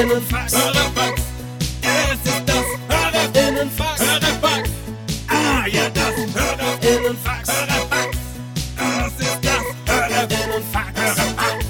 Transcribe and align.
Innenfax. 0.00 0.54
Hörerfax. 0.54 1.22
Es 1.82 2.30
ist 2.30 2.42
das 2.46 2.66
Hörerinnenfax. 2.88 4.00
Hörerfax. 4.00 4.70
Ah, 5.28 5.66
ja, 5.66 5.90
das 5.90 6.16
Hörerinnenfax. 6.34 7.48
Hörerfax. 7.48 8.18
Das 8.76 9.12
ist 9.20 9.38
das 9.42 9.64
Hörerinnenfax. 9.86 11.00
Hörerfax. 11.00 11.64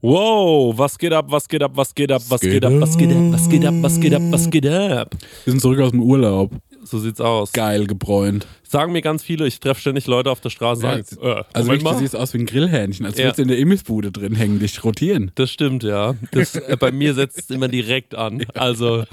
Wow, 0.00 0.78
was 0.78 0.96
geht 0.96 1.12
ab, 1.12 1.26
was 1.28 1.48
geht 1.48 1.62
ab, 1.62 1.72
was 1.74 1.92
geht 1.92 2.12
ab, 2.12 2.22
was 2.28 2.40
geht 2.40 2.64
ab, 2.64 2.72
was 2.78 2.96
geht 2.96 3.12
ab, 3.12 3.24
was 3.32 3.48
geht 3.48 3.64
ab, 3.66 3.74
was 3.82 4.00
geht 4.00 4.14
ab, 4.14 4.22
was 4.30 4.50
geht 4.50 4.66
ab? 4.66 5.10
Wir 5.44 5.50
sind 5.50 5.60
zurück 5.60 5.80
aus 5.80 5.90
dem 5.90 6.02
Urlaub. 6.02 6.52
So 6.90 6.98
sieht's 6.98 7.20
aus. 7.20 7.52
Geil 7.52 7.86
gebräunt. 7.86 8.46
Sagen 8.62 8.92
mir 8.92 9.02
ganz 9.02 9.22
viele, 9.22 9.46
ich 9.46 9.60
treffe 9.60 9.80
ständig 9.80 10.06
Leute 10.06 10.30
auf 10.30 10.40
der 10.40 10.50
Straße, 10.50 10.82
Ja, 10.82 11.02
sagen, 11.02 11.06
äh, 11.22 11.42
also 11.52 11.70
wirklich, 11.70 11.88
du 11.90 11.98
siehst 11.98 12.16
aus 12.16 12.34
wie 12.34 12.38
ein 12.38 12.46
Grillhähnchen, 12.46 13.06
als 13.06 13.16
Ja. 13.18 13.24
würdest 13.24 13.38
du 13.38 13.42
in 13.42 13.48
der 13.48 13.58
Imbissbude 13.58 14.10
drin 14.12 14.34
hängen, 14.34 14.58
dich 14.58 14.82
rotieren. 14.84 15.30
Das 15.36 15.50
stimmt, 15.50 15.82
ja. 15.82 16.14
Das, 16.32 16.54
äh, 16.54 16.76
bei 16.78 16.90
mir 16.92 17.14
setzt 17.14 17.38
es 17.38 17.50
immer 17.50 17.68
direkt 17.68 18.14
an. 18.14 18.44
Also, 18.54 19.04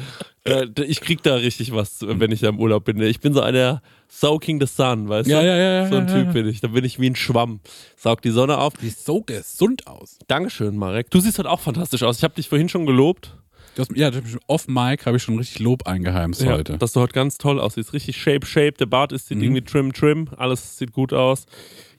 äh, 0.44 0.68
ich 0.86 1.02
krieg 1.02 1.24
da 1.24 1.36
richtig 1.36 1.74
was, 1.74 2.00
wenn 2.02 2.32
ich 2.32 2.42
da 2.42 2.50
im 2.50 2.60
Urlaub 2.60 2.84
bin. 2.86 3.02
Ich 3.02 3.20
bin 3.20 3.34
so 3.34 3.42
einer 3.42 3.82
Soaking 4.10 4.60
the 4.62 4.68
Sun, 4.68 5.10
weißt 5.10 5.28
Ja, 5.30 5.42
du? 5.42 5.48
ja, 5.48 5.56
ja, 5.56 5.72
ja, 5.84 5.88
So 5.90 5.96
ein 5.96 6.08
Typ 6.08 6.34
bin 6.34 6.48
ich. 6.48 6.62
Da 6.62 6.68
bin 6.68 6.84
ich 6.86 7.00
wie 7.00 7.10
ein 7.10 7.16
Schwamm. 7.16 7.60
Saug 7.98 8.22
die 8.22 8.30
Sonne 8.32 8.58
auf. 8.60 8.74
Siehst 8.80 9.06
so 9.06 9.22
gesund 9.22 9.88
aus. 9.88 10.18
Dankeschön, 10.28 10.78
Marek. 10.78 11.10
Du 11.12 11.20
siehst 11.20 11.40
heute 11.40 11.50
auch 11.50 11.60
fantastisch 11.60 12.04
aus. 12.04 12.18
Ich 12.18 12.24
habe 12.24 12.36
dich 12.36 12.48
vorhin 12.50 12.70
schon 12.70 12.86
gelobt. 12.86 13.36
Du 13.76 13.82
hast, 13.82 13.96
ja, 13.96 14.10
off 14.48 14.68
Mic 14.68 15.06
habe 15.06 15.18
ich 15.18 15.24
schon 15.24 15.38
richtig 15.38 15.60
Lob 15.60 15.86
eingeheimst 15.86 16.46
heute. 16.46 16.78
Dass 16.78 16.94
du 16.94 17.02
heute 17.02 17.14
ganz 17.14 17.38
toll 17.38 17.60
aussiehst. 17.60 17.92
Richtig 17.94 18.16
shape, 18.18 18.46
shape. 18.46 18.74
Der 18.74 18.86
Bart 18.86 19.12
ist 19.12 19.30
Mhm. 19.32 19.42
irgendwie 19.44 19.62
trim, 19.62 19.92
trim. 19.94 20.30
Alles 20.38 20.78
sieht 20.78 20.94
gut 20.94 21.12
aus. 21.14 21.46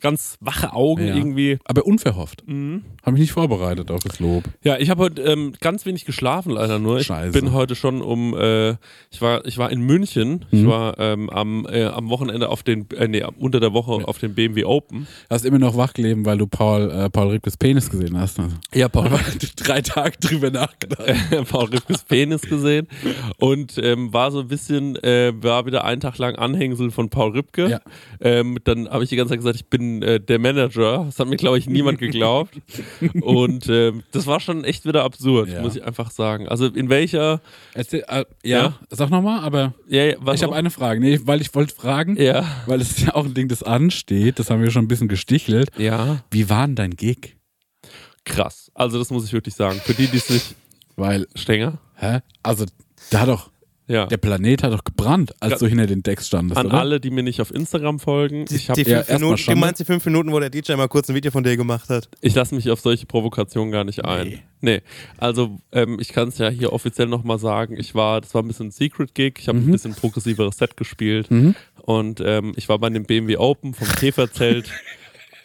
Ganz 0.01 0.37
wache 0.41 0.73
Augen 0.73 1.07
Ja. 1.07 1.15
irgendwie. 1.17 1.59
Aber 1.65 1.85
unverhofft. 1.87 2.43
Mhm. 2.47 2.85
Habe 3.03 3.13
mich 3.13 3.21
nicht 3.23 3.33
vorbereitet 3.33 3.91
auf 3.91 4.01
das 4.03 4.21
Lob. 4.21 4.45
Ja, 4.63 4.77
ich 4.79 4.91
habe 4.91 5.03
heute 5.05 5.23
ähm, 5.23 5.53
ganz 5.61 5.87
wenig 5.87 6.05
geschlafen, 6.05 6.51
leider 6.53 6.79
nur. 6.79 6.99
Ich 7.01 7.07
Scheiße. 7.07 7.33
bin 7.39 7.53
heute 7.53 7.75
schon 7.75 8.03
um, 8.03 8.37
äh, 8.37 8.71
ich 9.11 9.21
war, 9.21 9.45
ich 9.47 9.59
war 9.59 9.71
in 9.71 9.81
München. 9.81 10.45
Ich 10.51 10.63
Mhm. 10.63 10.67
war 10.69 10.99
ähm, 10.99 11.31
am, 11.31 11.67
äh, 11.71 11.85
am 11.85 12.09
Wochenende 12.11 12.49
auf 12.49 12.63
den, 12.63 12.89
äh, 12.91 13.09
nee, 13.09 13.25
unter 13.39 13.61
der 13.61 13.73
Woche 13.73 14.07
auf 14.07 14.19
den 14.19 14.35
BMW 14.35 14.65
Open. 14.65 15.07
Hast 15.31 15.45
immer 15.45 15.59
noch 15.59 15.77
wach 15.77 15.93
gelegen, 15.95 16.25
weil 16.27 16.39
du 16.39 16.47
Paul, 16.47 16.91
äh, 16.91 17.11
Paul 17.11 17.29
Ripkes 17.29 17.57
Penis 17.57 17.89
gesehen 17.91 18.19
hast. 18.19 18.39
Also, 18.41 18.57
Ja, 18.75 18.89
Paul, 18.89 19.09
drei 19.57 19.81
Tage 19.83 20.17
drüber 20.21 20.51
nachgedacht. 20.51 21.07
Paul 21.49 21.67
Ripkes 21.67 22.05
Penis 22.05 22.43
gesehen 22.43 22.89
und 23.39 23.79
ähm, 23.79 24.13
war 24.13 24.31
so 24.31 24.41
ein 24.41 24.49
bisschen, 24.49 24.97
äh, 24.97 25.33
war 25.43 25.67
wieder 25.67 25.85
einen 25.85 26.01
Tag 26.01 26.19
lang 26.19 26.35
Anhängsel 26.37 26.91
von 26.91 27.09
Paul 27.09 27.33
Ripke. 27.33 27.69
Ja. 27.71 27.81
Ähm, 28.21 28.59
dann 28.65 28.89
habe 28.89 29.05
ich 29.05 29.11
die 29.11 29.17
ganze 29.17 29.31
Zeit 29.31 29.39
gesagt, 29.39 29.57
ich 29.57 29.67
bin 29.67 29.86
äh, 30.03 30.21
der 30.21 30.39
Manager. 30.39 31.05
Das 31.07 31.19
hat 31.19 31.29
mir, 31.29 31.37
glaube 31.37 31.59
ich, 31.59 31.67
niemand 31.69 31.99
geglaubt. 31.99 32.55
und 33.21 33.69
ähm, 33.69 34.03
das 34.13 34.27
war 34.27 34.41
schon 34.41 34.65
echt 34.65 34.85
wieder 34.87 35.05
absurd, 35.05 35.49
Ja. 35.49 35.63
muss 35.63 35.77
ich 35.77 35.85
einfach 35.85 36.11
sagen. 36.11 36.49
Also 36.49 36.67
in 36.67 36.89
welcher, 36.89 37.41
Erzähl, 37.75 38.05
äh, 38.09 38.25
ja, 38.43 38.59
Ja. 38.59 38.79
sag 38.91 39.11
nochmal, 39.11 39.41
aber 39.41 39.75
ja, 39.89 40.09
ich 40.35 40.43
habe 40.43 40.55
eine 40.55 40.71
Frage. 40.71 41.01
Nee, 41.01 41.21
weil 41.25 41.41
ich 41.41 41.55
wollte 41.55 41.75
fragen, 41.75 42.17
Ja. 42.21 42.45
weil 42.67 42.81
es 42.81 42.91
ist 42.93 43.01
ja 43.07 43.15
auch 43.15 43.25
ein 43.25 43.35
Ding, 43.35 43.49
das 43.49 43.63
ansteht. 43.63 44.39
Das 44.39 44.51
haben 44.51 44.63
wir 44.63 44.71
schon 44.71 44.85
ein 44.85 44.89
bisschen 44.89 45.09
gestichelt. 45.09 45.71
Ja. 45.79 46.25
Wie 46.31 46.49
war 46.51 46.67
denn 46.67 46.77
dein 46.77 46.91
Gig? 46.91 47.37
Krass. 48.25 48.71
Also 48.75 48.99
das 48.99 49.11
muss 49.11 49.25
ich 49.25 49.33
wirklich 49.33 49.55
sagen. 49.55 49.81
Für 49.85 49.95
die, 49.95 50.09
die 50.09 50.17
es 50.17 50.29
nicht 50.31 50.55
Weil, 50.97 51.27
Stenger. 51.35 51.79
hä? 51.95 52.21
Also, 52.43 52.65
da 53.11 53.27
doch, 53.27 53.51
Ja. 53.89 54.07
der 54.07 54.17
Planet 54.17 54.63
hat 54.65 54.73
doch 54.73 54.83
gebrannt, 54.85 55.33
als 55.41 55.53
Ja. 55.53 55.59
du 55.59 55.67
hinter 55.69 55.87
den 55.87 56.03
Decks 56.03 56.27
standest, 56.27 56.59
An 56.59 56.67
oder? 56.67 56.79
alle, 56.81 57.01
die 57.01 57.11
mir 57.11 57.23
nicht 57.23 57.41
auf 57.41 57.55
Instagram 57.55 58.01
folgen. 58.01 58.45
Ich, 58.51 58.69
hab, 58.69 58.75
die 58.75 58.83
ja, 58.83 59.05
Minuten, 59.09 59.31
du 59.31 59.37
Schande. 59.37 59.61
meinst 59.61 59.81
die 59.81 59.85
fünf 59.85 60.05
Minuten, 60.07 60.33
wo 60.33 60.41
der 60.41 60.51
DJ 60.51 60.73
mal 60.75 60.89
kurz 60.89 61.09
ein 61.09 61.15
Video 61.15 61.31
von 61.31 61.45
dir 61.45 61.57
gemacht 61.57 61.89
hat? 61.89 62.09
ich 62.21 62.35
lasse 62.35 62.55
mich 62.55 62.69
auf 62.71 62.81
solche 62.81 63.07
Provokationen 63.07 63.71
gar 63.71 63.85
nicht 63.85 64.05
ein. 64.05 64.29
Nee. 64.29 64.43
Nee. 64.61 64.83
Also 65.19 65.59
ähm, 65.71 65.99
ich 66.01 66.09
kann 66.09 66.29
es 66.29 66.39
ja 66.39 66.49
hier 66.49 66.73
offiziell 66.73 67.07
nochmal 67.07 67.39
sagen. 67.39 67.77
Ich 67.79 67.95
war, 67.95 68.21
das 68.21 68.35
war 68.35 68.43
ein 68.43 68.49
bisschen 68.49 68.69
ein 68.69 68.71
Secret-Gig. 68.73 69.35
Ich 69.39 69.49
habe 69.49 69.59
ein 69.59 69.71
bisschen 69.71 69.95
progressiveres 69.95 70.57
Set 70.59 70.77
gespielt. 70.77 71.29
Und 71.83 72.21
ähm, 72.25 72.55
ich 72.57 72.69
war 72.69 72.79
bei 72.81 72.91
dem 72.91 73.05
BMW 73.05 73.37
Open 73.37 73.75
vom 73.75 73.87
Käferzelt. 73.89 74.69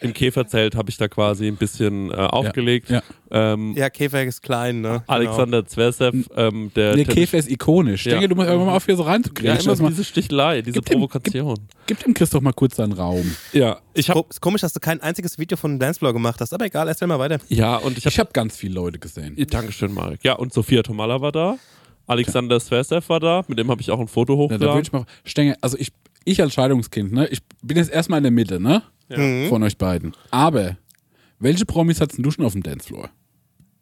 Im 0.02 0.12
Käferzelt 0.12 0.74
habe 0.74 0.90
ich 0.90 0.96
da 0.96 1.08
quasi 1.08 1.46
ein 1.46 1.56
bisschen 1.56 2.10
äh, 2.10 2.14
aufgelegt. 2.14 2.90
Ja. 2.90 3.02
Ähm, 3.30 3.74
Ja, 3.76 3.88
Käfer 3.90 4.22
ist 4.24 4.42
klein, 4.42 4.80
ne? 4.80 5.02
Alexander 5.06 5.64
Zverev, 5.66 6.12
ähm, 6.36 6.70
der 6.76 6.92
Tennis- 6.94 7.08
Käfer 7.14 7.38
ist 7.38 7.50
ikonisch. 7.50 8.00
Ich 8.06 8.12
Ja. 8.12 8.18
denke, 8.18 8.28
du 8.28 8.34
musst 8.34 8.48
irgendwann 8.48 8.66
mal 8.68 8.76
auf 8.76 8.84
hier 8.84 8.96
so 8.96 9.04
ja, 9.04 9.10
reinzukriegen. 9.10 9.56
immer 9.58 9.76
so 9.76 9.88
diese 9.88 10.04
Stichelei, 10.04 10.62
diese 10.62 10.74
Gib 10.74 10.84
dem- 10.86 10.92
Provokation. 11.00 11.56
Gib 11.86 11.98
dem 12.04 12.14
Chris 12.14 12.30
doch 12.30 12.40
mal 12.40 12.52
kurz 12.52 12.76
seinen 12.76 12.92
Raum. 12.92 13.34
Ja, 13.52 13.78
ich 13.94 14.06
Genau. 14.06 14.18
habe 14.18 14.28
Ist 14.30 14.40
komisch, 14.40 14.60
dass 14.60 14.72
du 14.72 14.80
kein 14.80 15.00
einziges 15.00 15.38
Video 15.38 15.56
von 15.56 15.72
dem 15.72 15.78
Dancefloor 15.78 16.12
gemacht 16.12 16.40
hast, 16.40 16.52
aber 16.52 16.66
egal, 16.66 16.88
erzähl 16.88 17.08
mal 17.08 17.18
weiter. 17.18 17.38
ja 17.48 17.76
und 17.76 17.96
ich 17.96 18.04
habe 18.04 18.12
Ich 18.12 18.18
habe 18.18 18.30
ganz 18.32 18.56
viele 18.56 18.74
Leute 18.74 18.98
gesehen. 18.98 19.34
Ja, 19.38 19.44
Dankeschön, 19.46 19.94
Marek. 19.94 20.20
Ja, 20.24 20.34
und 20.34 20.52
Sophia 20.52 20.82
Tomala 20.82 21.20
war 21.20 21.32
da. 21.32 21.56
Alexander 22.06 22.58
Zverev 22.60 23.08
war 23.08 23.20
da. 23.20 23.44
Mit 23.48 23.58
dem 23.58 23.70
habe 23.70 23.80
ich 23.80 23.90
auch 23.90 24.00
ein 24.00 24.08
Foto 24.08 24.32
Ja, 24.34 24.36
da 24.36 24.42
hochgeladen. 24.54 24.74
würde 24.76 24.86
ich 24.86 24.92
mal, 24.92 25.04
Stenge, 25.24 25.56
also 25.60 25.78
ich, 25.78 25.92
ich 26.24 26.40
als 26.42 26.52
Scheidungskind, 26.52 27.12
ne, 27.12 27.28
ich 27.28 27.38
bin 27.62 27.76
jetzt 27.76 27.90
erstmal 27.90 28.18
in 28.18 28.24
der 28.24 28.32
Mitte, 28.32 28.60
ne, 28.60 28.82
Mhm. 29.08 29.48
von 29.48 29.62
euch 29.62 29.76
beiden. 29.78 30.14
Aber, 30.30 30.76
welche 31.38 31.66
Promis 31.66 32.00
hattest 32.00 32.18
denn 32.18 32.22
du 32.24 32.30
schon 32.30 32.44
auf 32.44 32.52
dem 32.52 32.62
Dancefloor? 32.62 33.10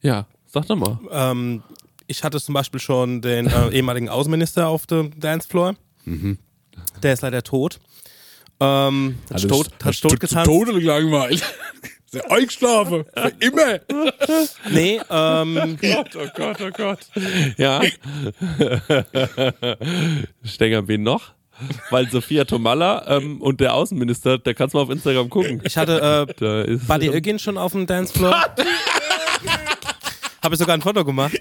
ja, 0.02 0.26
sag 0.46 0.66
doch 0.66 0.76
mal. 0.76 0.98
Ähm, 1.10 1.62
ich 2.06 2.24
hatte 2.24 2.40
zum 2.40 2.54
Beispiel 2.54 2.80
schon 2.80 3.20
den 3.22 3.46
äh, 3.46 3.68
ehemaligen 3.72 4.08
Außenminister 4.08 4.66
auf 4.68 4.86
dem 4.86 5.18
Dancefloor. 5.20 5.74
Der 7.02 7.12
ist 7.12 7.20
leider 7.22 7.42
tot. 7.42 7.78
Ähm, 8.58 9.18
hat 9.32 9.48
tot, 9.48 9.70
hat 9.82 10.00
tot 10.00 10.18
getanzt. 10.20 10.46
Tode 10.46 10.72
langweilig. 10.72 11.42
Ist 12.12 12.24
er 12.24 12.32
eingeschlafen. 12.32 13.04
Für 13.14 13.32
immer. 13.38 13.80
Nee, 14.72 15.00
ähm, 15.08 15.78
Gott, 15.80 16.16
oh 16.16 16.26
Gott, 16.34 16.60
oh 16.60 16.70
Gott. 16.76 16.98
Ja. 17.56 17.82
Stenger, 20.44 20.88
wen 20.88 21.02
noch? 21.04 21.32
Weil 21.90 22.10
Sophia 22.10 22.44
Tomalla 22.44 23.04
ähm, 23.08 23.40
und 23.40 23.60
der 23.60 23.74
Außenminister, 23.74 24.38
da 24.38 24.52
kannst 24.52 24.74
du 24.74 24.78
mal 24.78 24.84
auf 24.84 24.90
Instagram 24.90 25.28
gucken. 25.28 25.60
ich 25.64 25.76
hatte 25.76 26.26
äh, 26.40 26.72
ist 26.74 26.86
Buddy 26.86 27.08
Ögin 27.08 27.38
schon 27.38 27.58
auf 27.58 27.72
dem 27.72 27.86
Dancefloor. 27.86 28.34
habe 30.42 30.54
ich 30.54 30.58
sogar 30.58 30.74
ein 30.74 30.80
Foto 30.80 31.04
gemacht 31.04 31.38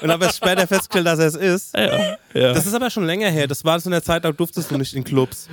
und 0.00 0.10
habe 0.10 0.24
erst 0.24 0.38
später 0.38 0.66
festgestellt, 0.66 1.06
dass 1.06 1.18
er 1.18 1.26
es 1.26 1.34
ist. 1.34 1.76
ja, 1.76 2.16
ja. 2.34 2.52
Das 2.52 2.66
ist 2.66 2.74
aber 2.74 2.90
schon 2.90 3.04
länger 3.06 3.28
her. 3.30 3.46
Das 3.46 3.64
war 3.64 3.78
so 3.80 3.88
in 3.88 3.92
der 3.92 4.02
Zeit, 4.02 4.24
da 4.24 4.32
durftest 4.32 4.70
du 4.70 4.78
nicht 4.78 4.94
in 4.94 5.04
Clubs. 5.04 5.48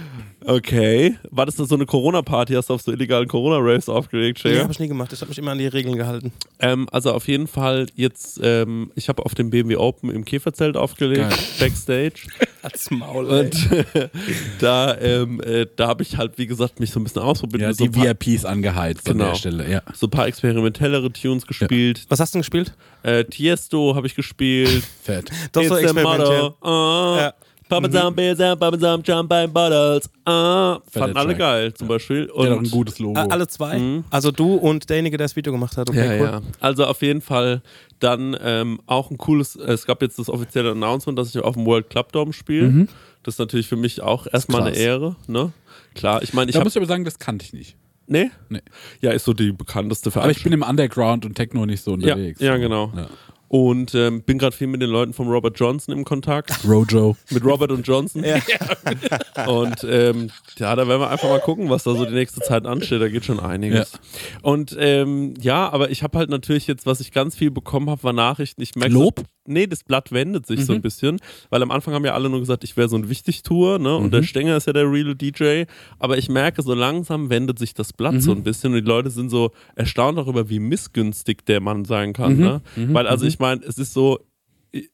Okay. 0.45 1.17
War 1.31 1.45
das 1.45 1.55
so 1.55 1.75
eine 1.75 1.85
Corona-Party? 1.85 2.53
Hast 2.53 2.69
du 2.69 2.73
auf 2.75 2.81
so 2.81 2.91
illegalen 2.91 3.27
Corona-Raves 3.27 3.89
aufgelegt, 3.89 4.39
Nee, 4.43 4.51
Stenger? 4.51 4.63
habe 4.63 4.71
ich 4.73 4.79
nie 4.79 4.88
gemacht. 4.88 5.11
Ich 5.11 5.19
habe 5.21 5.29
mich 5.29 5.38
immer 5.38 5.51
an 5.51 5.57
die 5.57 5.67
Regeln 5.67 5.97
gehalten. 5.97 6.31
Ähm, 6.59 6.88
also 6.91 7.11
auf 7.13 7.27
jeden 7.27 7.47
Fall 7.47 7.88
jetzt, 7.95 8.39
ähm, 8.41 8.91
ich 8.95 9.09
habe 9.09 9.25
auf 9.25 9.35
dem 9.35 9.49
BMW 9.49 9.75
Open 9.75 10.09
im 10.09 10.23
Käferzelt 10.25 10.77
aufgelegt, 10.77 11.29
Geil. 11.29 11.38
Backstage. 11.59 12.27
Als 12.63 12.89
Maul. 12.91 13.29
ey. 13.29 13.39
Und 13.41 13.69
da, 14.59 14.97
ähm, 14.99 15.41
äh, 15.41 15.67
da 15.75 15.88
habe 15.88 16.03
ich 16.03 16.17
halt, 16.17 16.38
wie 16.38 16.47
gesagt, 16.47 16.79
mich 16.79 16.91
so 16.91 16.99
ein 16.99 17.03
bisschen 17.03 17.21
ausprobiert. 17.21 17.61
Ja, 17.61 17.73
so 17.73 17.85
die 17.85 17.89
paar, 17.89 18.05
VIPs 18.19 18.45
angeheizt 18.45 19.07
an 19.09 19.17
Genau. 19.17 19.29
der 19.31 19.35
Stelle, 19.35 19.69
ja. 19.69 19.81
so 19.94 20.07
ein 20.07 20.09
paar 20.09 20.27
experimentellere 20.27 21.11
Tunes 21.11 21.45
gespielt. 21.45 22.05
Was 22.09 22.19
hast 22.19 22.33
du 22.33 22.38
denn 22.38 22.41
gespielt? 22.41 22.73
Äh, 23.03 23.25
Tiesto 23.25 23.95
habe 23.95 24.07
ich 24.07 24.15
gespielt. 24.15 24.83
Fett. 25.03 25.29
Doch 25.51 25.63
so 25.63 25.75
a 25.75 25.79
experimentieren. 25.79 26.41
motto. 26.41 26.55
Ah. 26.67 27.17
Ja. 27.19 27.33
Papa 27.69 27.91
Sam, 27.91 28.16
Sam, 28.35 28.57
Papa 28.57 28.79
Sam, 28.79 29.01
Jump 29.03 29.29
by 29.29 29.45
Bottles. 29.47 30.09
Ah. 30.25 30.79
Fanden 30.89 31.17
alle 31.17 31.29
Track. 31.29 31.38
geil, 31.38 31.73
zum 31.73 31.89
Beispiel. 31.89 32.31
Auch 32.33 32.45
ein 32.45 32.53
Und 32.59 32.72
gutes 32.72 32.97
Logo. 33.00 33.19
Alle 33.19 33.45
zwei? 33.47 34.03
Also 34.09 34.31
du 34.31 34.55
und 34.55 34.89
derjenige, 34.89 35.17
der 35.17 35.25
das 35.25 35.35
Video 35.35 35.51
gemacht 35.51 35.75
hat. 35.75 35.89
Okay, 35.89 36.17
ja, 36.17 36.22
cool. 36.22 36.31
ja. 36.31 36.41
Also 36.61 36.85
auf 36.85 37.01
jeden 37.01 37.22
Fall 37.22 37.61
dann 38.00 38.38
ähm, 38.41 38.79
auch 38.85 39.11
ein 39.11 39.17
cooles, 39.17 39.56
es 39.56 39.85
gab 39.85 40.01
jetzt 40.01 40.17
das 40.17 40.29
offizielle 40.29 40.72
Announcement, 40.72 41.19
dass 41.19 41.35
ich 41.35 41.41
auf 41.41 41.56
dem 41.56 41.66
World 41.66 41.89
Club 41.89 42.11
Dome 42.13 42.31
spiele. 42.31 42.88
Das 43.23 43.35
ist 43.35 43.39
natürlich 43.39 43.67
für 43.67 43.75
mich 43.75 44.01
auch 44.01 44.27
erstmal 44.31 44.61
eine. 44.61 44.75
Ehre. 44.77 45.17
Ne? 45.27 45.51
Klar, 45.94 46.22
ich 46.23 46.33
meine, 46.33 46.50
ich 46.50 46.56
da 46.56 46.63
muss 46.63 46.73
ich 46.73 46.77
aber 46.77 46.85
sagen, 46.85 47.03
das 47.03 47.19
kannte 47.19 47.44
ich 47.44 47.51
nicht. 47.51 47.75
Nee? 48.06 48.31
Nee. 48.47 48.62
Ja, 49.01 49.12
ist 49.12 49.25
so 49.25 49.33
die 49.33 49.51
bekannteste 49.51 50.07
Aber 50.07 50.31
ich 50.31 50.38
Veranstaltung. 50.38 50.51
bin 50.51 50.62
im 50.62 50.69
Underground 50.69 51.25
und 51.25 51.36
Techno 51.36 51.65
nicht 51.65 51.83
so 51.83 51.92
ja, 51.97 52.13
unterwegs. 52.13 52.39
ja, 52.39 52.56
genau. 52.56 52.94
Ja. 52.95 53.07
Und 53.49 53.95
ähm, 53.95 54.23
bin 54.23 54.38
gerade 54.38 54.55
viel 54.55 54.67
mit 54.67 54.81
den 54.81 54.89
Leuten 54.89 55.13
von 55.13 55.27
Robert 55.27 55.57
Johnson 55.57 55.94
im 55.94 56.03
Kontakt. 56.03 56.67
Rojo. 56.67 57.15
mit 57.31 57.44
Robert 57.45 57.71
und 57.71 57.88
Johnson. 57.88 58.23
Und 59.47 59.85
ähm, 59.89 60.29
ja, 60.57 60.75
da 60.75 60.88
werden 60.88 61.01
wir 61.01 61.09
einfach 61.09 61.29
mal 61.29 61.39
gucken, 61.39 61.69
was 61.69 61.83
da 61.83 61.94
so 61.94 62.05
die 62.05 62.13
nächste 62.13 62.41
Zeit 62.41 62.65
ansteht. 62.65 63.01
Da 63.01 63.07
geht 63.07 63.25
schon 63.25 63.39
einiges. 63.39 63.94
Und 64.41 64.75
ähm, 64.79 65.33
ja, 65.39 65.69
aber 65.69 65.91
ich 65.91 66.03
habe 66.03 66.17
halt 66.17 66.29
natürlich 66.29 66.67
jetzt, 66.67 66.85
was 66.85 66.99
ich 66.99 67.11
ganz 67.11 67.35
viel 67.35 67.51
bekommen 67.51 67.89
habe, 67.89 68.03
war 68.03 68.13
Nachrichten. 68.13 68.61
Ich 68.61 68.75
merke 68.75 68.94
Lob? 68.94 69.19
So, 69.19 69.25
nee, 69.45 69.67
das 69.67 69.83
Blatt 69.83 70.11
wendet 70.11 70.45
sich 70.45 70.65
so 70.65 70.73
ein 70.73 70.81
bisschen, 70.81 71.19
weil 71.49 71.61
am 71.61 71.71
Anfang 71.71 71.94
haben 71.94 72.03
ja 72.03 72.13
alle 72.13 72.29
nur 72.29 72.39
gesagt, 72.39 72.63
ich 72.63 72.75
wäre 72.75 72.89
so 72.89 72.97
ein 72.97 73.09
Wichtigtour, 73.09 73.79
ne? 73.79 73.95
Und 73.95 74.13
der 74.13 74.23
Stenger 74.23 74.57
ist 74.57 74.67
ja 74.67 74.73
der 74.73 74.91
real 74.91 75.15
DJ. 75.15 75.63
Aber 75.99 76.17
ich 76.17 76.29
merke, 76.29 76.61
so 76.61 76.73
langsam 76.73 77.29
wendet 77.29 77.59
sich 77.59 77.73
das 77.73 77.94
Blatt 77.94 78.21
so 78.21 78.31
ein 78.31 78.44
bisschen 78.44 78.73
und 78.73 78.81
die 78.81 78.88
Leute 78.88 79.09
sind 79.09 79.29
so 79.29 79.51
erstaunt 79.75 80.17
darüber, 80.17 80.49
wie 80.49 80.59
missgünstig 80.59 81.45
der 81.45 81.61
Mann 81.61 81.85
sein 81.85 82.13
kann. 82.13 82.38
Ne? 82.38 82.61
Weil 82.75 83.07
also 83.07 83.25
ich 83.25 83.37
meine, 83.39 83.63
es 83.63 83.78
ist 83.78 83.94
so, 83.94 84.19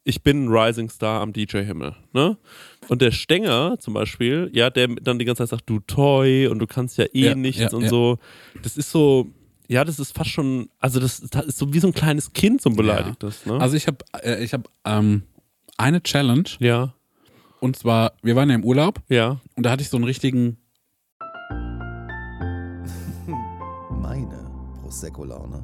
ich 0.03 0.23
bin 0.23 0.45
ein 0.45 0.47
Rising 0.49 0.89
Star 0.89 1.21
am 1.21 1.33
DJ-Himmel, 1.33 1.95
ne? 2.13 2.37
Und 2.89 3.01
der 3.01 3.11
Stenger 3.11 3.77
zum 3.79 3.93
Beispiel, 3.93 4.49
ja, 4.53 4.69
der 4.69 4.87
dann 4.87 5.19
die 5.19 5.25
ganze 5.25 5.43
Zeit 5.43 5.49
sagt, 5.49 5.69
du 5.69 5.79
Toy 5.79 6.47
und 6.47 6.59
du 6.59 6.67
kannst 6.67 6.97
ja 6.97 7.05
eh 7.13 7.27
Ja, 7.29 7.35
nichts 7.35 7.61
ja, 7.61 7.69
und 7.71 7.83
ja. 7.83 7.89
so. 7.89 8.19
Das 8.61 8.77
ist 8.77 8.91
so, 8.91 9.27
ja, 9.67 9.83
das 9.83 9.99
ist 9.99 10.15
fast 10.15 10.29
schon, 10.29 10.69
also 10.79 10.99
das, 10.99 11.21
das 11.21 11.45
ist 11.45 11.57
so 11.57 11.73
wie 11.73 11.79
so 11.79 11.87
ein 11.87 11.93
kleines 11.93 12.33
Kind, 12.33 12.61
so 12.61 12.69
ein 12.69 12.75
beleidigtes, 12.75 13.45
ne? 13.45 13.59
Also 13.59 13.75
ich 13.75 13.87
habe 13.87 13.97
äh, 14.21 14.43
ich 14.43 14.53
hab, 14.53 14.69
ähm, 14.85 15.23
eine 15.77 16.03
Challenge 16.03 16.49
ja, 16.59 16.93
und 17.59 17.75
zwar, 17.75 18.13
wir 18.21 18.35
waren 18.35 18.49
ja 18.49 18.55
im 18.55 18.63
Urlaub 18.63 19.01
ja. 19.09 19.39
und 19.55 19.65
da 19.65 19.71
hatte 19.71 19.81
ich 19.81 19.89
so 19.89 19.97
einen 19.97 20.03
richtigen, 20.05 20.57
Meine 23.89 24.51
Prosecco-Laune. 24.81 25.63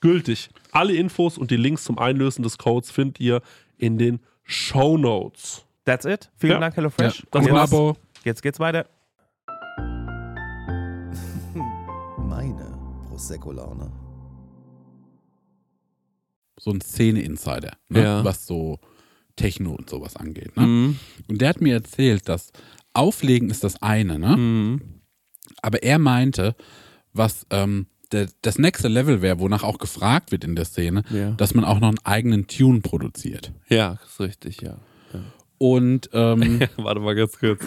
gültig. 0.00 0.50
Alle 0.72 0.94
Infos 0.94 1.38
und 1.38 1.50
die 1.50 1.56
Links 1.56 1.84
zum 1.84 1.98
Einlösen 1.98 2.42
des 2.42 2.58
Codes 2.58 2.90
findet 2.90 3.20
ihr 3.20 3.42
in 3.78 3.98
den 3.98 4.20
Show 4.44 4.96
Notes. 4.96 5.64
That's 5.84 6.04
it. 6.04 6.30
Vielen 6.36 6.54
Ja. 6.54 6.60
Dank, 6.60 6.76
HelloFresh. 6.76 7.26
Das 7.30 7.46
Und 7.46 7.52
war's. 7.52 7.70
jetzt, 7.70 7.74
Abo. 7.78 7.96
jetzt 8.24 8.42
geht's 8.42 8.60
weiter. 8.60 8.86
Meine 12.18 12.78
Prosecco-Laune. 13.08 13.90
So 16.58 16.70
ein 16.72 16.80
Szene-Insider, 16.80 17.72
ne? 17.88 18.02
Ja. 18.02 18.24
was 18.24 18.46
so 18.46 18.78
Techno 19.36 19.70
und 19.72 19.88
sowas 19.88 20.16
angeht. 20.16 20.54
Ne? 20.56 20.94
Und 21.28 21.40
der 21.40 21.48
hat 21.48 21.60
mir 21.62 21.74
erzählt, 21.74 22.28
dass 22.28 22.52
Auflegen 22.92 23.48
ist 23.48 23.64
das 23.64 23.80
eine, 23.80 24.18
ne? 24.18 24.78
aber 25.62 25.82
er 25.82 25.98
meinte, 25.98 26.54
was 27.14 27.46
ähm, 27.50 27.86
der, 28.12 28.28
das 28.42 28.58
nächste 28.58 28.88
Level 28.88 29.22
wäre, 29.22 29.38
wonach 29.40 29.62
auch 29.62 29.78
gefragt 29.78 30.32
wird 30.32 30.44
in 30.44 30.56
der 30.56 30.64
Szene, 30.64 31.02
Ja. 31.10 31.30
dass 31.32 31.54
man 31.54 31.64
auch 31.64 31.78
noch 31.80 31.88
einen 31.88 31.98
eigenen 32.04 32.46
Tune 32.46 32.80
produziert. 32.80 33.52
Ja, 33.68 33.98
ist 34.04 34.20
richtig, 34.20 34.60
ja. 34.62 34.76
Und 35.58 36.08
ähm, 36.14 36.60
Warte 36.78 37.00
mal 37.00 37.14
ganz 37.14 37.38
kurz. 37.38 37.62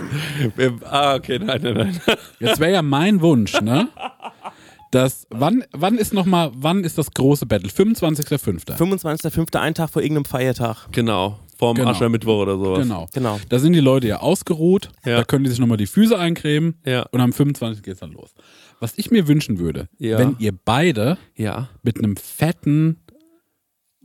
ah, 0.89 1.13
okay, 1.15 1.37
nein, 1.39 1.61
nein, 1.61 1.73
nein. 1.75 2.01
jetzt 2.39 2.59
wäre 2.59 2.71
ja 2.73 2.81
mein 2.81 3.21
Wunsch, 3.21 3.61
ne? 3.61 3.87
Das, 4.91 5.25
wann, 5.29 5.63
wann 5.71 5.97
ist 5.97 6.13
noch 6.13 6.25
mal, 6.25 6.51
wann 6.55 6.83
ist 6.83 6.97
das 6.97 7.11
große 7.11 7.45
Battle? 7.45 7.69
25.05. 7.69 8.75
25.05. 8.77 9.57
ein 9.59 9.73
Tag 9.73 9.89
vor 9.89 10.01
irgendeinem 10.01 10.25
Feiertag. 10.25 10.87
Genau, 10.91 11.39
vorm 11.57 11.77
Genau. 11.77 11.89
Aschermittwoch 11.89 12.41
oder 12.41 12.57
sowas. 12.57 12.79
Genau. 12.83 13.07
Genau. 13.13 13.39
Da 13.49 13.59
sind 13.59 13.73
die 13.73 13.79
Leute 13.79 14.07
ja 14.07 14.19
ausgeruht, 14.21 14.89
Ja. 15.05 15.17
da 15.17 15.23
können 15.23 15.43
die 15.43 15.49
sich 15.51 15.59
nochmal 15.59 15.77
die 15.77 15.87
Füße 15.87 16.17
eincremen 16.17 16.75
Ja. 16.85 17.03
und 17.11 17.21
am 17.21 17.33
25. 17.33 17.83
geht's 17.83 17.99
dann 18.01 18.11
los. 18.11 18.33
Was 18.79 18.93
ich 18.97 19.11
mir 19.11 19.27
wünschen 19.27 19.59
würde, 19.59 19.87
Ja. 19.97 20.17
wenn 20.17 20.35
ihr 20.39 20.51
beide 20.51 21.17
Ja. 21.35 21.69
mit 21.83 21.97
einem 21.97 22.15
fetten 22.17 23.01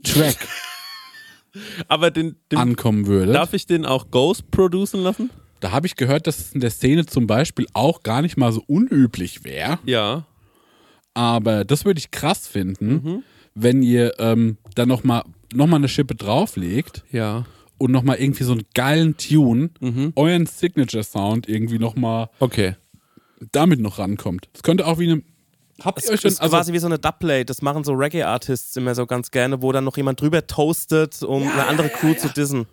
Track 0.03 0.37
Aber 1.87 2.11
den, 2.11 2.35
den 2.51 2.59
ankommen 2.59 3.07
würdet. 3.07 3.33
darf 3.35 3.53
ich 3.53 3.65
den 3.65 3.85
auch 3.85 4.11
Ghost 4.11 4.51
producen 4.51 5.01
lassen? 5.01 5.29
Da 5.59 5.71
habe 5.71 5.87
ich 5.87 5.95
gehört, 5.95 6.27
dass 6.27 6.39
es 6.39 6.53
in 6.53 6.61
der 6.61 6.69
Szene 6.69 7.05
zum 7.05 7.27
Beispiel 7.27 7.65
auch 7.73 8.03
gar 8.03 8.21
nicht 8.21 8.37
mal 8.37 8.51
so 8.53 8.63
unüblich 8.67 9.43
wäre. 9.43 9.79
Ja. 9.85 10.25
Aber 11.13 11.65
das 11.65 11.83
würde 11.85 11.97
ich 11.99 12.11
krass 12.11 12.47
finden, 12.47 13.23
wenn 13.55 13.81
ihr 13.81 14.13
ähm, 14.19 14.57
dann 14.75 14.87
nochmal 14.87 15.23
noch 15.53 15.65
mal 15.67 15.77
eine 15.77 15.89
Schippe 15.89 16.13
drauflegt 16.15 17.03
Ja. 17.11 17.45
und 17.79 17.91
nochmal 17.91 18.17
irgendwie 18.17 18.43
so 18.43 18.53
einen 18.53 18.63
geilen 18.75 19.17
Tune, 19.17 19.71
Mhm. 19.81 20.13
euren 20.15 20.45
Signature-Sound 20.45 21.49
irgendwie 21.49 21.79
nochmal 21.79 22.29
Okay. 22.39 22.75
Damit 23.51 23.79
noch 23.79 23.99
rankommt. 23.99 24.49
Es 24.53 24.63
könnte 24.63 24.85
auch 24.85 24.99
wie 24.99 25.11
eine. 25.11 25.23
Habt 25.81 25.99
Das 25.99 26.05
ihr 26.05 26.13
euch 26.13 26.21
schon. 26.21 26.31
ist 26.31 26.41
Also, 26.41 26.55
quasi 26.55 26.73
wie 26.73 26.79
so 26.79 26.87
eine 26.87 26.99
Dubplate. 26.99 27.45
Das 27.45 27.61
machen 27.61 27.83
so 27.83 27.93
Reggae-Artists 27.93 28.75
immer 28.75 28.95
so 28.95 29.05
ganz 29.05 29.31
gerne, 29.31 29.61
wo 29.61 29.71
dann 29.71 29.85
noch 29.85 29.95
jemand 29.97 30.19
drüber 30.19 30.45
toastet, 30.45 31.23
um 31.23 31.43
eine 31.47 31.67
andere 31.67 31.89
Crew 31.89 32.13
zu 32.15 32.27
dissen. 32.29 32.65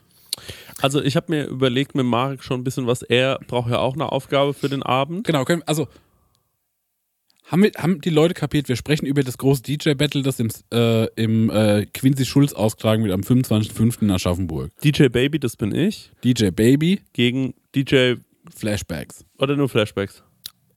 Also 0.83 1.01
ich 1.03 1.17
habe 1.17 1.27
mir 1.33 1.47
überlegt 1.47 1.95
mit 1.95 2.05
Marek 2.05 2.43
schon 2.43 2.61
ein 2.61 2.65
bisschen 2.65 2.87
was. 2.87 3.03
Er 3.03 3.39
braucht 3.47 3.71
ja 3.71 3.79
auch 3.79 3.95
eine 3.95 4.11
Aufgabe 4.13 4.55
für 4.55 4.69
den 4.69 4.83
Abend. 4.83 5.25
genau, 5.27 5.45
können, 5.45 5.63
also. 5.67 5.89
Haben, 7.47 7.63
wir, 7.63 7.71
haben 7.79 8.01
die 8.01 8.11
Leute 8.11 8.35
kapiert, 8.35 8.69
wir 8.69 8.75
sprechen 8.75 9.07
über 9.07 9.23
das 9.23 9.39
große 9.39 9.63
DJ-Battle, 9.63 10.23
das 10.23 10.41
im, 10.41 10.49
äh, 10.73 11.05
im 11.15 11.49
äh, 11.49 11.87
Quincy 11.87 12.25
Schulz 12.25 12.53
ausgetragen 12.53 13.05
wird 13.05 13.15
am 13.15 13.21
25.05. 13.21 14.03
in 14.03 14.11
Aschaffenburg. 14.11 14.73
DJ 14.83 15.07
Baby, 15.07 15.39
das 15.39 15.57
bin 15.57 15.73
ich, 15.73 16.11
DJ 16.25 16.49
Baby, 16.51 17.03
gegen 17.13 17.55
DJ 17.73 18.15
Flashbacks. 18.53 19.25
oder 19.39 19.55
nur 19.55 19.69
Flashbacks. 19.69 20.25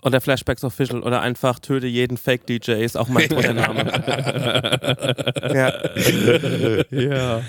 Oder 0.04 0.22
Flashbacks 0.22 0.64
Official 0.64 1.02
oder 1.04 1.22
einfach 1.22 1.60
töte 1.60 1.86
jeden 1.88 2.16
Fake-DJ 2.18 2.72
ist 2.84 2.96
auch 2.98 3.10
mein 3.10 3.28
Name. 3.56 3.84
ja. 5.54 5.74
Ja. 6.92 7.42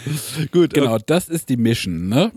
Gut. 0.51 0.75
Genau, 0.75 0.99
das 0.99 1.29
ist 1.29 1.49
die 1.49 1.57
Mission, 1.57 2.09
ne? 2.09 2.33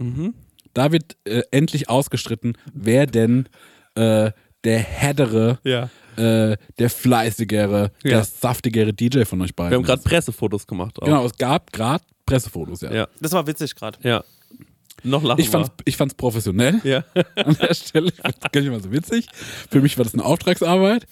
Da 0.74 0.92
wird 0.92 1.18
äh, 1.26 1.42
endlich 1.52 1.90
ausgestritten, 1.90 2.58
wer 2.74 3.06
denn 3.08 3.50
äh, 3.96 4.32
der 4.64 4.80
härtere, 4.80 5.60
Ja. 5.64 5.90
äh, 6.16 6.58
der 6.80 6.90
fleißigere, 6.90 7.92
Ja. 8.04 8.10
der 8.10 8.24
saftigere 8.24 8.94
DJ 8.94 9.24
von 9.24 9.42
euch 9.42 9.56
beiden 9.56 9.72
Wir 9.72 9.78
haben 9.78 9.84
gerade. 9.84 10.02
Pressefotos 10.04 10.66
gemacht. 10.68 11.02
Auch. 11.02 11.06
Genau, 11.06 11.26
es 11.26 11.38
gab 11.38 11.72
gerade 11.74 12.04
Pressefotos, 12.26 12.82
ja. 12.82 12.94
Ja. 12.94 13.08
Das 13.20 13.32
war 13.34 13.46
witzig 13.48 13.76
gerade. 13.76 13.98
Ja. 14.04 14.24
Noch 15.04 15.24
lachen 15.24 15.42
Ich 15.42 15.50
fand's, 15.50 15.70
ich 15.86 15.98
fand's 15.98 16.14
professionell. 16.16 16.80
Ja. 16.84 17.04
an 17.36 17.58
der 17.62 17.74
Stelle. 17.74 18.12
Gar 18.52 18.62
nicht 18.62 18.72
mal 18.72 18.82
so 18.82 18.92
witzig. 18.92 19.28
Für 19.70 19.82
mich 19.82 19.98
war 19.98 20.04
das 20.06 20.14
eine 20.14 20.24
Auftragsarbeit. 20.24 21.08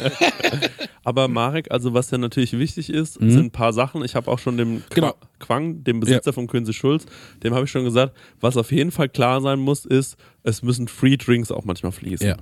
Aber 1.04 1.28
Marek, 1.28 1.70
also 1.70 1.94
was 1.94 2.10
ja 2.10 2.18
natürlich 2.18 2.58
wichtig 2.58 2.90
ist, 2.90 3.14
sind 3.14 3.38
ein 3.38 3.50
paar 3.50 3.72
Sachen. 3.72 4.04
Ich 4.04 4.14
habe 4.14 4.30
auch 4.30 4.38
schon 4.38 4.56
dem 4.56 4.82
Genau. 4.90 5.14
Quang, 5.38 5.82
dem 5.84 6.00
Besitzer 6.00 6.32
von 6.32 6.46
Quincy 6.46 6.72
Schulz, 6.72 7.06
dem 7.42 7.54
habe 7.54 7.64
ich 7.64 7.70
schon 7.70 7.84
gesagt, 7.84 8.16
was 8.40 8.56
auf 8.56 8.70
jeden 8.72 8.90
Fall 8.90 9.08
klar 9.08 9.40
sein 9.40 9.58
muss, 9.58 9.84
ist, 9.84 10.16
es 10.42 10.62
müssen 10.62 10.88
Free 10.88 11.16
Drinks 11.16 11.50
auch 11.50 11.64
manchmal 11.64 11.92
fließen. 11.92 12.26
Ja. 12.26 12.36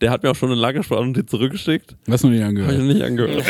Der 0.00 0.10
hat 0.10 0.22
mir 0.22 0.30
auch 0.30 0.34
schon 0.36 0.50
eine 0.50 0.60
Lagersprachnotiz 0.60 1.30
zurückgeschickt. 1.30 1.96
Was 2.06 2.22
noch 2.22 2.30
nicht 2.30 2.42
Habe 2.42 2.52
ich 2.54 2.60
angehört. 2.60 2.78
noch 2.78 2.92
nicht 2.94 3.02
angehört. 3.02 3.44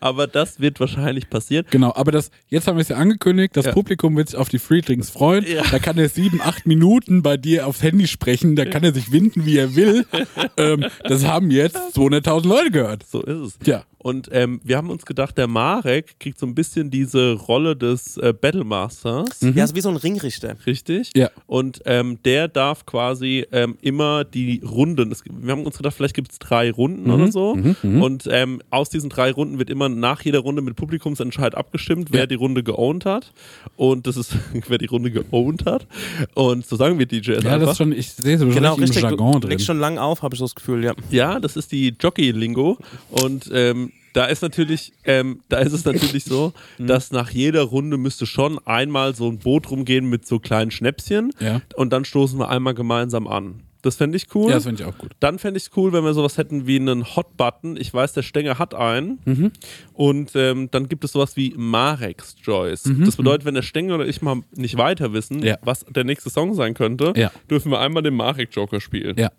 Aber 0.00 0.26
das 0.26 0.60
wird 0.60 0.78
wahrscheinlich 0.80 1.28
passieren. 1.30 1.64
Genau, 1.70 1.92
aber 1.94 2.12
das, 2.12 2.30
jetzt 2.48 2.66
haben 2.68 2.76
wir 2.76 2.82
es 2.82 2.88
ja 2.88 2.96
angekündigt, 2.96 3.56
das 3.56 3.66
Ja. 3.66 3.72
Publikum 3.72 4.16
wird 4.16 4.28
sich 4.28 4.38
auf 4.38 4.48
die 4.48 4.58
Free 4.58 4.80
Drinks 4.82 5.10
freuen. 5.10 5.44
Ja. 5.46 5.62
Da 5.70 5.78
kann 5.78 5.98
er 5.98 6.08
sieben, 6.08 6.40
acht 6.42 6.66
Minuten 6.66 7.22
bei 7.22 7.36
dir 7.36 7.66
aufs 7.66 7.82
Handy 7.82 8.06
sprechen, 8.06 8.56
da 8.56 8.64
kann 8.64 8.84
er 8.84 8.92
sich 8.92 9.10
winden, 9.12 9.46
wie 9.46 9.58
er 9.58 9.74
will. 9.74 10.04
ähm, 10.56 10.84
das 11.04 11.24
haben 11.24 11.50
jetzt 11.50 11.76
200.000 11.96 12.46
Leute 12.46 12.70
gehört. 12.70 13.04
So 13.06 13.22
ist 13.22 13.58
es. 13.60 13.66
Ja. 13.66 13.84
Und 13.98 14.28
ähm, 14.30 14.60
wir 14.62 14.76
haben 14.76 14.90
uns 14.90 15.04
gedacht, 15.04 15.36
der 15.36 15.48
Marek 15.48 16.20
kriegt 16.20 16.38
so 16.38 16.46
ein 16.46 16.54
bisschen 16.54 16.90
diese 16.90 17.32
Rolle 17.32 17.74
des 17.74 18.16
äh, 18.18 18.32
Battlemasters. 18.32 19.40
Ja, 19.40 19.64
ist 19.64 19.74
wie 19.74 19.80
so 19.80 19.88
ein 19.88 19.96
Ringrichter. 19.96 20.54
Richtig. 20.64 21.10
Ja. 21.16 21.30
Und 21.46 21.80
ähm, 21.86 22.18
der 22.24 22.46
darf 22.46 22.86
quasi 22.86 23.46
ähm, 23.50 23.76
immer 24.06 24.24
die 24.24 24.60
Runden, 24.64 25.10
es, 25.12 25.22
wir 25.28 25.52
haben 25.52 25.64
uns 25.64 25.76
gedacht, 25.76 25.94
vielleicht 25.94 26.14
gibt 26.14 26.30
es 26.32 26.38
drei 26.38 26.70
Runden 26.70 27.10
oder 27.10 27.30
so. 27.32 27.56
Und 27.82 28.28
ähm, 28.30 28.62
aus 28.70 28.88
diesen 28.90 29.10
drei 29.10 29.30
Runden 29.32 29.58
wird 29.58 29.70
immer 29.70 29.88
nach 29.88 30.22
jeder 30.22 30.40
Runde 30.40 30.62
mit 30.62 30.76
Publikumsentscheid 30.76 31.54
abgestimmt, 31.54 32.08
wer 32.12 32.20
Ja. 32.20 32.26
die 32.26 32.34
Runde 32.36 32.62
geowned 32.62 33.04
hat. 33.04 33.32
Und 33.76 34.06
das 34.06 34.16
ist, 34.16 34.36
wer 34.68 34.78
die 34.78 34.86
Runde 34.86 35.10
geowned 35.10 35.66
hat. 35.66 35.86
Und 36.34 36.66
so 36.66 36.76
sagen 36.76 36.98
wir 36.98 37.06
DJs 37.06 37.26
Ja, 37.28 37.34
das 37.42 37.46
einfach. 37.52 37.70
ist 37.72 37.76
schon, 37.78 37.92
ich 37.92 38.12
sehe 38.12 38.38
so 38.38 38.46
Genau, 38.48 38.74
richtig 38.74 38.96
richtig. 38.96 39.02
im 39.04 39.08
Jargon 39.18 39.40
drin. 39.40 39.58
schon 39.58 39.78
lang 39.78 39.98
auf, 39.98 40.22
habe 40.22 40.34
ich 40.34 40.38
so 40.38 40.44
das 40.44 40.54
Gefühl, 40.54 40.84
ja. 40.84 40.94
Ja, 41.10 41.40
das 41.40 41.56
ist 41.56 41.72
die 41.72 41.94
Jockey-Lingo. 41.98 42.78
Und 43.10 43.50
ähm, 43.52 43.92
da 44.12 44.24
ist 44.24 44.40
natürlich, 44.40 44.92
ähm, 45.04 45.40
da 45.50 45.58
ist 45.58 45.72
es 45.74 45.84
natürlich 45.84 46.24
so, 46.24 46.52
Mhm. 46.78 46.86
dass 46.86 47.10
nach 47.10 47.30
jeder 47.30 47.62
Runde 47.62 47.96
müsste 47.98 48.24
schon 48.26 48.58
einmal 48.66 49.14
so 49.14 49.28
ein 49.28 49.38
Boot 49.38 49.70
rumgehen 49.70 50.08
mit 50.08 50.26
so 50.26 50.38
kleinen 50.38 50.70
Schnäpschen. 50.70 51.32
Ja. 51.40 51.60
Und 51.76 51.92
dann 51.92 52.04
stoßen 52.06 52.38
wir 52.38 52.48
einmal 52.48 52.72
gemeinsam 52.74 53.26
an. 53.26 53.60
Das 53.86 53.96
fände 53.96 54.16
ich 54.16 54.26
cool. 54.34 54.48
Ja, 54.50 54.56
das 54.56 54.64
finde 54.64 54.82
ich 54.82 54.88
auch 54.88 54.98
gut. 54.98 55.12
Dann 55.20 55.38
fände 55.38 55.58
ich 55.58 55.64
es 55.64 55.70
cool, 55.76 55.92
wenn 55.92 56.04
wir 56.04 56.12
sowas 56.12 56.36
hätten 56.38 56.66
wie 56.66 56.76
einen 56.76 57.04
Hot-Button. 57.16 57.76
Ich 57.76 57.94
weiß, 57.94 58.12
der 58.12 58.22
Stenger 58.22 58.58
hat 58.58 58.74
einen. 58.74 59.20
Mhm. 59.24 59.52
Und 59.94 60.32
ähm, 60.34 60.68
dann 60.70 60.88
gibt 60.88 61.04
es 61.04 61.12
sowas 61.12 61.36
wie 61.36 61.54
Marex 61.56 62.34
Joyce. 62.42 62.82
Das 63.04 63.16
bedeutet, 63.16 63.44
wenn 63.44 63.54
der 63.54 63.62
Stenger 63.62 63.94
oder 63.94 64.06
ich 64.06 64.20
mal 64.22 64.40
nicht 64.54 64.76
weiter 64.76 65.12
wissen, 65.12 65.38
Mhm. 65.38 65.42
Ja. 65.44 65.58
was 65.62 65.84
der 65.88 66.04
nächste 66.04 66.30
Song 66.30 66.54
sein 66.54 66.74
könnte, 66.74 67.12
Ja. 67.16 67.30
dürfen 67.50 67.70
wir 67.70 67.80
einmal 67.80 68.02
den 68.02 68.14
Marek 68.14 68.48
Joker 68.54 68.80
spielen. 68.80 69.16
Ja, 69.18 69.30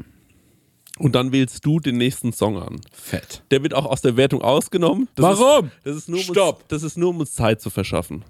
Und 1.00 1.14
dann 1.14 1.32
wählst 1.32 1.64
du 1.66 1.80
den 1.80 1.98
nächsten 1.98 2.34
Song 2.34 2.58
an. 2.58 2.82
fett. 2.92 3.44
Der 3.52 3.62
wird 3.62 3.74
auch 3.74 3.86
aus 3.86 4.02
der 4.02 4.18
Wertung 4.18 4.42
ausgenommen. 4.42 5.08
Das 5.16 5.40
Warum? 5.40 5.68
Ist, 5.68 5.74
das, 5.86 5.96
ist 5.98 6.10
nur, 6.10 6.20
um 6.20 6.24
Stopp. 6.26 6.56
Uns, 6.60 6.66
das 6.70 6.84
ist 6.84 6.98
nur, 6.98 7.10
um 7.10 7.20
uns 7.20 7.34
Zeit 7.34 7.62
zu 7.62 7.70
verschaffen. 7.70 8.24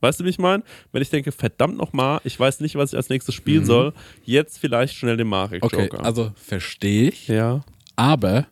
Weißt 0.00 0.18
du, 0.20 0.24
wie 0.24 0.28
ich 0.30 0.38
meine? 0.38 0.62
Wenn 0.92 1.02
ich 1.02 1.10
denke, 1.10 1.32
verdammt 1.32 1.76
nochmal, 1.76 2.20
ich 2.24 2.38
weiß 2.38 2.60
nicht, 2.60 2.74
was 2.76 2.92
ich 2.92 2.96
als 2.96 3.08
nächstes 3.08 3.34
spielen 3.34 3.64
soll, 3.64 3.92
jetzt 4.24 4.58
vielleicht 4.58 4.94
schnell 4.94 5.16
den 5.16 5.28
Marek 5.28 5.62
Mhm. 5.62 5.66
Okay, 5.66 5.82
Joker. 5.82 6.04
also 6.04 6.32
verstehe 6.36 7.08
ich, 7.10 7.28
ja. 7.28 7.62
aber 7.96 8.46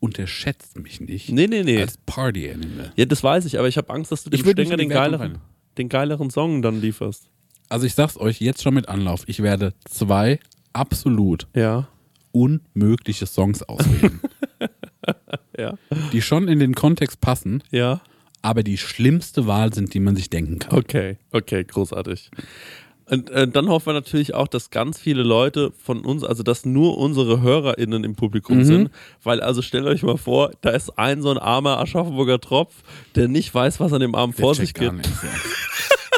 unterschätzt 0.00 0.78
mich 0.78 1.00
nicht 1.00 1.30
Nee, 1.30 1.46
nee, 1.46 1.62
nee. 1.62 1.80
als 1.80 1.96
Party-Animal. 2.06 2.92
Ja, 2.96 3.04
das 3.04 3.22
weiß 3.22 3.44
ich, 3.44 3.58
aber 3.58 3.68
ich 3.68 3.76
habe 3.76 3.92
Angst, 3.92 4.10
dass 4.12 4.24
du 4.24 4.30
dem 4.30 4.44
in 4.46 4.78
den 4.78 4.88
geileren, 4.88 5.38
den 5.78 5.88
geileren 5.88 6.30
Song 6.30 6.60
dann 6.62 6.80
lieferst. 6.80 7.28
Also 7.68 7.86
ich 7.86 7.94
sag's 7.94 8.16
euch 8.16 8.40
jetzt 8.40 8.62
schon 8.62 8.74
mit 8.74 8.88
Anlauf, 8.88 9.22
ich 9.26 9.42
werde 9.42 9.74
zwei 9.88 10.38
absolut 10.72 11.46
Ja. 11.54 11.88
unmögliche 12.32 13.26
Songs 13.26 13.62
auswählen, 13.62 14.20
Ja. 15.58 15.74
die 16.12 16.22
schon 16.22 16.48
in 16.48 16.58
den 16.58 16.74
Kontext 16.74 17.20
passen, 17.20 17.62
Ja. 17.70 18.00
Aber 18.42 18.62
die 18.62 18.76
schlimmste 18.76 19.46
Wahl 19.46 19.72
sind, 19.72 19.94
die 19.94 20.00
man 20.00 20.16
sich 20.16 20.28
denken 20.30 20.58
kann. 20.58 20.78
Okay, 20.78 21.16
okay, 21.30 21.64
großartig. 21.64 22.30
Und 23.06 23.30
äh, 23.30 23.46
dann 23.48 23.68
hoffen 23.68 23.86
wir 23.86 23.92
natürlich 23.94 24.32
auch, 24.34 24.48
dass 24.48 24.70
ganz 24.70 24.98
viele 24.98 25.22
Leute 25.22 25.72
von 25.82 26.04
uns, 26.04 26.22
also 26.24 26.42
dass 26.42 26.64
nur 26.64 26.96
unsere 26.98 27.42
HörerInnen 27.42 28.04
im 28.04 28.14
Publikum 28.14 28.58
Mhm. 28.58 28.64
sind, 28.64 28.90
weil 29.22 29.40
also 29.42 29.60
stellt 29.60 29.84
euch 29.86 30.02
mal 30.02 30.16
vor, 30.16 30.52
da 30.62 30.70
ist 30.70 30.98
ein 30.98 31.20
so 31.20 31.30
ein 31.30 31.38
armer 31.38 31.78
Aschaffenburger 31.78 32.40
Tropf, 32.40 32.74
der 33.16 33.28
nicht 33.28 33.52
weiß, 33.54 33.80
was 33.80 33.92
an 33.92 34.00
dem 34.00 34.14
Abend 34.14 34.36
vor 34.36 34.54
Der 34.54 34.64
sich 34.64 34.72
checkt 34.74 34.80
gar 34.80 34.94
geht. 34.96 35.08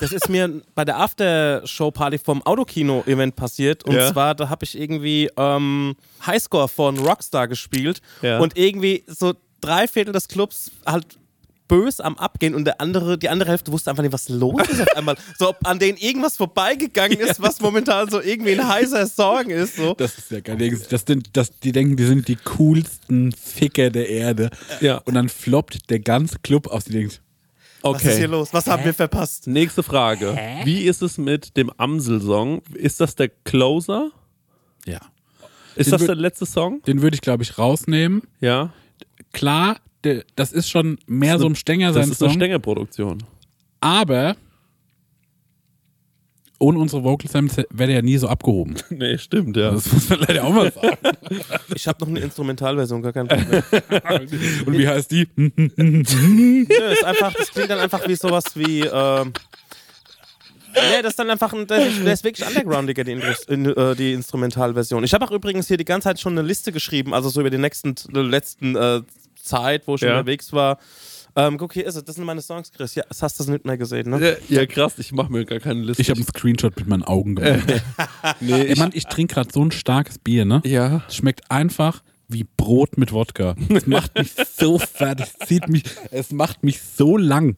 Das 0.00 0.12
ist 0.12 0.28
mir 0.28 0.61
bei 0.75 0.85
der 0.85 0.99
After-Show-Party 0.99 2.19
vom 2.19 2.43
Autokino-Event 2.43 3.37
passiert. 3.37 3.85
Und 3.85 3.95
Ja. 3.95 4.12
zwar, 4.12 4.35
da 4.35 4.49
habe 4.50 4.64
ich 4.64 4.78
irgendwie 4.78 5.31
ähm, 5.37 5.95
Highscore 6.26 6.69
von 6.69 6.99
Rockstar 6.99 7.49
gespielt. 7.49 8.00
Ja. 8.21 8.40
Und 8.40 8.59
irgendwie 8.59 9.04
so 9.07 9.35
drei 9.61 9.87
Viertel 9.88 10.12
des 10.12 10.26
Clubs 10.28 10.73
halt 10.85 11.07
bös 11.68 12.00
am 12.00 12.16
Abgehen 12.18 12.54
und 12.54 12.64
der 12.64 12.80
andere, 12.80 13.16
die 13.18 13.28
andere 13.28 13.50
Hälfte 13.50 13.73
wusste 13.73 13.90
einfach 13.90 14.02
nicht, 14.02 14.12
was 14.12 14.28
los 14.28 14.61
ist 14.68 14.80
auf 14.83 14.97
einmal. 14.97 15.16
So, 15.38 15.49
ob 15.50 15.66
an 15.66 15.78
denen 15.78 15.97
irgendwas 15.99 16.37
vorbeigegangen 16.37 17.18
ist, 17.18 17.40
was 17.40 17.61
momentan 17.61 18.09
so 18.11 18.21
irgendwie 18.21 18.52
ein 18.52 18.66
heißer 18.68 19.06
Song 19.06 19.47
ist. 19.50 19.76
So. 19.76 19.94
Das 19.94 20.18
ist 20.18 20.30
ja 20.30 20.40
geil. 20.40 20.78
Das 20.90 21.04
sind, 21.06 21.37
das, 21.37 21.59
die 21.61 21.73
denken, 21.73 21.97
die 21.97 22.04
sind 22.04 22.28
die 22.28 22.37
coolsten 22.37 23.33
Ficker 23.33 23.90
der 23.90 24.09
Erde. 24.09 24.50
Ja. 24.80 24.99
Und 24.99 25.14
dann 25.14 25.28
floppt 25.28 25.90
der 25.90 26.00
ganze 26.00 26.38
Club 26.40 26.66
aus. 26.68 26.85
Die 26.85 26.92
denkt, 26.92 27.21
Was 27.83 28.02
ist 28.02 28.02
hier 28.02 28.12
Okay. 28.14 28.25
los? 28.26 28.49
Was 28.52 28.66
haben 28.66 28.85
wir 28.85 28.94
verpasst? 28.94 29.47
Nächste 29.47 29.83
Frage. 29.83 30.38
Wie 30.64 30.83
ist 30.85 31.02
es 31.02 31.18
mit 31.18 31.56
dem 31.56 31.71
Amsel-Song? 31.76 32.62
Ist 32.75 33.00
das 33.00 33.14
der 33.16 33.28
Closer? 33.28 34.11
ja. 34.87 35.00
Ist 35.76 35.87
Den 35.88 35.99
das 35.99 36.06
der 36.06 36.14
letzte 36.14 36.47
Song? 36.47 36.83
Den 36.83 37.02
würde 37.02 37.16
ich, 37.16 37.21
glaube 37.21 37.42
ich, 37.42 37.59
rausnehmen. 37.59 38.23
Ja. 38.40 38.73
Klar, 39.33 39.78
das 40.37 40.52
ist 40.52 40.68
schon 40.68 40.99
mehr 41.06 41.38
so 41.38 41.46
ein 41.46 41.54
Stenger 41.56 41.88
Das 41.88 41.94
sein 41.94 42.02
ist 42.12 42.23
eine 42.23 42.30
Song. 42.30 42.38
Stänger-Produktion. 42.38 43.23
Aber 43.80 44.37
ohne 46.58 46.78
unsere 46.78 47.04
Vocal 47.04 47.30
Samples 47.30 47.66
wäre 47.70 47.88
der 47.88 47.96
ja 47.96 48.02
nie 48.02 48.16
so 48.16 48.28
abgehoben. 48.28 48.76
Nee, 48.90 49.18
stimmt, 49.18 49.56
ja. 49.56 49.73
Das 49.73 49.92
muss 49.92 50.08
man 50.08 50.20
leider 50.20 50.44
auch 50.44 50.52
mal 50.52 50.73
sagen. 50.73 50.96
Ich 51.75 51.87
habe 51.88 51.99
noch 52.00 52.08
eine 52.08 52.20
Instrumentalversion, 52.20 53.02
gar 53.02 53.12
kein 53.12 53.28
Problem. 53.28 53.62
Und 54.66 54.78
wie 54.78 54.88
heißt 54.88 55.11
die? 55.11 55.26
Nö, 55.37 56.64
ist 56.92 57.04
einfach, 57.04 57.34
das 57.34 57.50
klingt 57.50 57.70
dann 57.70 57.80
einfach 57.80 58.06
wie 58.08 58.14
sowas 58.14 58.44
wie. 58.54 58.80
Ähm, 58.80 59.32
Nee, 60.75 61.02
das 61.02 61.12
ist 61.12 61.18
dann 61.20 61.30
einfach 61.30 61.52
ein, 61.52 61.68
das 61.68 61.87
ist, 61.87 62.04
das 62.04 62.12
ist 62.14 62.25
wirklich 62.25 62.49
undergroundiger, 62.49 63.04
die, 63.04 63.12
in, 63.46 63.66
äh, 63.66 63.94
die 63.94 64.12
Instrumentalversion. 64.12 65.04
Ich 65.04 65.14
habe 65.14 65.25
auch 65.25 65.30
übrigens 65.30 65.68
hier 65.68 65.76
die 65.76 65.84
ganze 65.84 66.08
Zeit 66.08 66.18
schon 66.18 66.37
eine 66.37 66.44
Liste 66.46 66.73
geschrieben, 66.73 67.14
also 67.14 67.28
so 67.28 67.40
über 67.40 67.50
die 67.50 67.58
nächsten, 67.58 67.94
letzten 68.12 68.75
äh, 68.75 69.02
Zeit, 69.45 69.87
wo 69.87 69.95
ich 69.95 70.01
Ja. 70.01 70.11
unterwegs 70.19 70.53
war. 70.53 70.79
Ähm, 71.37 71.59
guck, 71.59 71.73
hier 71.73 71.85
ist 71.85 71.97
es, 71.97 72.05
das 72.05 72.15
sind 72.15 72.25
meine 72.25 72.41
Songs, 72.43 72.71
Chris. 72.71 72.95
Ja, 72.95 73.03
das 73.09 73.21
hast 73.23 73.41
du 73.41 73.51
nicht 73.51 73.65
mehr 73.65 73.77
gesehen, 73.77 74.09
ne? 74.11 74.37
Ja, 74.49 74.61
ja, 74.61 74.67
krass, 74.67 74.95
ich 74.99 75.11
mache 75.13 75.33
mir 75.33 75.45
gar 75.45 75.59
keine 75.59 75.81
Liste. 75.83 76.01
Ich 76.01 76.09
habe 76.11 76.19
einen 76.19 76.27
Screenshot 76.29 76.77
mit 76.77 76.87
meinen 76.87 77.03
Augen 77.03 77.35
gemacht. 77.35 77.83
nee, 78.41 78.53
Ey, 78.67 78.79
Mann, 78.79 78.91
ich 78.95 79.07
trinke 79.07 79.35
gerade 79.35 79.51
so 79.53 79.65
ein 79.65 79.73
starkes 79.73 80.19
Bier, 80.19 80.45
ne? 80.45 80.63
ja. 80.65 81.03
Es 81.09 81.17
schmeckt 81.17 81.51
einfach 81.51 82.03
wie 82.29 82.47
Brot 82.57 82.97
mit 82.99 83.13
Wodka. 83.13 83.57
Es 83.69 83.87
macht 83.87 84.17
mich 84.17 84.33
so 84.57 84.79
fertig, 84.79 85.27
es 85.41 85.49
zieht 85.49 85.69
mich, 85.69 85.83
es 86.13 86.31
macht 86.31 86.63
mich 86.63 86.81
so 86.81 87.17
lang. 87.17 87.57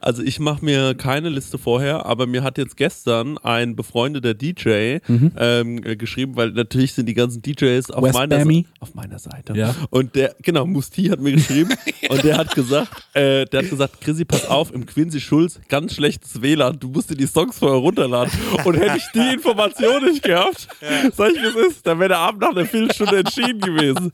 Also 0.00 0.22
ich 0.22 0.40
mache 0.40 0.64
mir 0.64 0.94
keine 0.94 1.28
Liste 1.28 1.58
vorher, 1.58 2.06
aber 2.06 2.26
mir 2.26 2.42
hat 2.42 2.58
jetzt 2.58 2.76
gestern 2.76 3.38
ein 3.38 3.76
befreundeter 3.76 4.34
DJ 4.34 4.98
ähm, 5.08 5.82
äh, 5.84 5.96
geschrieben, 5.96 6.36
weil 6.36 6.50
natürlich 6.50 6.94
sind 6.94 7.06
die 7.06 7.14
ganzen 7.14 7.42
DJs 7.42 7.90
auf 7.90 8.12
meiner, 8.12 8.44
auf 8.80 8.94
meiner 8.94 9.18
Seite. 9.18 9.54
Ja. 9.54 9.74
Und 9.90 10.14
der, 10.14 10.34
genau, 10.42 10.66
Musti 10.66 11.06
hat 11.06 11.20
mir 11.20 11.32
geschrieben 11.32 11.74
und 12.08 12.24
der 12.24 12.38
hat 12.38 12.54
gesagt, 12.54 12.90
äh, 13.14 13.44
der 13.46 13.62
hat 13.62 13.70
gesagt, 13.70 14.00
Chrissy, 14.00 14.24
pass 14.24 14.46
auf, 14.46 14.72
im 14.72 14.86
Quincy 14.86 15.20
Schulz, 15.20 15.60
ganz 15.68 15.94
schlechtes 15.94 16.40
WLAN, 16.40 16.78
du 16.78 16.88
musst 16.88 17.10
dir 17.10 17.16
die 17.16 17.26
Songs 17.26 17.58
vorher 17.58 17.78
runterladen. 17.78 18.32
Und 18.64 18.76
hätte 18.76 18.96
ich 18.96 19.06
die 19.14 19.34
Information 19.34 20.04
nicht 20.04 20.22
gehabt, 20.22 20.68
sag 21.14 21.32
ich, 21.32 21.42
wie 21.42 21.46
es 21.46 21.72
ist, 21.72 21.86
dann 21.86 21.98
wäre 21.98 22.10
der 22.10 22.18
Abend 22.18 22.40
nach 22.42 22.50
einer 22.50 22.66
Viertelstunde 22.66 23.18
entschieden 23.18 23.60
gewesen. 23.60 24.10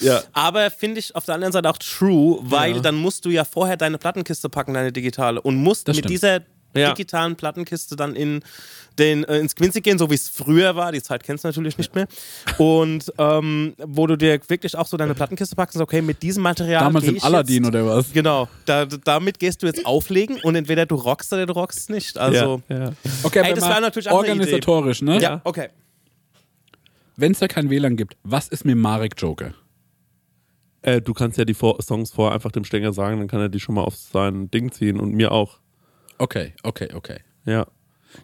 Ja. 0.00 0.22
Aber 0.32 0.70
finde 0.70 1.00
ich 1.00 1.14
auf 1.14 1.24
der 1.24 1.34
anderen 1.34 1.52
Seite 1.52 1.68
auch 1.68 1.78
true, 1.78 2.38
weil 2.42 2.80
dann 2.80 2.94
musst 2.94 3.24
du 3.24 3.30
ja 3.30 3.44
vorher 3.44 3.76
deine 3.76 3.98
Plattenkiste 3.98 4.37
packen, 4.48 4.74
deine 4.74 4.92
digitale, 4.92 5.40
und 5.40 5.56
musst 5.56 5.88
Das 5.88 5.96
mit 5.96 6.04
stimmt. 6.04 6.12
dieser 6.12 6.40
Ja. 6.74 6.90
digitalen 6.92 7.34
Plattenkiste 7.34 7.96
dann 7.96 8.14
in 8.14 8.40
den, 8.98 9.24
äh, 9.24 9.38
ins 9.38 9.54
Quincy 9.54 9.80
gehen, 9.80 9.96
so 9.96 10.10
wie 10.10 10.14
es 10.16 10.28
früher 10.28 10.76
war. 10.76 10.92
Die 10.92 11.00
Zeit 11.00 11.22
kennst 11.22 11.44
du 11.44 11.48
natürlich 11.48 11.78
nicht 11.78 11.94
mehr. 11.94 12.06
Und 12.58 13.10
ähm, 13.16 13.74
wo 13.78 14.06
du 14.06 14.16
dir 14.16 14.38
wirklich 14.48 14.76
auch 14.76 14.86
so 14.86 14.96
deine 14.96 15.14
Plattenkiste 15.14 15.56
packst 15.56 15.76
und 15.76 15.80
sagst, 15.80 15.92
okay, 15.94 16.02
mit 16.02 16.22
diesem 16.22 16.42
Material. 16.42 16.84
Damals 16.84 17.06
im 17.06 17.22
Aladdin 17.22 17.64
jetzt, 17.64 17.68
oder 17.74 17.86
was? 17.86 18.12
Genau, 18.12 18.48
da, 18.66 18.84
damit 18.86 19.38
gehst 19.38 19.62
du 19.62 19.66
jetzt 19.66 19.86
auflegen 19.86 20.40
und 20.42 20.56
entweder 20.56 20.84
du 20.84 20.96
rockst 20.96 21.32
oder 21.32 21.46
du 21.46 21.52
rockst 21.54 21.90
nicht. 21.90 22.18
Also, 22.18 22.60
ja, 22.68 22.78
ja. 22.78 22.92
Okay, 23.22 23.38
Ey, 23.38 23.46
aber 23.46 23.54
das 23.60 23.68
war 23.68 23.80
natürlich 23.80 24.08
auch 24.10 24.18
eine 24.18 24.26
Idee. 24.32 24.40
organisatorisch, 24.40 25.00
ne? 25.02 25.20
ja, 25.20 25.40
okay. 25.44 25.68
Wenn 27.16 27.32
es 27.32 27.38
da 27.38 27.48
kein 27.48 27.70
WLAN 27.70 27.96
gibt, 27.96 28.16
was 28.24 28.48
ist 28.48 28.64
mit 28.64 28.76
Marek 28.76 29.14
Joker? 29.16 29.52
Äh, 30.82 31.00
du 31.00 31.12
kannst 31.14 31.38
ja 31.38 31.44
die 31.44 31.54
Vor 31.54 31.82
Songs 31.82 32.10
vorher 32.10 32.34
einfach 32.34 32.52
dem 32.52 32.64
Stänger 32.64 32.92
sagen, 32.92 33.18
dann 33.18 33.28
kann 33.28 33.40
er 33.40 33.48
die 33.48 33.60
schon 33.60 33.74
mal 33.74 33.82
auf 33.82 33.96
sein 33.96 34.50
Ding 34.50 34.70
ziehen 34.72 35.00
und 35.00 35.12
mir 35.12 35.32
auch. 35.32 35.58
Okay, 36.18 36.52
okay, 36.62 36.88
okay. 36.94 37.18
Ja. 37.44 37.66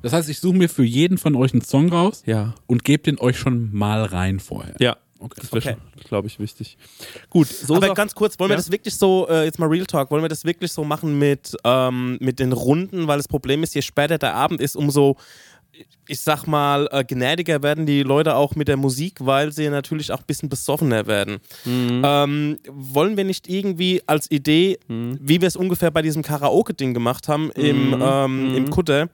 Das 0.03 0.13
heißt, 0.13 0.29
ich 0.29 0.41
suche 0.41 0.57
mir 0.57 0.69
für 0.69 0.85
jeden 0.85 1.19
von 1.19 1.35
euch 1.35 1.53
einen 1.53 1.63
Song 1.63 1.89
raus 1.91 2.23
Ja. 2.27 2.55
und 2.67 2.85
gebe 2.85 3.03
den 3.03 3.19
euch 3.21 3.39
schon 3.39 3.71
mal 3.73 4.05
rein 4.05 4.41
vorher. 4.41 4.75
Ja. 4.81 4.97
Okay. 5.21 5.41
Das 5.41 5.53
wäre 5.53 5.59
Okay. 5.75 5.77
schon, 5.95 6.03
glaube 6.09 6.27
ich, 6.27 6.39
wichtig. 6.39 6.77
Gut, 7.31 7.47
so 7.49 7.77
Aber 7.77 7.95
ganz 7.95 8.15
kurz, 8.15 8.39
wollen 8.39 8.51
wir 8.51 8.55
Ja? 8.55 8.59
das 8.59 8.71
wirklich 8.71 8.95
so, 8.95 9.27
äh, 9.29 9.45
jetzt 9.45 9.59
mal 9.59 9.67
Real 9.69 9.87
Talk, 9.87 10.11
wollen 10.11 10.23
wir 10.23 10.29
das 10.29 10.45
wirklich 10.45 10.71
so 10.73 10.85
machen 10.85 11.19
mit, 11.19 11.57
ähm, 11.65 12.19
mit 12.21 12.41
den 12.41 12.53
Runden? 12.53 13.07
Weil 13.07 13.17
das 13.19 13.29
Problem 13.29 13.63
ist, 13.63 13.75
je 13.75 13.81
später 13.83 14.19
der 14.19 14.35
Abend 14.35 14.61
ist, 14.61 14.77
umso, 14.77 15.17
ich 16.07 16.21
sag 16.21 16.47
mal, 16.47 16.89
äh, 16.93 17.05
gnädiger 17.05 17.63
werden 17.63 17.87
die 17.87 18.03
Leute 18.03 18.37
auch 18.37 18.55
mit 18.55 18.69
der 18.69 18.77
Musik, 18.77 19.17
weil 19.21 19.53
sie 19.53 19.69
natürlich 19.69 20.13
auch 20.13 20.21
ein 20.21 20.27
bisschen 20.27 20.49
besoffener 20.49 21.07
werden. 21.07 21.39
Ähm, 21.67 22.59
wollen 22.69 23.17
wir 23.17 23.25
nicht 23.25 23.49
irgendwie 23.49 24.03
als 24.07 24.31
Idee, 24.31 24.79
wie 24.89 25.41
wir 25.41 25.49
es 25.49 25.57
ungefähr 25.57 25.91
bei 25.91 26.03
diesem 26.03 26.23
Karaoke-Ding 26.23 26.95
gemacht 26.95 27.29
haben 27.29 27.51
im, 27.53 27.99
ähm, 28.01 28.55
im 28.55 28.71
Kutter, 28.71 29.09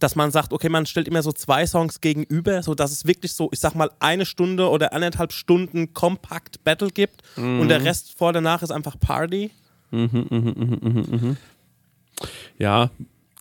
dass 0.00 0.16
man 0.16 0.30
sagt, 0.30 0.52
okay, 0.52 0.68
man 0.68 0.84
stellt 0.84 1.08
immer 1.08 1.22
so 1.22 1.32
zwei 1.32 1.66
Songs 1.66 2.00
gegenüber, 2.00 2.62
so 2.62 2.74
dass 2.74 2.92
es 2.92 3.06
wirklich 3.06 3.32
so, 3.32 3.48
ich 3.52 3.60
sag 3.60 3.74
mal, 3.74 3.90
eine 3.98 4.26
Stunde 4.26 4.68
oder 4.68 4.92
eineinhalb 4.92 5.32
Stunden 5.32 5.94
kompakt 5.94 6.62
Battle 6.64 6.90
gibt 6.90 7.22
und 7.36 7.68
der 7.68 7.84
Rest 7.84 8.16
vor 8.18 8.32
danach 8.32 8.62
ist 8.62 8.70
einfach 8.70 8.98
Party. 8.98 9.50
Ja, 12.58 12.90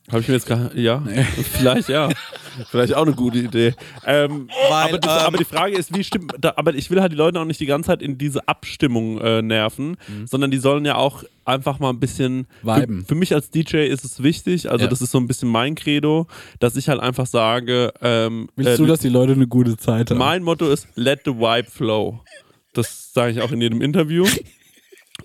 habe 0.09 0.21
ich 0.21 0.27
mir 0.27 0.35
jetzt 0.35 0.47
gar 0.47 0.75
ja, 0.75 1.01
vielleicht 1.53 1.89
ja, 1.89 2.09
vielleicht 2.69 2.93
auch 2.93 3.03
eine 3.05 3.13
gute 3.15 3.39
Idee. 3.39 3.73
Ähm, 4.05 4.49
Weil, 4.69 4.89
aber, 4.89 4.97
die, 4.99 5.07
ähm, 5.07 5.13
aber 5.13 5.37
die 5.37 5.45
Frage 5.45 5.75
ist, 5.75 5.95
wie 5.97 6.03
stimmt, 6.03 6.33
da, 6.39 6.53
aber 6.57 6.75
ich 6.75 6.89
will 6.91 7.01
halt 7.01 7.11
die 7.11 7.15
Leute 7.15 7.39
auch 7.39 7.45
nicht 7.45 7.59
die 7.59 7.65
ganze 7.65 7.87
Zeit 7.87 8.01
in 8.01 8.17
diese 8.17 8.47
Abstimmung 8.47 9.19
äh, 9.19 9.41
nerven, 9.41 9.97
sondern 10.25 10.51
die 10.51 10.57
sollen 10.57 10.85
ja 10.85 10.95
auch 10.95 11.23
einfach 11.43 11.79
mal 11.79 11.89
ein 11.89 11.99
bisschen 11.99 12.47
Viben. 12.61 13.01
Für, 13.01 13.07
für 13.07 13.15
mich 13.15 13.33
als 13.33 13.49
DJ 13.49 13.77
ist 13.87 14.05
es 14.05 14.21
wichtig, 14.21 14.69
also 14.69 14.85
Ja. 14.85 14.89
das 14.89 15.01
ist 15.01 15.11
so 15.11 15.17
ein 15.17 15.27
bisschen 15.27 15.49
mein 15.49 15.75
Credo, 15.75 16.27
dass 16.59 16.75
ich 16.75 16.87
halt 16.89 16.99
einfach 16.99 17.25
sage, 17.25 17.91
ähm, 18.01 18.47
Willst 18.55 18.73
äh, 18.73 18.77
du, 18.77 18.85
dass 18.85 18.99
die 18.99 19.09
Leute 19.09 19.33
eine 19.33 19.47
gute 19.47 19.75
Zeit 19.77 20.11
haben? 20.11 20.17
mein 20.19 20.43
Motto 20.43 20.69
ist 20.69 20.87
Let 20.95 21.21
the 21.25 21.31
Vibe 21.31 21.69
flow. 21.69 22.21
Das 22.73 23.11
sage 23.13 23.31
ich 23.31 23.41
auch 23.41 23.51
in 23.51 23.61
jedem 23.61 23.81
Interview. 23.81 24.25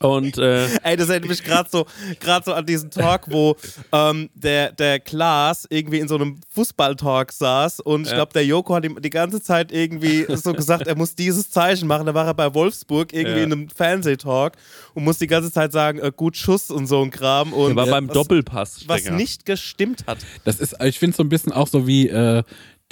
Und 0.03 0.39
äh, 0.39 0.67
Ey, 0.83 0.97
das 0.97 1.11
erinnert 1.11 1.29
mich 1.29 1.45
gerade 1.45 1.69
so, 1.71 1.85
gerade 2.21 2.45
so 2.45 2.55
an 2.55 2.65
diesen 2.65 2.91
Talk, 2.91 3.27
wo 3.31 3.55
ähm, 3.93 4.31
der, 4.35 4.73
der 4.73 4.99
Klaas 4.99 5.67
irgendwie 5.69 5.99
in 5.99 6.09
so 6.09 6.15
einem 6.15 6.41
Fußballtalk 6.55 7.31
saß 7.33 7.81
und 7.81 8.07
ich 8.07 8.13
glaube, 8.13 8.33
der 8.33 8.45
Joko 8.47 8.75
hat 8.75 8.85
ihm 8.85 9.01
die 9.01 9.11
ganze 9.11 9.43
Zeit 9.43 9.73
irgendwie 9.73 10.25
so 10.37 10.53
gesagt, 10.55 10.87
er 10.87 10.97
muss 10.97 11.15
dieses 11.15 11.51
Zeichen 11.51 11.87
machen. 11.87 12.07
Da 12.07 12.15
war 12.15 12.27
er 12.27 12.35
bei 12.35 12.53
Wolfsburg 12.55 13.13
irgendwie 13.13 13.39
Ja. 13.39 13.45
in 13.45 13.53
einem 13.53 13.69
Fernsehtalk 13.69 14.55
und 14.95 15.05
muss 15.05 15.19
die 15.19 15.27
ganze 15.27 15.53
Zeit 15.53 15.73
sagen, 15.73 15.99
äh, 15.99 16.11
gut 16.15 16.37
Schuss 16.37 16.71
und 16.71 16.87
so 16.87 17.03
ein 17.03 17.11
Kram. 17.11 17.53
Und 17.53 17.73
er 17.73 17.77
war 17.77 17.87
beim 17.87 18.09
was, 18.09 18.15
Doppelpass. 18.15 18.89
Was 18.89 19.01
Stenger. 19.03 19.17
nicht 19.17 19.45
gestimmt 19.45 20.05
hat. 20.07 20.19
Das 20.45 20.61
ist, 20.61 20.77
ich 20.83 20.99
finde 20.99 21.17
so 21.17 21.23
ein 21.23 21.29
bisschen 21.29 21.53
auch 21.53 21.69
so 21.69 21.87
wie 21.87 22.09
äh, 22.09 22.43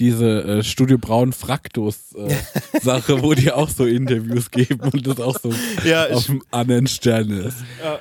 diese 0.00 0.44
äh, 0.44 0.62
Studio 0.62 0.98
Braun 0.98 1.32
Fraktus 1.32 2.14
äh, 2.14 2.34
Sache, 2.80 3.22
wo 3.22 3.34
die 3.34 3.50
auch 3.50 3.68
so 3.68 3.84
Interviews 3.84 4.50
geben 4.50 4.80
und 4.80 5.06
das 5.06 5.20
auch 5.20 5.38
so 5.38 5.52
Ja, 5.84 6.08
auf 6.10 6.26
dem 6.26 6.42
anderen 6.50 6.86
Stern 6.86 7.30
ist. 7.30 7.58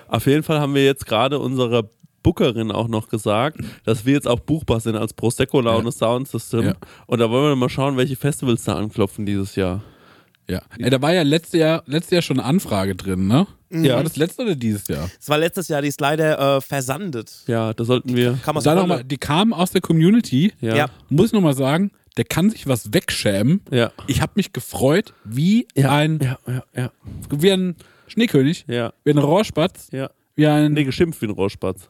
Auf 0.07 0.25
jeden 0.27 0.43
Fall 0.43 0.59
haben 0.59 0.75
wir 0.75 0.85
jetzt 0.85 1.05
gerade 1.05 1.39
unserer 1.39 1.89
Bookerin 2.23 2.71
auch 2.71 2.87
noch 2.87 3.07
gesagt, 3.07 3.59
dass 3.85 4.05
wir 4.05 4.13
jetzt 4.13 4.27
auch 4.27 4.39
buchbar 4.39 4.79
sind 4.79 4.95
als 4.95 5.13
Prosecco 5.13 5.61
Laune 5.61 5.91
Sound 5.91 6.27
System. 6.27 6.65
Ja. 6.65 6.73
Und 7.05 7.19
da 7.19 7.29
wollen 7.29 7.51
wir 7.51 7.55
mal 7.55 7.69
schauen, 7.69 7.95
welche 7.97 8.15
Festivals 8.15 8.65
da 8.65 8.75
anklopfen 8.75 9.25
dieses 9.25 9.55
Jahr. 9.55 9.81
Ja. 10.49 10.61
Ey, 10.77 10.89
da 10.89 11.01
war 11.01 11.13
ja 11.13 11.23
letztes 11.23 11.59
Jahr, 11.59 11.83
letztes 11.85 12.11
Jahr 12.11 12.21
schon 12.21 12.39
eine 12.39 12.47
Anfrage 12.47 12.95
drin, 12.95 13.27
ne? 13.27 13.47
Mhm. 13.69 13.89
War 13.89 14.03
das 14.03 14.15
letzte 14.15 14.41
oder 14.43 14.55
dieses 14.55 14.87
Jahr? 14.87 15.09
Es 15.19 15.27
war 15.29 15.37
letztes 15.37 15.67
Jahr, 15.67 15.81
die 15.81 15.87
ist 15.89 15.99
leider 16.01 16.57
äh, 16.57 16.61
versandet. 16.61 17.43
Ja, 17.47 17.73
da 17.73 17.83
sollten 17.83 18.15
wir. 18.15 18.37
Kann 18.43 18.55
man 18.55 18.63
Da 18.63 18.75
noch 18.75 18.87
mal, 18.87 19.03
die 19.03 19.17
kam 19.17 19.53
aus 19.53 19.71
der 19.71 19.81
Community. 19.81 20.53
Ja. 20.61 20.75
Ja. 20.75 20.85
Muss 21.09 21.27
ich 21.27 21.33
nochmal 21.33 21.53
sagen, 21.55 21.91
der 22.15 22.25
kann 22.25 22.49
sich 22.49 22.65
was 22.67 22.93
wegschämen. 22.93 23.61
Ja. 23.71 23.91
Ich 24.07 24.21
habe 24.21 24.31
mich 24.35 24.53
gefreut, 24.53 25.13
wie 25.23 25.67
ein, 25.75 26.19
Ja, 26.21 26.37
ja, 26.47 26.63
ja. 26.75 26.91
wie 27.29 27.51
ein 27.51 27.75
Schneekönig, 28.07 28.65
Ja. 28.67 28.93
wie 29.03 29.11
ein 29.11 29.17
Rohrspatz, 29.17 29.89
Ja. 29.91 30.09
wie 30.35 30.47
ein. 30.47 30.73
Nee, 30.73 30.83
geschimpft 30.85 31.21
wie 31.21 31.25
ein 31.25 31.31
Rohrspatz. 31.31 31.89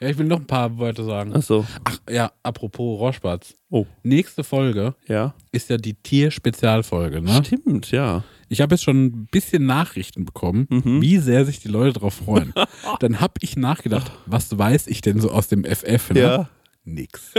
Ja, 0.00 0.08
ich 0.08 0.16
will 0.16 0.26
noch 0.26 0.38
ein 0.38 0.46
paar 0.46 0.78
Wörter 0.78 1.02
sagen. 1.02 1.34
Achso. 1.34 1.66
Ach 1.82 1.98
ja, 2.08 2.30
apropos 2.44 3.00
Rohrspatz. 3.00 3.54
Oh. 3.68 3.84
Nächste 4.04 4.44
Folge 4.44 4.94
Ja. 5.08 5.34
ist 5.50 5.70
ja 5.70 5.76
die 5.76 5.94
Tier-Spezialfolge, 5.94 7.20
ne? 7.20 7.42
Stimmt, 7.44 7.90
ja. 7.90 8.22
Ich 8.48 8.60
habe 8.60 8.74
jetzt 8.74 8.84
schon 8.84 9.04
ein 9.04 9.28
bisschen 9.30 9.66
Nachrichten 9.66 10.24
bekommen, 10.24 10.66
wie 11.00 11.18
sehr 11.18 11.44
sich 11.44 11.60
die 11.60 11.68
Leute 11.68 11.94
darauf 11.94 12.14
freuen. 12.14 12.54
Dann 13.00 13.20
habe 13.20 13.34
ich 13.40 13.56
nachgedacht, 13.56 14.10
was 14.26 14.56
weiß 14.56 14.86
ich 14.86 15.00
denn 15.00 15.20
so 15.20 15.30
aus 15.30 15.48
dem 15.48 15.64
FF? 15.64 16.10
Ne? 16.10 16.20
Ja. 16.20 16.48
Nix. 16.94 17.32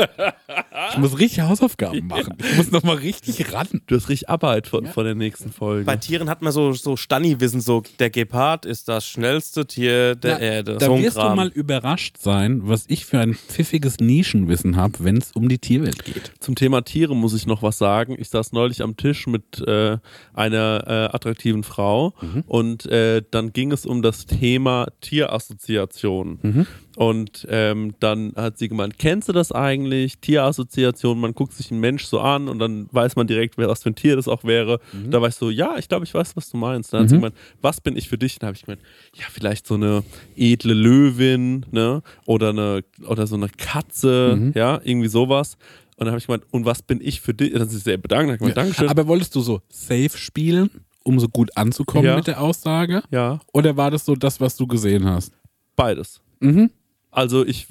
Ich 0.92 0.98
muss 0.98 1.18
richtig 1.20 1.42
Hausaufgaben 1.42 2.08
machen. 2.08 2.36
Ich 2.40 2.58
muss 2.58 2.72
nochmal 2.72 2.98
richtig 2.98 3.54
ran. 3.54 3.68
Du 3.88 3.96
hast 3.96 4.10
richtig 4.10 4.30
Arbeit 4.30 4.68
von, 4.68 4.86
von 4.88 5.06
der 5.06 5.16
nächsten 5.16 5.52
Folge. 5.52 5.86
Bei 5.86 5.98
Tieren 5.98 6.30
hat 6.30 6.42
man 6.42 6.52
so, 6.52 6.74
so 6.74 6.96
Stanni-Wissen, 6.96 7.62
so 7.62 7.84
der 8.00 8.10
Gepard 8.10 8.66
ist 8.66 8.88
das 8.88 9.06
schnellste 9.08 9.66
Tier 9.66 10.16
der 10.16 10.36
Da- 10.36 10.40
Erde. 10.40 10.78
Da 10.78 10.90
wirst 10.98 11.18
Kram. 11.18 11.30
du 11.32 11.36
mal 11.36 11.48
überrascht 11.50 12.18
sein, 12.20 12.62
was 12.64 12.86
ich 12.88 13.06
für 13.06 13.20
ein 13.20 13.34
pfiffiges 13.34 13.98
Nischenwissen 14.00 14.76
habe, 14.76 14.94
wenn 15.04 15.18
es 15.18 15.32
um 15.34 15.50
die 15.50 15.58
Tierwelt 15.60 16.06
geht. 16.06 16.32
Zum 16.40 16.56
Thema 16.56 16.82
Tiere 16.84 17.16
muss 17.16 17.34
ich 17.34 17.46
noch 17.48 17.64
was 17.64 17.78
sagen. 17.78 18.16
Ich 18.18 18.30
saß 18.30 18.52
neulich 18.54 18.82
am 18.82 18.98
Tisch 18.98 19.28
mit 19.28 19.60
äh, 19.68 19.98
einer 20.34 20.84
äh, 20.88 21.16
attraktiven 21.16 21.64
Frau 21.64 22.14
und 22.48 22.86
äh, 22.86 23.22
dann 23.32 23.54
ging 23.54 23.72
es 23.72 23.86
um 23.86 24.02
das 24.02 24.26
Thema 24.26 24.88
Tierassoziation. 25.02 26.68
Und 27.00 27.48
ähm, 27.50 27.94
dann 28.02 28.34
hat 28.36 28.58
sie 28.58 28.68
gemeint, 28.68 29.00
kennst 29.00 29.30
du 29.30 29.32
das 29.32 29.54
eigentlich? 29.54 30.18
Tierassoziation, 30.20 31.18
man 31.18 31.34
guckt 31.34 31.54
sich 31.54 31.72
einen 31.72 31.80
Mensch 31.80 32.04
so 32.04 32.20
an 32.20 32.50
und 32.50 32.60
dann 32.60 32.90
weiß 32.92 33.16
man 33.16 33.26
direkt, 33.26 33.58
wer 33.58 33.70
was 33.70 33.84
für 33.84 33.90
ein 33.92 33.96
Tier 33.96 34.18
das 34.18 34.28
auch 34.28 34.44
wäre. 34.44 34.82
Da 35.10 35.22
war 35.22 35.30
ich 35.30 35.36
so, 35.36 35.50
ja, 35.50 35.78
ich 35.78 35.88
glaube, 35.88 36.04
ich 36.04 36.14
weiß, 36.14 36.36
was 36.36 36.50
du 36.50 36.58
meinst. 36.58 36.92
Dann 36.92 37.04
hat 37.04 37.10
sie 37.10 37.16
gemeint, 37.16 37.36
was 37.62 37.80
bin 37.80 37.96
ich 37.96 38.10
für 38.10 38.18
dich? 38.18 38.38
Dann 38.40 38.48
habe 38.48 38.58
ich 38.58 38.66
gemeint, 38.66 38.82
ja, 39.14 39.24
vielleicht 39.32 39.66
so 39.66 39.76
eine 39.76 40.04
edle 40.36 40.74
Löwin, 40.74 41.66
ne? 41.72 42.02
Oder 42.26 42.50
eine 42.50 42.84
oder 43.08 43.28
so 43.28 43.36
eine 43.38 43.48
Katze, 43.48 44.52
ja, 44.54 44.82
irgendwie 44.84 45.08
sowas. 45.08 45.56
Und 45.96 46.06
dann 46.06 46.10
habe 46.10 46.20
ich 46.20 46.28
gemeint, 46.28 46.44
und 46.52 46.66
was 46.66 46.82
bin 46.82 47.00
ich 47.02 47.22
für 47.22 47.34
dich? 47.34 47.54
Dann 47.54 47.62
ist 47.62 47.72
sie 47.72 47.78
sehr 47.78 47.96
bedankt. 47.98 48.24
Dann 48.28 48.32
hab 48.32 48.36
ich 48.36 48.40
gemeint, 48.40 48.58
Dankeschön. 48.58 48.90
Aber 48.90 49.08
wolltest 49.08 49.34
du 49.36 49.40
so 49.40 49.62
safe 49.70 50.18
spielen, 50.18 50.70
um 51.06 51.18
so 51.18 51.30
gut 51.30 51.56
anzukommen 51.56 52.04
Ja. 52.06 52.18
mit 52.18 52.28
der 52.28 52.42
Aussage? 52.42 53.04
ja, 53.10 53.40
Oder 53.54 53.78
war 53.78 53.90
das 53.90 54.04
so 54.04 54.16
das, 54.16 54.42
was 54.42 54.58
du 54.58 54.68
gesehen 54.68 55.06
hast? 55.06 55.32
beides. 55.78 56.20
Mhm. 56.42 56.72
Also 57.12 57.46
ich 57.46 57.68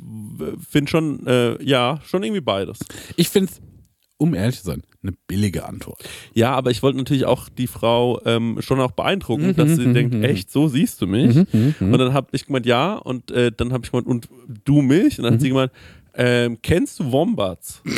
finde 0.68 0.90
schon, 0.90 1.26
äh, 1.26 1.62
ja, 1.62 2.00
schon 2.04 2.22
irgendwie 2.22 2.40
beides. 2.40 2.78
Ich 3.16 3.28
finde 3.28 3.52
es, 3.52 3.60
um 4.16 4.34
ehrlich 4.34 4.58
zu 4.58 4.64
sein, 4.66 4.82
eine 5.02 5.12
billige 5.28 5.64
Antwort. 5.66 6.02
Ja, 6.34 6.52
aber 6.52 6.72
ich 6.72 6.82
wollte 6.82 6.98
natürlich 6.98 7.24
auch 7.24 7.48
die 7.48 7.68
Frau 7.68 8.20
ähm, 8.24 8.56
schon 8.60 8.80
auch 8.80 8.90
beeindrucken, 8.90 9.54
dass 9.54 9.70
Mhm, 9.70 9.74
sie 9.76 9.92
denkt, 9.92 10.14
echt, 10.24 10.50
so 10.50 10.66
siehst 10.66 11.00
du 11.00 11.06
mich. 11.06 11.36
Und 11.92 11.98
dann 11.98 12.12
habe 12.12 12.28
ich 12.32 12.46
gemeint, 12.46 12.66
ja, 12.66 12.94
und 12.94 13.30
äh, 13.30 13.52
dann 13.56 13.72
habe 13.72 13.84
ich 13.84 13.92
gemeint, 13.92 14.08
und 14.08 14.28
du 14.64 14.82
mich? 14.82 15.18
Und 15.18 15.24
dann 15.24 15.34
Mhm. 15.34 15.36
hat 15.36 15.40
sie 15.40 15.48
gemeint, 15.50 15.72
ähm, 16.14 16.58
kennst 16.62 16.98
du 17.00 17.12
Wombats? 17.12 17.82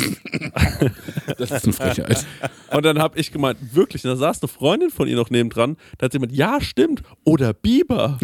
Das 1.37 1.51
ist 1.51 1.63
eine 1.63 1.73
Frechheit. 1.73 2.25
Und 2.71 2.83
dann 2.85 2.99
habe 2.99 3.19
ich 3.19 3.31
gemeint, 3.31 3.57
wirklich, 3.73 4.03
und 4.03 4.11
da 4.11 4.15
saß 4.15 4.41
eine 4.41 4.47
Freundin 4.47 4.89
von 4.89 5.07
ihr 5.07 5.15
noch 5.15 5.29
nebendran, 5.29 5.77
da 5.97 6.05
hat 6.05 6.11
sie 6.11 6.19
gemeint, 6.19 6.35
ja, 6.35 6.59
stimmt, 6.61 7.03
oder 7.23 7.53
Biber. 7.53 8.19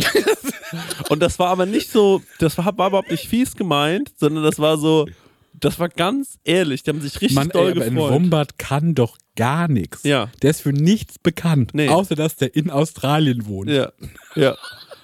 und 1.09 1.21
das 1.21 1.39
war 1.39 1.49
aber 1.49 1.65
nicht 1.65 1.89
so, 1.91 2.21
das 2.39 2.57
war, 2.57 2.65
war 2.77 2.87
überhaupt 2.89 3.11
nicht 3.11 3.27
fies 3.27 3.55
gemeint, 3.55 4.11
sondern 4.17 4.43
das 4.43 4.59
war 4.59 4.77
so, 4.77 5.07
das 5.53 5.79
war 5.79 5.89
ganz 5.89 6.37
ehrlich, 6.43 6.83
die 6.83 6.91
haben 6.91 7.01
sich 7.01 7.15
richtig 7.15 7.35
Mann, 7.35 7.49
doll 7.49 7.67
ey, 7.67 7.71
aber 7.71 7.85
ein 7.85 7.95
gefreut. 7.95 8.11
Wombat 8.13 8.57
kann 8.59 8.93
doch 8.93 9.17
gar 9.35 9.67
nichts. 9.67 10.03
Ja. 10.03 10.29
Der 10.41 10.51
ist 10.51 10.61
für 10.61 10.73
nichts 10.73 11.17
bekannt, 11.19 11.71
Nee. 11.73 11.89
außer 11.89 12.15
dass 12.15 12.35
der 12.35 12.55
in 12.55 12.69
Australien 12.69 13.45
wohnt. 13.45 13.69
Ja, 13.69 13.91
ja. 14.35 14.55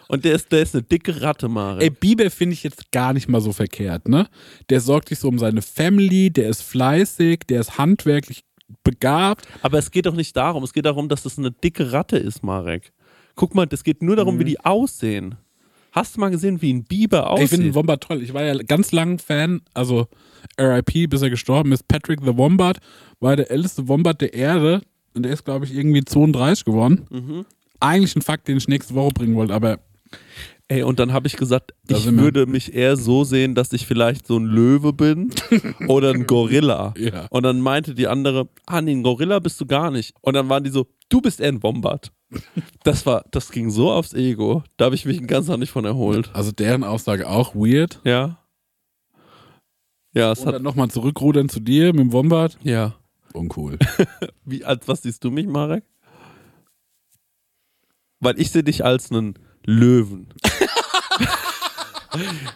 Und 0.07 0.25
der 0.25 0.33
ist, 0.33 0.51
der 0.51 0.61
ist 0.61 0.75
eine 0.75 0.83
dicke 0.83 1.21
Ratte, 1.21 1.47
Mare. 1.47 1.81
Ey, 1.81 1.89
Biber 1.89 2.29
finde 2.29 2.53
ich 2.53 2.63
jetzt 2.63 2.91
gar 2.91 3.13
nicht 3.13 3.27
mal 3.29 3.41
so 3.41 3.53
verkehrt, 3.53 4.07
ne? 4.07 4.27
Der 4.69 4.81
sorgt 4.81 5.09
sich 5.09 5.19
so 5.19 5.27
um 5.27 5.39
seine 5.39 5.61
Family, 5.61 6.29
der 6.31 6.49
ist 6.49 6.61
fleißig, 6.61 7.41
der 7.49 7.61
ist 7.61 7.77
handwerklich 7.77 8.43
begabt. 8.83 9.47
Aber 9.61 9.77
es 9.77 9.91
geht 9.91 10.05
doch 10.05 10.15
nicht 10.15 10.35
darum, 10.35 10.63
es 10.63 10.73
geht 10.73 10.85
darum, 10.85 11.09
dass 11.09 11.23
das 11.23 11.37
eine 11.37 11.51
dicke 11.51 11.91
Ratte 11.91 12.17
ist, 12.17 12.43
Marek. 12.43 12.91
Guck 13.35 13.55
mal, 13.55 13.65
das 13.65 13.83
geht 13.83 14.01
nur 14.01 14.15
darum, 14.15 14.39
wie 14.39 14.43
die 14.43 14.59
aussehen. 14.59 15.35
Hast 15.91 16.15
du 16.15 16.19
mal 16.19 16.29
gesehen, 16.29 16.61
wie 16.61 16.73
ein 16.73 16.83
Biber 16.83 17.29
aussieht? 17.29 17.45
ich 17.45 17.49
finde 17.51 17.65
den 17.67 17.75
Wombat 17.75 18.01
toll. 18.01 18.23
Ich 18.23 18.33
war 18.33 18.43
ja 18.43 18.55
ganz 18.55 18.91
lang 18.91 19.19
Fan, 19.19 19.61
also 19.75 20.07
RIP, 20.59 21.09
bis 21.09 21.21
er 21.21 21.29
gestorben 21.29 21.71
ist. 21.71 21.87
Patrick 21.87 22.19
the 22.23 22.35
Wombat 22.35 22.79
war 23.19 23.35
der 23.35 23.51
älteste 23.51 23.87
Wombat 23.87 24.21
der 24.21 24.33
Erde 24.33 24.81
und 25.13 25.23
der 25.23 25.31
ist, 25.31 25.45
glaube 25.45 25.65
ich, 25.65 25.73
irgendwie 25.75 26.03
32 26.03 26.65
geworden. 26.65 27.05
Mhm. 27.11 27.45
Eigentlich 27.79 28.15
ein 28.15 28.23
Fakt, 28.23 28.47
den 28.47 28.57
ich 28.57 28.67
nächste 28.67 28.95
Woche 28.95 29.11
bringen 29.13 29.35
wollte, 29.35 29.53
aber 29.53 29.79
Ey, 30.69 30.83
und 30.83 30.99
dann 30.99 31.11
habe 31.11 31.27
ich 31.27 31.35
gesagt, 31.35 31.73
Da 31.83 31.97
ich 31.97 32.11
würde 32.11 32.45
mich 32.47 32.73
eher 32.73 32.95
so 32.95 33.23
sehen, 33.25 33.53
dass 33.53 33.73
ich 33.73 33.85
vielleicht 33.85 34.25
so 34.25 34.37
ein 34.37 34.45
Löwe 34.45 34.93
bin 34.93 35.29
oder 35.87 36.11
ein 36.11 36.25
Gorilla. 36.25 36.93
Ja. 36.97 37.27
Und 37.29 37.43
dann 37.43 37.59
meinte 37.59 37.93
die 37.93 38.07
andere, 38.07 38.47
ah 38.65 38.81
nee, 38.81 38.93
ein 38.93 39.03
Gorilla 39.03 39.39
bist 39.39 39.59
du 39.59 39.65
gar 39.65 39.91
nicht. 39.91 40.15
Und 40.21 40.33
dann 40.35 40.49
waren 40.49 40.63
die 40.63 40.69
so, 40.69 40.87
du 41.09 41.21
bist 41.21 41.41
eher 41.41 41.49
ein 41.49 41.61
Wombat. 41.61 42.11
Das 42.83 43.05
war, 43.05 43.25
das 43.29 43.51
ging 43.51 43.69
so 43.69 43.91
aufs 43.91 44.13
Ego. 44.13 44.63
Da 44.77 44.85
habe 44.85 44.95
ich 44.95 45.05
mich 45.05 45.21
ganzen 45.27 45.51
Tag 45.51 45.59
nicht 45.59 45.69
von 45.71 45.85
erholt. 45.85 46.31
also 46.33 46.51
deren 46.51 46.83
Aussage 46.83 47.29
auch 47.29 47.53
weird. 47.53 47.99
Ja. 48.05 48.39
Ja, 50.15 50.31
es 50.31 50.39
Und 50.41 50.47
hat, 50.47 50.55
dann 50.55 50.63
nochmal 50.63 50.89
zurückrudern 50.89 51.49
zu 51.49 51.59
dir 51.59 51.87
mit 51.93 51.99
dem 52.01 52.11
Wombat. 52.13 52.57
ja. 52.63 52.95
Uncool. 53.33 53.79
Wie, 54.45 54.63
als 54.63 54.87
was 54.87 55.01
siehst 55.01 55.23
du 55.23 55.31
mich, 55.31 55.47
Marek? 55.47 55.83
Weil 58.19 58.39
ich 58.39 58.51
sehe 58.51 58.63
dich 58.63 58.85
als 58.85 59.11
einen 59.11 59.39
Löwen. 59.65 60.27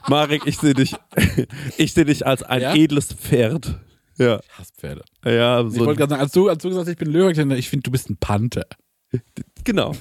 Marek, 0.08 0.44
ich 0.46 0.58
sehe 0.58 0.74
dich, 0.74 0.96
ich 1.78 1.94
sehe 1.94 2.06
dich 2.06 2.26
als 2.26 2.44
ein 2.44 2.62
Ja? 2.62 2.76
edles 2.76 3.14
Pferd. 3.14 3.80
Ja, 4.18 4.40
Hasspferde. 4.58 5.04
ja, 5.26 5.62
Ich 5.66 5.74
so 5.76 5.86
wollte 5.86 6.00
gerade 6.00 6.10
sagen, 6.12 6.22
als 6.24 6.32
du, 6.32 6.50
als 6.50 6.62
du 6.64 6.70
gesagt 6.70 6.88
hast, 6.88 6.92
ich 6.92 6.98
bin 6.98 7.12
Löwe, 7.12 7.32
ich 7.32 7.38
ich 7.38 7.70
finde, 7.70 7.84
du 7.84 7.92
bist 7.92 8.10
ein 8.10 8.18
Panther. 8.18 8.66
genau. 9.64 9.94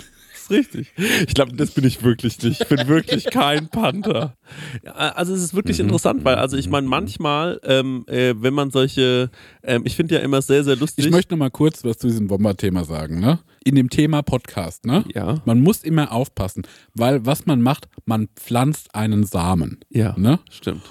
Ist 0.47 0.51
richtig. 0.51 0.93
Ich 1.27 1.35
glaube, 1.35 1.53
das 1.55 1.71
bin 1.73 1.85
ich 1.85 2.03
wirklich 2.03 2.43
nicht. 2.43 2.61
Ich 2.63 2.69
bin 2.69 2.87
wirklich 2.89 3.25
kein 3.31 3.69
Panther. 3.69 4.37
Also 4.95 5.35
es 5.35 5.43
ist 5.43 5.55
wirklich 5.55 5.81
interessant, 5.81 6.25
weil, 6.25 6.37
also 6.37 6.57
ich 6.57 6.69
meine, 6.69 6.87
manchmal, 6.87 7.61
ähm, 7.65 8.05
äh, 8.09 8.35
wenn 8.37 8.55
man 8.55 8.71
solche, 8.71 9.31
ähm, 9.63 9.83
ich 9.85 9.97
finde 9.97 10.15
ja 10.17 10.21
immer 10.21 10.43
sehr, 10.43 10.65
sehr 10.65 10.77
lustig. 10.77 11.05
Ich 11.07 11.11
möchte 11.11 11.35
noch 11.35 11.39
mal 11.39 11.51
kurz 11.51 11.85
was 11.85 11.99
zu 11.99 12.07
diesem 12.07 12.31
Wombat-Thema 12.31 12.85
sagen. 12.85 13.21
Ne? 13.21 13.41
In 13.65 13.75
dem 13.75 13.91
Thema 13.91 14.23
Podcast. 14.23 14.87
Ne? 14.87 15.05
Ja. 15.15 15.43
Man 15.45 15.61
muss 15.63 15.83
immer 15.83 16.13
aufpassen, 16.13 16.63
weil 16.95 17.27
was 17.27 17.47
man 17.47 17.61
macht, 17.61 17.89
man 18.05 18.29
pflanzt 18.37 18.95
einen 18.95 19.25
Samen. 19.25 19.81
Ja, 19.91 20.15
Ne? 20.17 20.39
stimmt. 20.51 20.83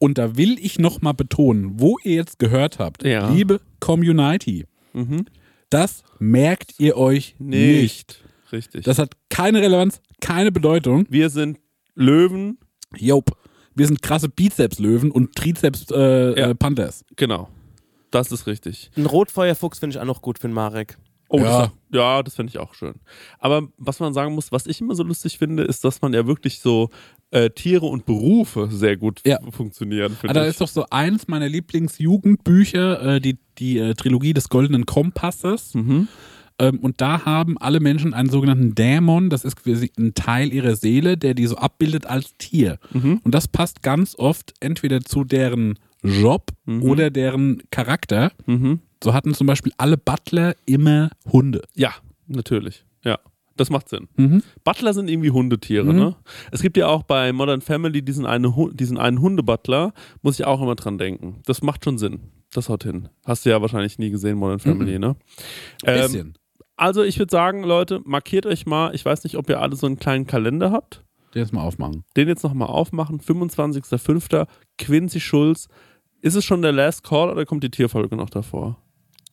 Und 0.00 0.18
da 0.18 0.36
will 0.36 0.58
ich 0.60 0.78
noch 0.78 1.00
mal 1.02 1.12
betonen, 1.12 1.78
wo 1.80 1.96
ihr 2.02 2.14
jetzt 2.14 2.38
gehört 2.38 2.78
habt, 2.78 3.04
Ja. 3.04 3.30
liebe 3.30 3.60
Community, 3.80 4.66
Mhm. 4.92 5.26
das 5.70 6.02
merkt 6.18 6.74
ihr 6.78 6.96
euch 6.96 7.36
Nicht. 7.38 7.82
nicht. 7.82 8.23
Richtig. 8.54 8.84
Das 8.84 8.98
hat 8.98 9.12
keine 9.28 9.60
Relevanz, 9.60 10.00
keine 10.20 10.50
Bedeutung. 10.52 11.04
wir 11.10 11.28
sind 11.28 11.58
Löwen, 11.94 12.58
Jop. 12.96 13.36
Wir 13.74 13.86
sind 13.88 14.00
krasse 14.02 14.28
Bizeps-Löwen 14.28 15.10
und 15.10 15.34
Trizeps-Panthers. 15.34 16.36
Äh, 16.36 16.40
Ja. 16.40 16.50
äh, 16.50 16.54
Panthers. 16.54 17.04
genau. 17.16 17.48
Das 18.12 18.30
ist 18.30 18.46
richtig. 18.46 18.92
Ein 18.96 19.06
Rotfeuerfuchs 19.06 19.80
finde 19.80 19.96
ich 19.96 20.00
auch 20.00 20.06
noch 20.06 20.22
gut 20.22 20.38
für 20.38 20.46
den 20.46 20.54
Marek. 20.54 20.96
Oh, 21.28 21.38
Ja. 21.40 21.62
das, 21.62 21.70
ja, 21.92 22.22
das 22.22 22.36
finde 22.36 22.50
ich 22.50 22.58
auch 22.58 22.74
schön. 22.74 22.94
Aber 23.40 23.66
was 23.76 23.98
man 23.98 24.14
sagen 24.14 24.36
muss, 24.36 24.52
was 24.52 24.66
ich 24.68 24.80
immer 24.80 24.94
so 24.94 25.02
lustig 25.02 25.38
finde, 25.38 25.64
ist, 25.64 25.82
dass 25.82 26.00
man 26.00 26.12
ja 26.14 26.24
wirklich 26.28 26.60
so 26.60 26.90
äh, 27.32 27.50
Tiere 27.50 27.86
und 27.86 28.06
Berufe 28.06 28.68
sehr 28.70 28.96
gut 28.96 29.20
Ja. 29.26 29.38
funktionieren. 29.50 30.12
Ah, 30.12 30.20
finde 30.20 30.34
da 30.34 30.44
ist 30.44 30.60
doch 30.60 30.68
so 30.68 30.86
eins 30.90 31.26
meiner 31.26 31.48
Lieblingsjugendbücher, 31.48 33.16
äh, 33.16 33.20
die, 33.20 33.38
die 33.58 33.78
äh, 33.78 33.94
Trilogie 33.94 34.32
des 34.34 34.48
Goldenen 34.48 34.86
Kompasses. 34.86 35.74
Mhm. 35.74 36.06
Ähm, 36.58 36.78
und 36.78 37.00
da 37.00 37.24
haben 37.24 37.58
alle 37.58 37.80
Menschen 37.80 38.14
einen 38.14 38.30
sogenannten 38.30 38.74
Dämon, 38.74 39.30
das 39.30 39.44
ist 39.44 39.56
ein 39.98 40.14
Teil 40.14 40.52
ihrer 40.52 40.76
Seele, 40.76 41.16
der 41.16 41.34
die 41.34 41.46
so 41.46 41.56
abbildet 41.56 42.06
als 42.06 42.36
Tier. 42.38 42.78
Mhm. 42.92 43.20
Und 43.24 43.34
das 43.34 43.48
passt 43.48 43.82
ganz 43.82 44.14
oft 44.16 44.54
entweder 44.60 45.00
zu 45.00 45.24
deren 45.24 45.78
Job 46.02 46.50
oder 46.66 47.10
deren 47.10 47.62
Charakter. 47.70 48.30
Mhm. 48.46 48.80
So 49.02 49.14
hatten 49.14 49.34
zum 49.34 49.46
Beispiel 49.46 49.72
alle 49.78 49.96
Butler 49.96 50.54
immer 50.66 51.10
Hunde. 51.30 51.62
Ja, 51.74 51.92
natürlich. 52.26 52.84
Ja, 53.04 53.18
das 53.56 53.70
macht 53.70 53.88
Sinn. 53.88 54.08
Mhm. 54.16 54.42
Butler 54.64 54.94
sind 54.94 55.08
irgendwie 55.08 55.30
Hundetiere, 55.30 55.92
ne? 55.92 56.16
Es 56.50 56.62
gibt 56.62 56.76
ja 56.76 56.88
auch 56.88 57.02
bei 57.02 57.32
Modern 57.32 57.60
Family 57.60 58.02
diesen, 58.02 58.26
eine, 58.26 58.52
diesen 58.72 58.98
einen 58.98 59.20
Hundebutler, 59.20 59.92
muss 60.22 60.38
ich 60.38 60.46
auch 60.46 60.60
immer 60.60 60.74
dran 60.74 60.98
denken. 60.98 61.40
Das 61.46 61.62
macht 61.62 61.84
schon 61.84 61.98
Sinn. 61.98 62.20
Das 62.52 62.68
haut 62.68 62.84
hin. 62.84 63.08
Hast 63.24 63.44
du 63.44 63.50
ja 63.50 63.60
wahrscheinlich 63.60 63.98
nie 63.98 64.10
gesehen, 64.10 64.38
Modern 64.38 64.60
Family, 64.60 64.98
ne? 64.98 65.16
Ähm, 65.84 66.02
Bisschen. 66.02 66.34
Also 66.76 67.02
ich 67.02 67.18
würde 67.18 67.30
sagen, 67.30 67.62
Leute, 67.62 68.00
markiert 68.04 68.46
euch 68.46 68.66
mal, 68.66 68.94
ich 68.94 69.04
weiß 69.04 69.24
nicht, 69.24 69.36
ob 69.36 69.48
ihr 69.48 69.60
alle 69.60 69.76
so 69.76 69.86
einen 69.86 69.98
kleinen 69.98 70.26
Kalender 70.26 70.70
habt. 70.70 71.04
Den 71.34 71.42
jetzt 71.42 71.52
mal 71.52 71.62
aufmachen. 71.62 72.04
Den 72.16 72.28
jetzt 72.28 72.44
nochmal 72.44 72.68
aufmachen. 72.68 73.20
25.05. 73.20 74.46
Quincy 74.78 75.20
Schulz. 75.20 75.68
Ist 76.20 76.36
es 76.36 76.44
schon 76.44 76.62
der 76.62 76.72
Last 76.72 77.02
Call 77.02 77.30
oder 77.30 77.44
kommt 77.44 77.64
die 77.64 77.70
Tierfolge 77.70 78.16
noch 78.16 78.30
davor? 78.30 78.78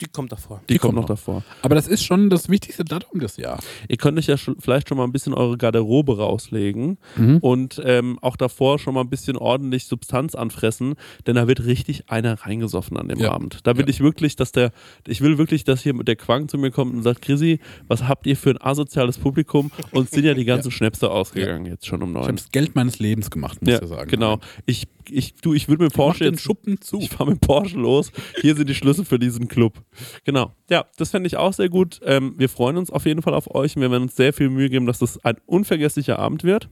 Die 0.02 0.08
kommt 0.08 0.32
davor. 0.32 0.62
Die, 0.68 0.74
Die 0.74 0.80
kommt 0.80 0.96
kommt 0.96 1.02
noch 1.04 1.16
davor. 1.16 1.44
Aber 1.62 1.76
das 1.76 1.88
ist 1.88 2.04
schon 2.04 2.30
das 2.30 2.50
wichtigste 2.50 2.84
Datum 2.84 3.20
des 3.20 3.38
Jahres. 3.38 3.64
Ihr 3.88 3.98
könnt 3.98 4.18
euch 4.18 4.28
ja 4.28 4.36
schon, 4.38 4.56
vielleicht 4.60 4.90
schon 4.90 4.98
mal 4.98 5.04
ein 5.04 5.12
bisschen 5.12 5.34
eure 5.34 5.58
Garderobe 5.58 6.18
rauslegen 6.18 6.98
Mhm. 7.16 7.38
und 7.38 7.82
ähm, 7.86 8.18
auch 8.22 8.36
davor 8.36 8.80
schon 8.80 8.94
mal 8.96 9.02
ein 9.02 9.10
bisschen 9.10 9.38
ordentlich 9.38 9.86
Substanz 9.86 10.34
anfressen, 10.36 10.96
denn 11.28 11.36
da 11.36 11.48
wird 11.48 11.66
richtig 11.66 12.10
einer 12.10 12.34
reingesoffen 12.42 12.98
an 12.98 13.08
dem 13.10 13.20
Ja. 13.20 13.32
Abend. 13.32 13.60
Da 13.64 13.78
will 13.78 13.86
Ja. 13.86 13.90
ich 13.90 14.00
wirklich, 14.02 14.36
dass 14.36 14.52
der, 14.52 14.72
ich 15.08 15.22
will 15.22 15.38
wirklich, 15.38 15.64
dass 15.64 15.82
hier 15.84 15.94
der 15.94 16.16
Quang 16.16 16.48
zu 16.48 16.58
mir 16.58 16.72
kommt 16.72 16.94
und 16.96 17.04
sagt, 17.04 17.22
Chrissy, 17.22 17.60
was 17.88 18.08
habt 18.08 18.26
ihr 18.26 18.36
für 18.36 18.50
ein 18.52 18.62
asoziales 18.62 19.18
Publikum? 19.20 19.72
Uns 19.92 20.12
sind 20.12 20.26
ja 20.26 20.34
die 20.34 20.46
ganzen 20.46 20.72
Schnäpse 20.72 21.12
ausgegangen 21.12 21.66
jetzt 21.68 21.86
schon 21.86 22.02
um 22.02 22.10
Ich 22.12 22.16
habe 22.16 22.26
neun. 22.28 22.36
das 22.38 22.50
Geld 22.52 22.76
meines 22.76 23.00
Lebens 23.00 23.30
gemacht, 23.30 23.62
muss 23.62 23.72
Ja, 23.72 23.82
ich 23.82 23.88
sagen. 23.90 24.10
genau. 24.10 24.40
Ich, 24.66 24.88
ich, 25.10 25.36
du, 25.36 25.54
ich 25.54 25.68
würde 25.68 25.84
mir 25.84 25.90
Mach 25.90 25.96
Porsche 25.96 26.26
jetzt 26.26 26.42
Schuppen 26.42 26.80
zu. 26.82 27.00
ich 27.00 27.10
fahre 27.10 27.32
mit 27.32 27.42
Porsche 27.42 27.78
los. 27.78 28.12
Hier 28.42 28.56
sind 28.56 28.70
die 28.70 28.76
Schlüssel 28.76 29.06
für 29.06 29.20
diesen 29.20 29.48
Club. 29.48 29.82
Genau. 30.24 30.54
Ja, 30.70 30.86
das 30.98 31.12
fände 31.12 31.28
ich 31.28 31.38
auch 31.38 31.54
sehr 31.54 31.70
gut. 31.70 32.00
Ähm, 32.04 32.36
wir 32.38 32.50
freuen 32.50 32.78
uns 32.78 32.92
auf 32.92 33.06
jeden 33.06 33.22
Fall 33.22 33.34
auf 33.34 33.54
euch 33.54 33.76
und 33.76 33.82
wir 33.82 33.92
werden 33.92 34.04
uns 34.04 34.16
sehr 34.16 34.34
viel 34.34 34.50
Mühe 34.50 34.70
geben, 34.70 34.86
dass 34.86 35.00
das 35.00 35.24
ein 35.24 35.38
unvergesslicher 35.46 36.20
Abend 36.20 36.44
wird. 36.44 36.70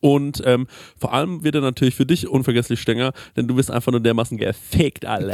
Und 0.00 0.42
ähm, 0.46 0.66
vor 0.96 1.12
allem 1.12 1.44
wird 1.44 1.54
er 1.54 1.60
natürlich 1.60 1.94
für 1.94 2.06
dich 2.06 2.26
unvergesslich 2.26 2.80
Stenger, 2.80 3.12
denn 3.36 3.46
du 3.46 3.54
bist 3.54 3.70
einfach 3.70 3.92
nur 3.92 4.00
dermaßen 4.00 4.36
gefickt, 4.38 5.04
alle. 5.04 5.32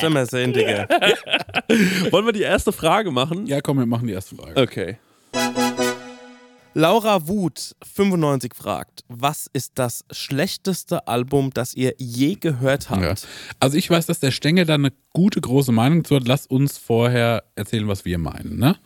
Werden 0.00 0.14
wir 0.14 0.26
sehen, 0.26 0.52
Digga. 0.52 0.86
Wollen 2.10 2.26
wir 2.26 2.32
die 2.32 2.42
erste 2.42 2.72
Frage 2.72 3.10
machen? 3.10 3.46
Ja, 3.46 3.60
komm, 3.60 3.78
wir 3.78 3.86
machen 3.86 4.06
die 4.06 4.12
erste 4.12 4.34
Frage. 4.36 4.60
Okay. 4.60 4.98
Laura 6.74 7.26
Wut 7.26 7.74
95 7.82 8.54
fragt, 8.54 9.04
was 9.08 9.48
ist 9.52 9.72
das 9.74 10.04
schlechteste 10.12 11.08
Album, 11.08 11.50
das 11.52 11.74
ihr 11.74 11.94
je 11.98 12.36
gehört 12.36 12.90
habt? 12.90 13.02
Ja. 13.02 13.28
Also 13.58 13.76
ich 13.76 13.90
weiß, 13.90 14.06
dass 14.06 14.20
der 14.20 14.30
Stengel 14.30 14.66
da 14.66 14.74
eine 14.74 14.92
gute 15.12 15.40
große 15.40 15.72
Meinung 15.72 16.04
zu 16.04 16.16
hat. 16.16 16.28
Lass 16.28 16.46
uns 16.46 16.78
vorher 16.78 17.42
erzählen, 17.56 17.88
was 17.88 18.04
wir 18.04 18.18
meinen. 18.18 18.58
Ne? 18.58 18.76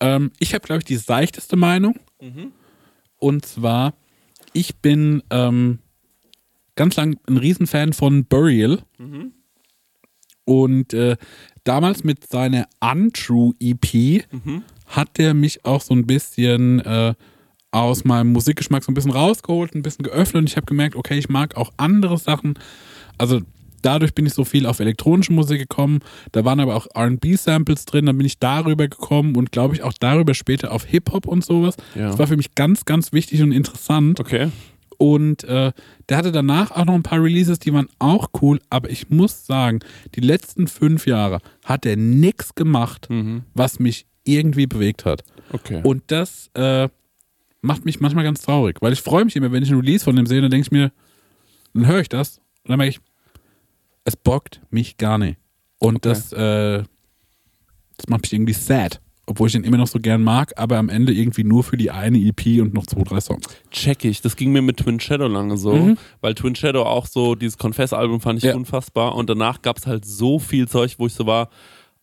Ähm, 0.00 0.30
ich 0.38 0.54
habe, 0.54 0.64
glaube 0.64 0.78
ich, 0.80 0.84
die 0.84 0.96
seichteste 0.96 1.56
Meinung. 1.56 1.98
Und 3.18 3.44
zwar, 3.44 3.94
ich 4.52 4.76
bin 4.76 5.22
ähm, 5.30 5.80
ganz 6.76 6.94
lang 6.96 7.18
ein 7.28 7.36
Riesenfan 7.36 7.92
von 7.94 8.26
Burial. 8.26 8.78
Und 10.44 10.94
äh, 10.94 11.16
damals 11.64 12.04
mit 12.04 12.26
seiner 12.28 12.68
Untrue 12.80 13.54
EP 13.60 14.24
hat 14.88 15.18
der 15.18 15.34
mich 15.34 15.64
auch 15.64 15.80
so 15.80 15.94
ein 15.94 16.06
bisschen 16.06 16.80
äh, 16.80 17.14
aus 17.70 18.04
meinem 18.04 18.32
Musikgeschmack 18.32 18.82
so 18.84 18.90
ein 18.90 18.94
bisschen 18.94 19.10
rausgeholt, 19.10 19.74
ein 19.74 19.82
bisschen 19.82 20.02
geöffnet 20.02 20.42
und 20.42 20.48
ich 20.48 20.56
habe 20.56 20.66
gemerkt, 20.66 20.96
okay, 20.96 21.18
ich 21.18 21.28
mag 21.28 21.56
auch 21.56 21.72
andere 21.76 22.16
Sachen. 22.18 22.54
Also 23.18 23.40
dadurch 23.82 24.14
bin 24.14 24.26
ich 24.26 24.34
so 24.34 24.44
viel 24.44 24.66
auf 24.66 24.80
elektronische 24.80 25.32
Musik 25.32 25.60
gekommen. 25.60 26.00
Da 26.32 26.44
waren 26.44 26.60
aber 26.60 26.76
auch 26.76 26.86
RB-Samples 26.96 27.84
drin, 27.84 28.06
dann 28.06 28.16
bin 28.16 28.26
ich 28.26 28.38
darüber 28.38 28.88
gekommen 28.88 29.36
und 29.36 29.52
glaube 29.52 29.74
ich 29.74 29.82
auch 29.82 29.92
darüber 29.98 30.34
später 30.34 30.72
auf 30.72 30.84
Hip-Hop 30.84 31.26
und 31.26 31.44
sowas. 31.44 31.76
Ja. 31.94 32.08
Das 32.08 32.18
war 32.18 32.26
für 32.26 32.36
mich 32.36 32.54
ganz, 32.54 32.84
ganz 32.84 33.12
wichtig 33.12 33.42
und 33.42 33.52
interessant. 33.52 34.20
Okay. 34.20 34.50
Und 34.96 35.44
äh, 35.44 35.72
der 36.08 36.16
hatte 36.16 36.32
danach 36.32 36.72
auch 36.72 36.84
noch 36.84 36.94
ein 36.94 37.04
paar 37.04 37.22
Releases, 37.22 37.60
die 37.60 37.72
waren 37.72 37.88
auch 38.00 38.30
cool, 38.42 38.58
aber 38.68 38.90
ich 38.90 39.10
muss 39.10 39.46
sagen, 39.46 39.78
die 40.16 40.20
letzten 40.20 40.66
fünf 40.66 41.06
Jahre 41.06 41.38
hat 41.64 41.86
er 41.86 41.96
nichts 41.96 42.56
gemacht, 42.56 43.08
was 43.54 43.78
mich 43.78 44.06
irgendwie 44.36 44.66
bewegt 44.66 45.04
hat. 45.04 45.24
Okay. 45.52 45.80
Und 45.82 46.02
das 46.08 46.50
äh, 46.54 46.88
macht 47.62 47.84
mich 47.84 48.00
manchmal 48.00 48.24
ganz 48.24 48.42
traurig, 48.42 48.76
weil 48.80 48.92
ich 48.92 49.00
freue 49.02 49.24
mich 49.24 49.34
immer, 49.36 49.50
wenn 49.52 49.62
ich 49.62 49.70
ein 49.70 49.76
Release 49.80 50.04
von 50.04 50.14
dem 50.16 50.26
sehe, 50.26 50.40
dann 50.40 50.50
denke 50.50 50.66
ich 50.66 50.70
mir, 50.72 50.92
dann 51.74 51.86
höre 51.86 52.00
ich 52.00 52.08
das 52.08 52.38
und 52.64 52.70
dann 52.70 52.78
merke 52.78 52.90
ich, 52.90 53.00
es 54.04 54.16
bockt 54.16 54.60
mich 54.70 54.96
gar 54.96 55.18
nicht. 55.18 55.38
Und 55.78 56.04
das, 56.04 56.32
äh, 56.32 56.82
das 57.96 58.08
macht 58.08 58.22
mich 58.22 58.32
irgendwie 58.32 58.52
sad. 58.52 59.00
Obwohl 59.26 59.48
ich 59.48 59.52
den 59.52 59.64
immer 59.64 59.76
noch 59.76 59.86
so 59.88 59.98
gern 60.00 60.22
mag, 60.22 60.54
aber 60.56 60.78
am 60.78 60.88
Ende 60.88 61.12
irgendwie 61.12 61.44
nur 61.44 61.62
für 61.62 61.76
die 61.76 61.90
eine 61.90 62.16
EP 62.18 62.62
und 62.62 62.72
noch 62.72 62.86
zwei, 62.86 63.02
drei 63.02 63.20
Songs. 63.20 63.44
Check 63.70 64.06
ich. 64.06 64.22
Das 64.22 64.36
ging 64.36 64.52
mir 64.52 64.62
mit 64.62 64.78
Twin 64.78 64.98
Shadow 65.00 65.28
lange 65.28 65.58
so, 65.58 65.94
weil 66.22 66.34
Twin 66.34 66.54
Shadow 66.54 66.84
auch 66.84 67.04
so, 67.06 67.34
dieses 67.34 67.58
Confess-Album 67.58 68.22
fand 68.22 68.38
ich 68.38 68.44
Ja. 68.44 68.56
unfassbar 68.56 69.14
und 69.14 69.28
danach 69.28 69.60
gab 69.60 69.76
es 69.76 69.86
halt 69.86 70.06
so 70.06 70.38
viel 70.38 70.66
Zeug, 70.66 70.94
wo 70.96 71.06
ich 71.06 71.12
so 71.12 71.26
war, 71.26 71.50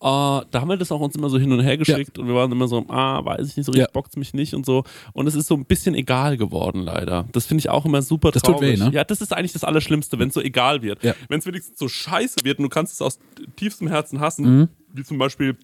ah, 0.01 0.43
da 0.51 0.61
haben 0.61 0.67
wir 0.69 0.77
das 0.77 0.91
auch 0.91 0.99
uns 0.99 1.15
immer 1.15 1.29
so 1.29 1.37
hin 1.39 1.51
und 1.51 1.61
her 1.61 1.77
geschickt 1.77 2.19
und 2.19 2.27
wir 2.27 2.35
waren 2.35 2.51
immer 2.51 2.67
so, 2.67 2.85
ah, 2.89 3.23
weiß 3.25 3.47
ich 3.49 3.57
nicht 3.57 3.65
so 3.65 3.71
richtig, 3.71 3.87
Ja. 3.87 3.91
bockt's 3.93 4.15
mich 4.17 4.33
nicht 4.33 4.53
und 4.53 4.65
so. 4.65 4.83
Und 5.13 5.27
es 5.27 5.35
ist 5.35 5.47
so 5.47 5.55
ein 5.55 5.65
bisschen 5.65 5.95
egal 5.95 6.37
geworden, 6.37 6.81
leider. 6.83 7.25
Das 7.31 7.45
finde 7.45 7.59
ich 7.59 7.69
auch 7.69 7.85
immer 7.85 8.01
super 8.01 8.31
Das 8.31 8.41
tut 8.43 8.55
traurig. 8.55 8.79
weh, 8.79 8.83
ne? 8.83 8.91
Ja, 8.93 9.03
das 9.03 9.21
ist 9.21 9.33
eigentlich 9.33 9.53
das 9.53 9.63
Allerschlimmste, 9.63 10.19
wenn 10.19 10.27
es 10.29 10.33
so 10.33 10.41
egal 10.41 10.81
wird. 10.81 11.03
Ja. 11.03 11.13
Wenn 11.29 11.39
es 11.39 11.45
wenigstens 11.45 11.79
so 11.79 11.87
scheiße 11.87 12.37
wird 12.43 12.59
und 12.59 12.63
du 12.63 12.69
kannst 12.69 12.93
es 12.93 13.01
aus 13.01 13.19
tiefstem 13.55 13.87
Herzen 13.87 14.19
hassen, 14.19 14.45
Mhm. 14.59 14.69
wie 14.93 15.03
zum 15.03 15.17
Beispiel 15.17 15.57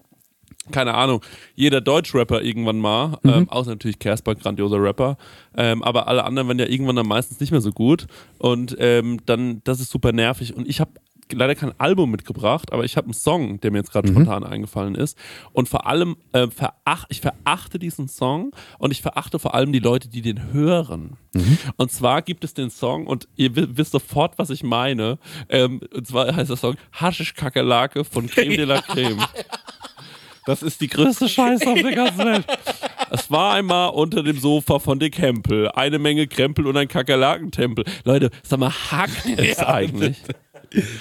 keine 0.71 0.93
Ahnung, 0.93 1.21
jeder 1.55 1.81
Deutschrapper 1.81 2.41
irgendwann 2.43 2.77
mal, 2.77 3.17
Mhm. 3.23 3.29
ähm, 3.31 3.49
außer 3.49 3.71
natürlich 3.71 3.97
Casper, 3.97 4.35
grandioser 4.35 4.81
Rapper, 4.81 5.17
ähm, 5.57 5.81
aber 5.81 6.07
alle 6.07 6.23
anderen 6.23 6.47
werden 6.49 6.59
ja 6.59 6.67
irgendwann 6.67 6.95
dann 6.95 7.07
meistens 7.07 7.39
nicht 7.39 7.51
mehr 7.51 7.61
so 7.61 7.71
gut 7.71 8.05
und 8.37 8.75
ähm, 8.79 9.19
dann, 9.25 9.61
das 9.63 9.79
ist 9.79 9.89
super 9.89 10.11
nervig 10.11 10.55
und 10.55 10.67
ich 10.67 10.79
habe 10.79 10.91
leider 11.33 11.55
kein 11.55 11.71
Album 11.79 12.11
mitgebracht, 12.11 12.71
aber 12.73 12.83
ich 12.85 12.97
habe 12.97 13.05
einen 13.05 13.13
Song, 13.13 13.59
der 13.61 13.71
mir 13.71 13.77
jetzt 13.79 13.89
Mhm. 13.89 13.93
gerade 13.93 14.07
spontan 14.09 14.43
eingefallen 14.43 14.95
ist 14.95 15.17
und 15.53 15.69
vor 15.69 15.87
allem, 15.87 16.15
äh, 16.33 16.47
verach 16.47 17.05
ich 17.09 17.21
verachte 17.21 17.79
diesen 17.79 18.07
Song 18.07 18.51
und 18.79 18.91
ich 18.91 19.01
verachte 19.01 19.39
vor 19.39 19.53
allem 19.55 19.71
die 19.71 19.79
Leute, 19.79 20.07
die 20.09 20.21
den 20.21 20.51
hören. 20.53 21.17
Mhm. 21.33 21.57
Und 21.77 21.91
zwar 21.91 22.21
gibt 22.21 22.43
es 22.43 22.53
den 22.53 22.69
Song 22.69 23.07
und 23.07 23.27
ihr 23.35 23.55
wi- 23.55 23.67
wisst 23.77 23.91
sofort, 23.91 24.37
was 24.37 24.49
ich 24.49 24.63
meine, 24.63 25.17
ähm, 25.49 25.81
und 25.93 26.07
zwar 26.07 26.35
heißt 26.35 26.49
der 26.49 26.57
Song 26.57 26.75
Haschisch 26.93 27.33
Kakerlake 27.33 28.03
von 28.03 28.27
Creme 28.27 28.55
de 28.57 28.65
la 28.65 28.81
Creme. 28.81 29.19
Das 30.47 30.63
ist 30.63 30.81
die 30.81 30.87
größte 30.87 31.29
Scheiße 31.29 31.69
auf 31.69 31.79
der 31.79 31.91
ganzen 31.93 32.25
Welt. 32.25 32.45
Es 33.11 33.29
war 33.29 33.53
einmal 33.53 33.91
unter 33.91 34.23
dem 34.23 34.39
Sofa 34.39 34.79
von 34.79 34.97
Dick 34.97 35.19
Hempel. 35.19 35.69
Eine 35.69 35.99
Menge 35.99 36.25
Krempel 36.25 36.65
und 36.65 36.75
ein 36.77 36.87
Kakerlakentempel. 36.87 37.85
Leute, 38.05 38.31
sag 38.41 38.59
mal, 38.59 38.71
hackt 38.71 39.27
es 39.37 39.59
eigentlich? 39.59 40.17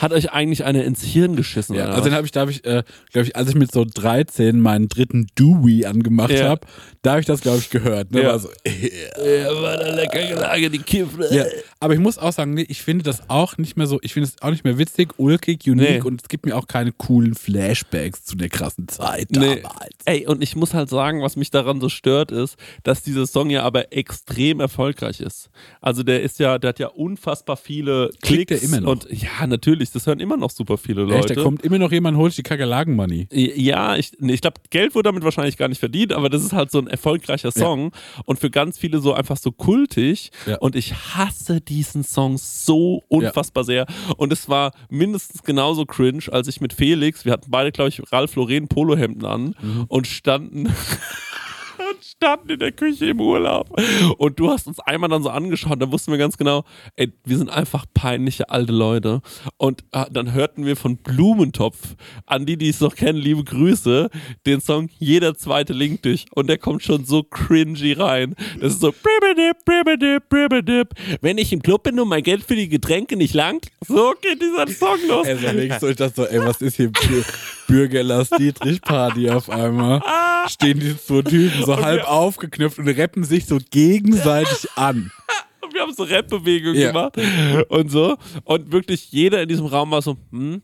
Hat 0.00 0.12
euch 0.12 0.32
eigentlich 0.32 0.64
eine 0.64 0.82
ins 0.82 1.02
Hirn 1.02 1.36
geschissen? 1.36 1.76
Ja, 1.76 1.86
also 1.90 2.02
den 2.02 2.12
habe 2.12 2.26
ich, 2.26 2.32
da 2.32 2.40
habe 2.40 2.50
ich, 2.50 2.64
äh, 2.64 2.82
glaube 3.12 3.28
ich, 3.28 3.36
als 3.36 3.48
ich 3.50 3.54
mit 3.54 3.70
so 3.72 3.84
13 3.84 4.60
meinen 4.60 4.88
dritten 4.88 5.28
Dewey 5.38 5.86
angemacht 5.86 6.32
Ja. 6.32 6.48
habe, 6.48 6.66
da 7.02 7.10
habe 7.12 7.20
ich 7.20 7.26
das, 7.26 7.40
glaube 7.40 7.58
ich, 7.58 7.70
gehört. 7.70 8.10
Ne? 8.10 8.22
Ja. 8.22 8.28
War 8.30 8.38
so, 8.40 8.48
Ja, 8.66 9.62
war 9.62 9.76
da 9.76 9.88
lecker 9.94 10.18
Kakerlake, 10.18 10.70
die 10.70 10.78
Kiffle. 10.78 11.28
ja. 11.34 11.44
Aber 11.82 11.94
ich 11.94 12.00
muss 12.00 12.18
auch 12.18 12.32
sagen, 12.32 12.52
nee, 12.54 12.66
ich 12.68 12.82
finde 12.82 13.04
das 13.04 13.28
auch 13.30 13.56
nicht 13.56 13.76
mehr 13.78 13.86
so, 13.86 13.98
ich 14.02 14.12
finde 14.12 14.28
es 14.28 14.40
auch 14.42 14.50
nicht 14.50 14.64
mehr 14.64 14.76
witzig, 14.76 15.14
ulkig, 15.18 15.66
unique 15.66 15.88
Nee. 15.90 16.02
und 16.02 16.20
es 16.22 16.28
gibt 16.28 16.44
mir 16.44 16.54
auch 16.56 16.66
keine 16.66 16.92
coolen 16.92 17.34
Flashbacks 17.34 18.22
zu 18.24 18.36
der 18.36 18.50
krassen 18.50 18.86
Zeit 18.88 19.28
Nee. 19.30 19.62
damals. 19.62 19.94
Ey, 20.04 20.26
und 20.26 20.42
ich 20.42 20.56
muss 20.56 20.74
halt 20.74 20.90
sagen, 20.90 21.22
was 21.22 21.36
mich 21.36 21.50
daran 21.50 21.80
so 21.80 21.88
stört, 21.88 22.32
ist, 22.32 22.56
dass 22.82 23.02
dieser 23.02 23.26
Song 23.26 23.48
ja 23.48 23.62
aber 23.62 23.92
extrem 23.94 24.60
erfolgreich 24.60 25.20
ist. 25.20 25.48
Also 25.80 26.02
der 26.02 26.22
ist 26.22 26.38
ja, 26.38 26.58
der 26.58 26.68
hat 26.68 26.78
ja 26.80 26.88
unfassbar 26.88 27.56
viele 27.56 28.10
Klickt 28.20 28.48
Klicks. 28.48 28.60
der 28.60 28.62
immer 28.62 28.80
noch? 28.82 28.90
Und 28.92 29.06
ja, 29.10 29.46
natürlich, 29.46 29.90
das 29.90 30.06
hören 30.06 30.20
immer 30.20 30.36
noch 30.36 30.50
super 30.50 30.76
viele 30.76 31.02
Echt, 31.04 31.10
Leute. 31.12 31.34
da 31.34 31.42
kommt 31.42 31.62
immer 31.62 31.78
noch 31.78 31.92
jemand, 31.92 32.16
holt 32.18 32.36
die 32.36 32.42
Kakerlaken-Money. 32.42 33.28
Ja, 33.32 33.96
ich, 33.96 34.12
nee, 34.18 34.34
ich 34.34 34.42
glaube, 34.42 34.60
Geld 34.68 34.94
wurde 34.94 35.08
damit 35.08 35.24
wahrscheinlich 35.24 35.56
gar 35.56 35.68
nicht 35.68 35.78
verdient, 35.80 36.12
aber 36.12 36.28
das 36.28 36.42
ist 36.44 36.52
halt 36.52 36.70
so 36.70 36.78
ein 36.78 36.88
erfolgreicher 36.88 37.52
Song 37.52 37.92
und 38.26 38.38
für 38.38 38.50
ganz 38.50 38.78
viele 38.78 39.00
so 39.00 39.14
einfach 39.14 39.38
so 39.38 39.50
kultig. 39.50 40.30
Ja. 40.46 40.58
Und 40.58 40.76
ich 40.76 40.92
hasse 40.94 41.62
diesen 41.70 42.04
Song 42.04 42.36
so 42.36 43.02
unfassbar 43.08 43.64
sehr. 43.64 43.86
Und 44.18 44.32
es 44.32 44.48
war 44.48 44.72
mindestens 44.90 45.42
genauso 45.42 45.86
cringe, 45.86 46.24
als 46.30 46.48
ich 46.48 46.60
mit 46.60 46.72
Felix, 46.74 47.24
wir 47.24 47.32
hatten 47.32 47.50
beide, 47.50 47.72
glaube 47.72 47.88
ich, 47.88 48.02
Ralf 48.12 48.34
Lauren 48.36 48.68
Polohemden 48.68 49.24
an 49.24 49.54
Mhm. 49.62 49.84
und 49.88 50.06
standen. 50.06 50.68
standen 52.22 52.50
in 52.50 52.58
der 52.58 52.72
Küche 52.72 53.06
im 53.06 53.20
Urlaub. 53.20 53.80
Und 54.18 54.38
du 54.38 54.50
hast 54.50 54.66
uns 54.66 54.78
einmal 54.80 55.08
dann 55.08 55.22
so 55.22 55.30
angeschaut, 55.30 55.80
da 55.80 55.90
wussten 55.90 56.12
wir 56.12 56.18
ganz 56.18 56.36
genau, 56.36 56.64
ey, 56.96 57.10
wir 57.24 57.38
sind 57.38 57.48
einfach 57.48 57.86
peinliche 57.94 58.50
alte 58.50 58.72
Leute. 58.72 59.22
Und 59.56 59.84
äh, 59.92 60.04
dann 60.12 60.34
hörten 60.34 60.66
wir 60.66 60.76
von 60.76 60.98
Blumentopf, 60.98 61.78
an 62.26 62.44
die, 62.44 62.58
die 62.58 62.68
es 62.68 62.80
noch 62.80 62.94
kennen, 62.94 63.18
liebe 63.18 63.42
Grüße, 63.42 64.10
den 64.46 64.60
Song 64.60 64.90
Jeder 64.98 65.34
zweite 65.34 65.72
Link 65.72 66.02
dich. 66.02 66.26
Und 66.34 66.48
der 66.48 66.58
kommt 66.58 66.82
schon 66.82 67.06
so 67.06 67.22
cringy 67.22 67.92
rein. 67.94 68.34
Das 68.60 68.74
ist 68.74 68.80
so, 68.80 68.92
bribidip, 68.92 69.64
bribidip, 69.64 70.28
bribidip. 70.28 70.88
wenn 71.22 71.38
ich 71.38 71.52
im 71.54 71.62
Club 71.62 71.84
bin 71.84 71.98
und 71.98 72.08
mein 72.08 72.22
Geld 72.22 72.44
für 72.44 72.56
die 72.56 72.68
Getränke 72.68 73.16
nicht 73.16 73.32
langt, 73.32 73.68
so 73.86 74.12
geht 74.20 74.42
dieser 74.42 74.68
Song 74.68 74.98
los. 75.08 75.26
Ey, 75.26 75.38
so 75.38 75.48
links 75.48 75.82
ich 75.82 75.96
dachte 75.96 76.14
so, 76.16 76.24
ey, 76.26 76.40
was 76.44 76.60
ist 76.60 76.76
hier 76.76 76.92
Bür 77.70 77.78
Bürgerlass 77.86 78.30
Dietrich 78.30 78.82
Party 78.82 79.30
auf 79.30 79.48
einmal? 79.48 80.02
Stehen 80.48 80.80
die 80.80 80.96
zwei 80.96 81.22
Typen 81.22 81.64
so 81.64 81.76
halb 81.76 82.04
aufgeknüpft 82.04 82.78
und 82.78 82.88
rappen 82.88 83.22
sich 83.22 83.46
so 83.46 83.58
gegenseitig 83.70 84.68
an. 84.76 85.12
Und 85.62 85.74
wir 85.74 85.82
haben 85.82 85.94
so 85.94 86.02
Rap-Bewegungen 86.02 86.74
Ja. 86.80 86.88
gemacht 86.88 87.16
und 87.68 87.90
so. 87.90 88.16
Und 88.44 88.72
wirklich 88.72 89.12
jeder 89.12 89.42
in 89.42 89.48
diesem 89.48 89.66
Raum 89.66 89.92
war 89.92 90.02
so, 90.02 90.16
hm, 90.32 90.62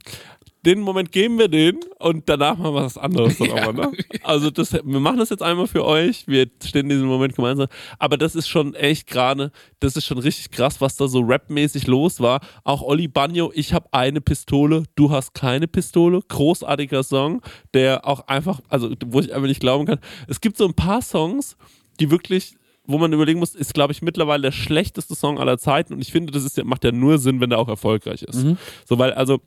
den 0.67 0.81
Moment 0.81 1.13
geben 1.13 1.39
wir 1.39 1.49
den 1.49 1.79
und 1.99 2.29
danach 2.29 2.59
machen 2.59 2.75
wir 2.75 2.83
was 2.83 2.99
anderes. 2.99 3.39
Dann 3.39 3.51
aber, 3.59 3.73
ne? 3.73 3.93
Also 4.23 4.51
das, 4.51 4.73
wir 4.73 4.83
machen 5.01 5.19
das 5.19 5.31
jetzt 5.31 5.43
einmal 5.43 5.67
für 5.67 5.85
euch. 5.85 6.27
Wir 6.27 6.49
stehen 6.63 6.83
in 6.83 6.89
diesem 6.91 7.07
Moment 7.07 7.35
gemeinsam. 7.37 7.69
Aber 7.99 8.17
das 8.17 8.35
ist 8.35 8.49
schon 8.49 8.75
echt 8.75 9.07
gerade, 9.07 9.53
das 9.81 9.97
ist 9.97 10.05
schon 10.05 10.19
richtig 10.19 10.51
krass, 10.51 10.81
was 10.81 10.97
da 10.97 11.09
so 11.09 11.21
rapmäßig 11.25 11.87
los 11.87 12.21
war. 12.21 12.41
Auch 12.65 12.83
Olli 12.83 13.09
Bagno, 13.09 13.53
ich 13.55 13.73
habe 13.73 13.87
eine 13.93 14.21
Pistole, 14.21 14.83
du 14.97 15.11
hast 15.11 15.33
keine 15.35 15.69
Pistole. 15.69 16.21
Großartiger 16.29 17.03
Song, 17.03 17.41
der 17.73 18.07
auch 18.07 18.27
einfach, 18.27 18.61
also 18.69 18.93
wo 19.07 19.21
ich 19.21 19.33
einfach 19.33 19.49
nicht 19.49 19.61
glauben 19.61 19.87
kann. 19.87 20.01
Es 20.29 20.41
gibt 20.41 20.57
so 20.57 20.67
ein 20.67 20.75
paar 20.75 21.01
Songs, 21.03 21.57
die 22.01 22.11
wirklich 22.11 22.57
wo 22.89 22.99
man 22.99 23.13
überlegen 23.13 23.41
muss, 23.41 23.57
ist, 23.57 23.75
glaube 23.75 23.93
ich, 23.93 24.01
mittlerweile 24.01 24.43
der 24.43 24.53
schlechteste 24.53 25.17
Song 25.17 25.41
aller 25.41 25.59
Zeiten. 25.59 25.93
Und 25.93 26.01
ich 26.03 26.13
finde, 26.13 26.33
das 26.33 26.45
ist, 26.45 26.57
ja- 26.57 26.63
macht 26.63 26.85
ja 26.85 26.93
nur 26.93 27.19
Sinn, 27.19 27.41
wenn 27.41 27.51
der 27.51 27.59
auch 27.59 27.67
erfolgreich 27.67 28.23
ist. 28.23 28.47
So, 28.89 28.97
weil, 28.97 29.13
also, 29.13 29.41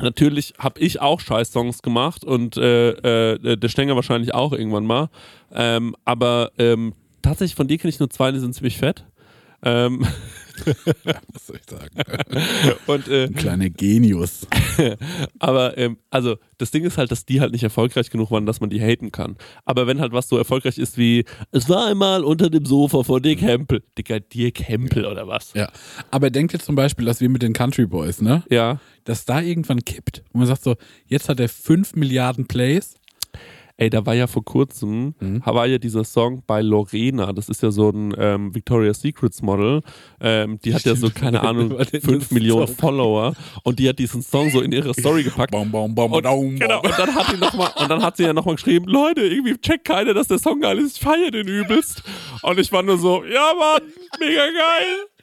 natürlich 0.00 0.54
habe 0.58 0.80
ich 0.80 1.00
auch 1.00 1.20
Scheiß-Songs 1.20 1.82
gemacht 1.82 2.24
und 2.24 2.56
äh, 2.56 3.32
äh, 3.32 3.56
der 3.56 3.68
Stenger 3.68 3.96
wahrscheinlich 3.96 4.34
auch 4.34 4.52
irgendwann 4.52 4.86
mal. 4.86 5.08
Ähm, 5.52 5.94
aber 6.04 6.52
ähm, 6.58 6.94
tatsächlich 7.22 7.54
von 7.54 7.68
dir 7.68 7.78
kenne 7.78 7.90
ich 7.90 8.00
nur 8.00 8.10
zwei, 8.10 8.32
die 8.32 8.38
sind 8.38 8.54
ziemlich 8.54 8.78
fett. 8.78 9.04
Ähm, 9.62 10.06
Was 11.04 11.46
soll 11.46 11.56
ich 11.56 11.70
sagen? 11.70 11.90
und 12.86 13.08
äh, 13.08 13.24
Ein 13.24 13.34
kleiner 13.34 13.70
Genius. 13.70 14.46
Aber 15.38 15.76
ähm, 15.78 15.98
also 16.10 16.36
das 16.58 16.70
Ding 16.70 16.84
ist 16.84 16.98
halt, 16.98 17.10
dass 17.10 17.26
die 17.26 17.40
halt 17.40 17.52
nicht 17.52 17.62
erfolgreich 17.62 18.10
genug 18.10 18.30
waren, 18.30 18.46
dass 18.46 18.60
man 18.60 18.70
die 18.70 18.80
haten 18.80 19.12
kann. 19.12 19.36
Aber 19.64 19.86
wenn 19.86 20.00
halt 20.00 20.12
was 20.12 20.28
so 20.28 20.38
erfolgreich 20.38 20.78
ist 20.78 20.96
wie 20.96 21.24
es 21.50 21.68
war 21.68 21.86
einmal 21.86 22.24
unter 22.24 22.50
dem 22.50 22.64
Sofa 22.64 23.02
von 23.02 23.22
Dick 23.22 23.40
Hempel. 23.40 23.82
Dicker 23.98 24.20
Dirk 24.20 24.60
Hempel 24.60 25.06
oder 25.06 25.26
was? 25.26 25.52
Ja. 25.54 25.70
Aber 26.10 26.30
denkt 26.30 26.52
jetzt 26.52 26.66
zum 26.66 26.76
Beispiel, 26.76 27.04
dass 27.04 27.20
wir 27.20 27.28
mit 27.28 27.42
den 27.42 27.52
Country 27.52 27.86
Boys, 27.86 28.20
ne? 28.20 28.44
Ja. 28.50 28.80
Dass 29.04 29.24
da 29.24 29.40
irgendwann 29.40 29.84
kippt. 29.84 30.22
Und 30.32 30.40
man 30.40 30.46
sagt 30.46 30.62
so, 30.62 30.76
jetzt 31.06 31.28
hat 31.28 31.40
er 31.40 31.48
5 31.48 31.94
Milliarden 31.94 32.46
Plays. 32.46 32.94
Ey, 33.76 33.90
da 33.90 34.06
war 34.06 34.14
ja 34.14 34.28
vor 34.28 34.44
kurzem, 34.44 35.14
war 35.20 35.66
ja 35.66 35.78
dieser 35.78 36.04
Song 36.04 36.44
bei 36.46 36.62
Lorena, 36.62 37.32
das 37.32 37.48
ist 37.48 37.60
ja 37.60 37.72
so 37.72 37.90
ein 37.90 38.14
ähm, 38.16 38.54
Victoria's 38.54 39.00
Secrets 39.00 39.42
Model, 39.42 39.80
ähm, 40.20 40.60
die 40.64 40.72
hat 40.72 40.84
ja 40.84 40.94
so, 40.94 41.10
keine 41.10 41.40
Ahnung, 41.48 41.70
War 41.76 41.84
denn 41.84 42.00
5 42.00 42.18
das 42.22 42.30
Millionen 42.30 42.68
Song? 42.68 42.76
Follower 42.76 43.34
und 43.64 43.80
die 43.80 43.88
hat 43.88 43.98
diesen 43.98 44.22
Song 44.22 44.50
so 44.50 44.60
in 44.60 44.70
ihre 44.70 44.94
Story 44.94 45.22
gepackt. 45.24 45.50
Baum, 45.50 45.72
baum, 45.72 45.92
baum, 45.92 46.12
Und, 46.12 46.22
genau, 46.22 46.82
und 46.82 46.96
dann 46.96 47.14
hat 47.16 47.26
sie 47.32 47.36
noch 47.36 47.54
mal, 47.54 47.70
und 47.76 47.90
dann 47.90 48.00
hat 48.00 48.16
sie 48.16 48.22
ja 48.22 48.32
nochmal 48.32 48.54
geschrieben, 48.54 48.86
Leute, 48.86 49.22
irgendwie 49.22 49.56
checkt 49.58 49.86
keiner, 49.86 50.14
dass 50.14 50.28
der 50.28 50.38
Song 50.38 50.60
geil 50.60 50.78
ist, 50.78 50.98
ich 50.98 51.02
feiere 51.02 51.32
den 51.32 51.48
übelst. 51.48 52.04
Und 52.42 52.60
ich 52.60 52.70
war 52.70 52.84
nur 52.84 52.96
so, 52.98 53.24
ja 53.24 53.52
Mann, 53.58 53.82
mega 54.20 54.44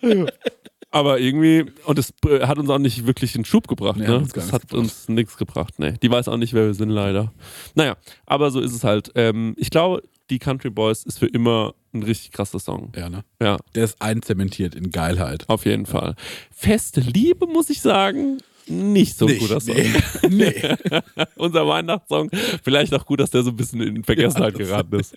geil. 0.04 0.28
Aber 0.92 1.20
irgendwie, 1.20 1.66
und 1.86 1.98
es 1.98 2.14
äh, 2.28 2.46
hat 2.46 2.58
uns 2.60 2.70
auch 2.70 2.78
nicht 2.78 3.06
wirklich 3.08 3.34
einen 3.36 3.46
Schub 3.46 3.68
gebracht, 3.68 3.98
Nee, 3.98 4.08
ne? 4.08 4.28
Das 4.34 4.52
hat 4.52 4.74
uns 4.74 5.08
nichts 5.08 5.38
gebracht, 5.38 5.80
ne? 5.80 5.94
Die 6.02 6.12
weiß 6.12 6.28
auch 6.28 6.36
nicht, 6.38 6.54
wer 6.54 6.66
wir 6.68 6.74
sind, 6.74 6.90
leider. 6.90 7.32
Naja, 7.76 7.96
aber 8.26 8.52
so 8.52 8.60
ist 8.60 8.74
es 8.76 8.84
halt. 8.84 9.10
Ähm, 9.16 9.54
ich 9.58 9.70
glaube, 9.70 10.04
die 10.30 10.38
Country 10.40 10.70
Boys 10.70 11.04
ist 11.04 11.20
für 11.20 11.28
immer 11.28 11.74
ein 11.94 12.04
richtig 12.04 12.32
krasser 12.32 12.60
Song. 12.60 12.92
Ja, 12.96 13.10
ne? 13.10 13.24
Ja, 13.42 13.58
Der 13.76 13.86
ist 13.86 14.02
einzementiert 14.02 14.76
in 14.76 14.92
Geilheit. 14.92 15.46
auf 15.48 15.66
jeden 15.66 15.86
Fall. 15.86 16.16
Feste 16.52 17.00
Liebe, 17.02 17.48
muss 17.48 17.70
ich 17.70 17.82
sagen. 17.82 18.38
Nicht 18.68 19.18
so 19.18 19.26
ein 19.26 19.32
Nicht, 19.34 19.42
guter 19.42 19.60
Song. 19.60 19.76
nee. 19.76 19.92
nee. 20.30 20.76
Unser 21.36 21.68
Weihnachtssong. 21.68 22.30
Vielleicht 22.64 22.94
auch 22.94 23.06
gut, 23.06 23.20
dass 23.20 23.30
der 23.32 23.44
so 23.44 23.50
ein 23.50 23.56
bisschen 23.56 23.82
in 23.82 24.04
Vergessenheit 24.04 24.54
Ja, 24.54 24.66
geraten 24.66 25.00
ist. 25.00 25.16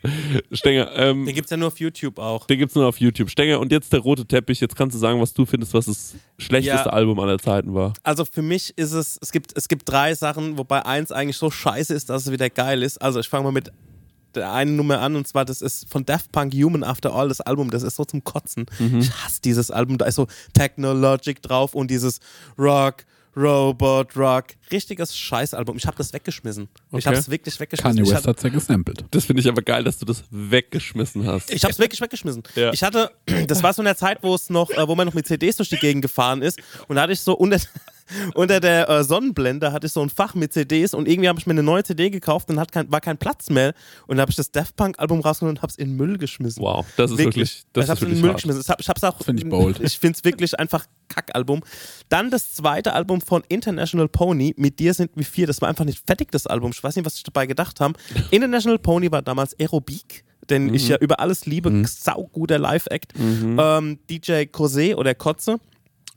Stenger, 0.53 0.91
ähm, 0.97 1.27
Den 1.27 1.35
gibt 1.35 1.47
es 1.47 1.51
ja 1.51 1.57
nur 1.57 1.69
auf 1.69 1.79
YouTube 1.79 2.19
auch. 2.19 2.47
den 2.47 2.59
gibt's 2.59 2.75
nur 2.75 2.87
auf 2.87 2.99
YouTube. 3.01 3.31
Stenger, 3.31 3.61
und 3.61 3.71
jetzt 3.73 3.93
der 3.93 4.01
rote 4.01 4.27
Teppich. 4.27 4.61
Jetzt 4.61 4.77
kannst 4.77 4.95
du 4.95 4.99
sagen, 4.99 5.21
was 5.21 5.33
du 5.35 5.45
findest, 5.47 5.75
was 5.75 5.87
das 5.87 6.15
schlechteste 6.39 6.89
Ja. 6.89 6.93
Album 6.93 7.19
aller 7.21 7.39
Zeiten 7.39 7.75
war. 7.75 7.93
Also 8.03 8.25
für 8.25 8.43
mich 8.43 8.73
ist 8.77 8.93
es, 8.93 9.19
es 9.21 9.31
gibt, 9.33 9.53
es 9.57 9.69
gibt 9.69 9.89
drei 9.89 10.15
Sachen, 10.15 10.59
wobei 10.59 10.85
eins 10.87 11.13
eigentlich 11.13 11.37
so 11.37 11.51
scheiße 11.51 11.95
ist, 11.95 12.11
dass 12.11 12.27
es 12.27 12.33
wieder 12.33 12.51
geil 12.51 12.83
ist. 12.83 13.01
Also 13.03 13.21
ich 13.21 13.29
fange 13.29 13.45
mal 13.45 13.53
mit 13.53 13.71
der 14.35 14.53
einen 14.53 14.75
Nummer 14.75 14.99
an 15.01 15.15
und 15.15 15.29
zwar 15.29 15.45
das 15.45 15.63
ist 15.63 15.89
von 15.89 16.05
Daft 16.05 16.33
Punk 16.33 16.53
Human 16.55 16.83
After 16.83 17.15
All, 17.15 17.29
das 17.29 17.41
Album, 17.41 17.71
das 17.71 17.85
ist 17.85 17.95
so 17.95 18.05
zum 18.05 18.25
Kotzen. 18.25 18.67
Ich 18.99 19.09
hasse 19.13 19.41
dieses 19.45 19.71
Album, 19.71 19.97
da 19.97 20.07
ist 20.07 20.17
so 20.17 20.27
Technologic 20.55 21.41
drauf 21.41 21.73
und 21.75 21.89
dieses 21.89 22.19
Rock, 22.59 23.05
Robot, 23.37 24.17
Rock. 24.17 24.45
Richtiges 24.71 25.17
Scheißalbum. 25.17 25.77
Ich 25.77 25.87
habe 25.87 25.97
das 25.97 26.13
weggeschmissen. 26.13 26.69
Ich 26.89 26.95
Okay. 26.99 27.05
habe 27.07 27.17
es 27.17 27.29
wirklich 27.29 27.59
weggeschmissen. 27.59 27.97
Kanye 27.97 28.09
Ich 28.09 28.15
West 28.15 28.27
hat's 28.27 28.43
ja 28.43 28.49
gesampelt. 28.49 29.05
Das 29.11 29.25
finde 29.25 29.41
ich 29.41 29.49
aber 29.49 29.63
geil, 29.63 29.85
dass 29.85 29.99
du 29.99 30.05
das 30.07 30.25
weggeschmissen 30.31 31.27
hast. 31.27 31.51
Ich 31.53 31.63
habe 31.65 31.73
es 31.73 31.79
wirklich 31.79 32.01
weggeschmissen. 32.01 32.43
Ja. 32.55 32.73
Ich 32.73 32.83
hatte, 32.83 33.11
das 33.47 33.63
war 33.63 33.73
so 33.73 33.83
in 33.83 33.87
der 33.87 33.97
Zeit, 33.97 34.19
wo 34.23 34.35
es 34.35 34.51
noch, 34.51 34.71
äh, 34.71 34.87
wo 34.89 34.95
man 34.95 35.07
noch 35.07 35.15
mit 35.15 35.27
CDs 35.27 35.57
durch 35.57 35.69
die 35.69 35.77
Gegend 35.77 36.03
gefahren 36.03 36.43
ist. 36.43 36.61
Und 36.89 36.97
da 36.97 37.03
hatte 37.03 37.13
ich 37.13 37.21
so 37.21 37.35
unter, 37.35 37.59
unter 38.35 38.61
der 38.61 38.89
äh, 38.89 39.05
Sonnenblende 39.05 39.73
hatte 39.73 39.87
ich 39.87 39.93
so 39.93 40.03
ein 40.03 40.11
Fach 40.11 40.35
mit 40.35 40.53
CDs 40.53 40.95
und 40.95 41.09
irgendwie 41.09 41.29
habe 41.29 41.39
ich 41.39 41.47
mir 41.47 41.53
eine 41.53 41.63
neue 41.63 41.83
CD 41.85 42.11
gekauft 42.11 42.51
und 42.51 42.59
hat 42.61 42.73
kein, 42.73 42.91
war 42.91 43.01
kein 43.01 43.19
Platz 43.19 43.51
mehr. 43.51 43.75
Und 44.07 44.17
da 44.17 44.23
habe 44.23 44.31
ich 44.31 44.37
das 44.37 44.51
Daft 44.53 44.77
Punk 44.77 44.99
Album 44.99 45.21
rausgenommen 45.21 45.57
und 45.57 45.63
habe 45.63 45.71
es 45.71 45.77
in 45.77 45.89
den 45.91 45.97
Müll 45.97 46.19
geschmissen. 46.19 46.63
Wow, 46.63 46.87
das 46.97 47.11
ist 47.13 47.19
wirklich, 47.19 47.65
das 47.73 47.85
ich 47.85 47.91
habe 47.91 47.99
ist 47.99 48.03
es 48.03 48.09
in 48.09 48.15
den 48.15 48.23
wirklich 48.23 48.23
Müll 48.23 48.31
hart. 48.31 48.37
geschmissen. 48.43 48.75
Ich 48.79 48.89
habe 48.89 48.97
es 48.99 49.05
auch. 49.05 49.23
Find 49.25 49.41
ich 49.41 49.49
bold. 49.49 49.81
Ich 49.85 49.99
finde 49.99 50.17
es 50.19 50.25
wirklich 50.25 50.59
einfach 50.59 50.87
Kackalbum. 51.09 51.63
Dann 52.09 52.31
das 52.31 52.55
zweite 52.55 52.93
Album 52.95 53.21
von 53.21 53.43
International 53.49 54.09
Pony. 54.09 54.55
Mit 54.57 54.79
dir 54.79 54.95
sind 54.95 55.11
wir 55.15 55.25
vier. 55.25 55.47
Das 55.47 55.61
war 55.61 55.69
einfach 55.69 55.85
nicht 55.85 56.03
fertig, 56.07 56.31
das 56.33 56.47
Album. 56.47 56.71
Ich 56.73 56.83
weiß 56.83 56.97
nicht, 56.97 57.05
was 57.05 57.17
ich 57.17 57.23
dabei 57.23 57.47
gedacht 57.47 57.81
haben. 57.81 57.95
International 58.31 58.79
Pony 58.79 59.11
war 59.13 59.23
damals 59.23 59.59
Aerobik. 59.59 60.25
Den 60.51 60.67
Mhm. 60.67 60.75
ich 60.75 60.89
ja 60.89 60.99
über 60.99 61.21
alles 61.21 61.47
liebe, 61.47 61.71
sauguter 61.87 62.59
Live-Act. 62.59 63.15
Ähm, 63.19 63.99
DJ 64.11 64.45
Kose 64.45 64.95
oder 64.97 65.15
Kotze, 65.15 65.59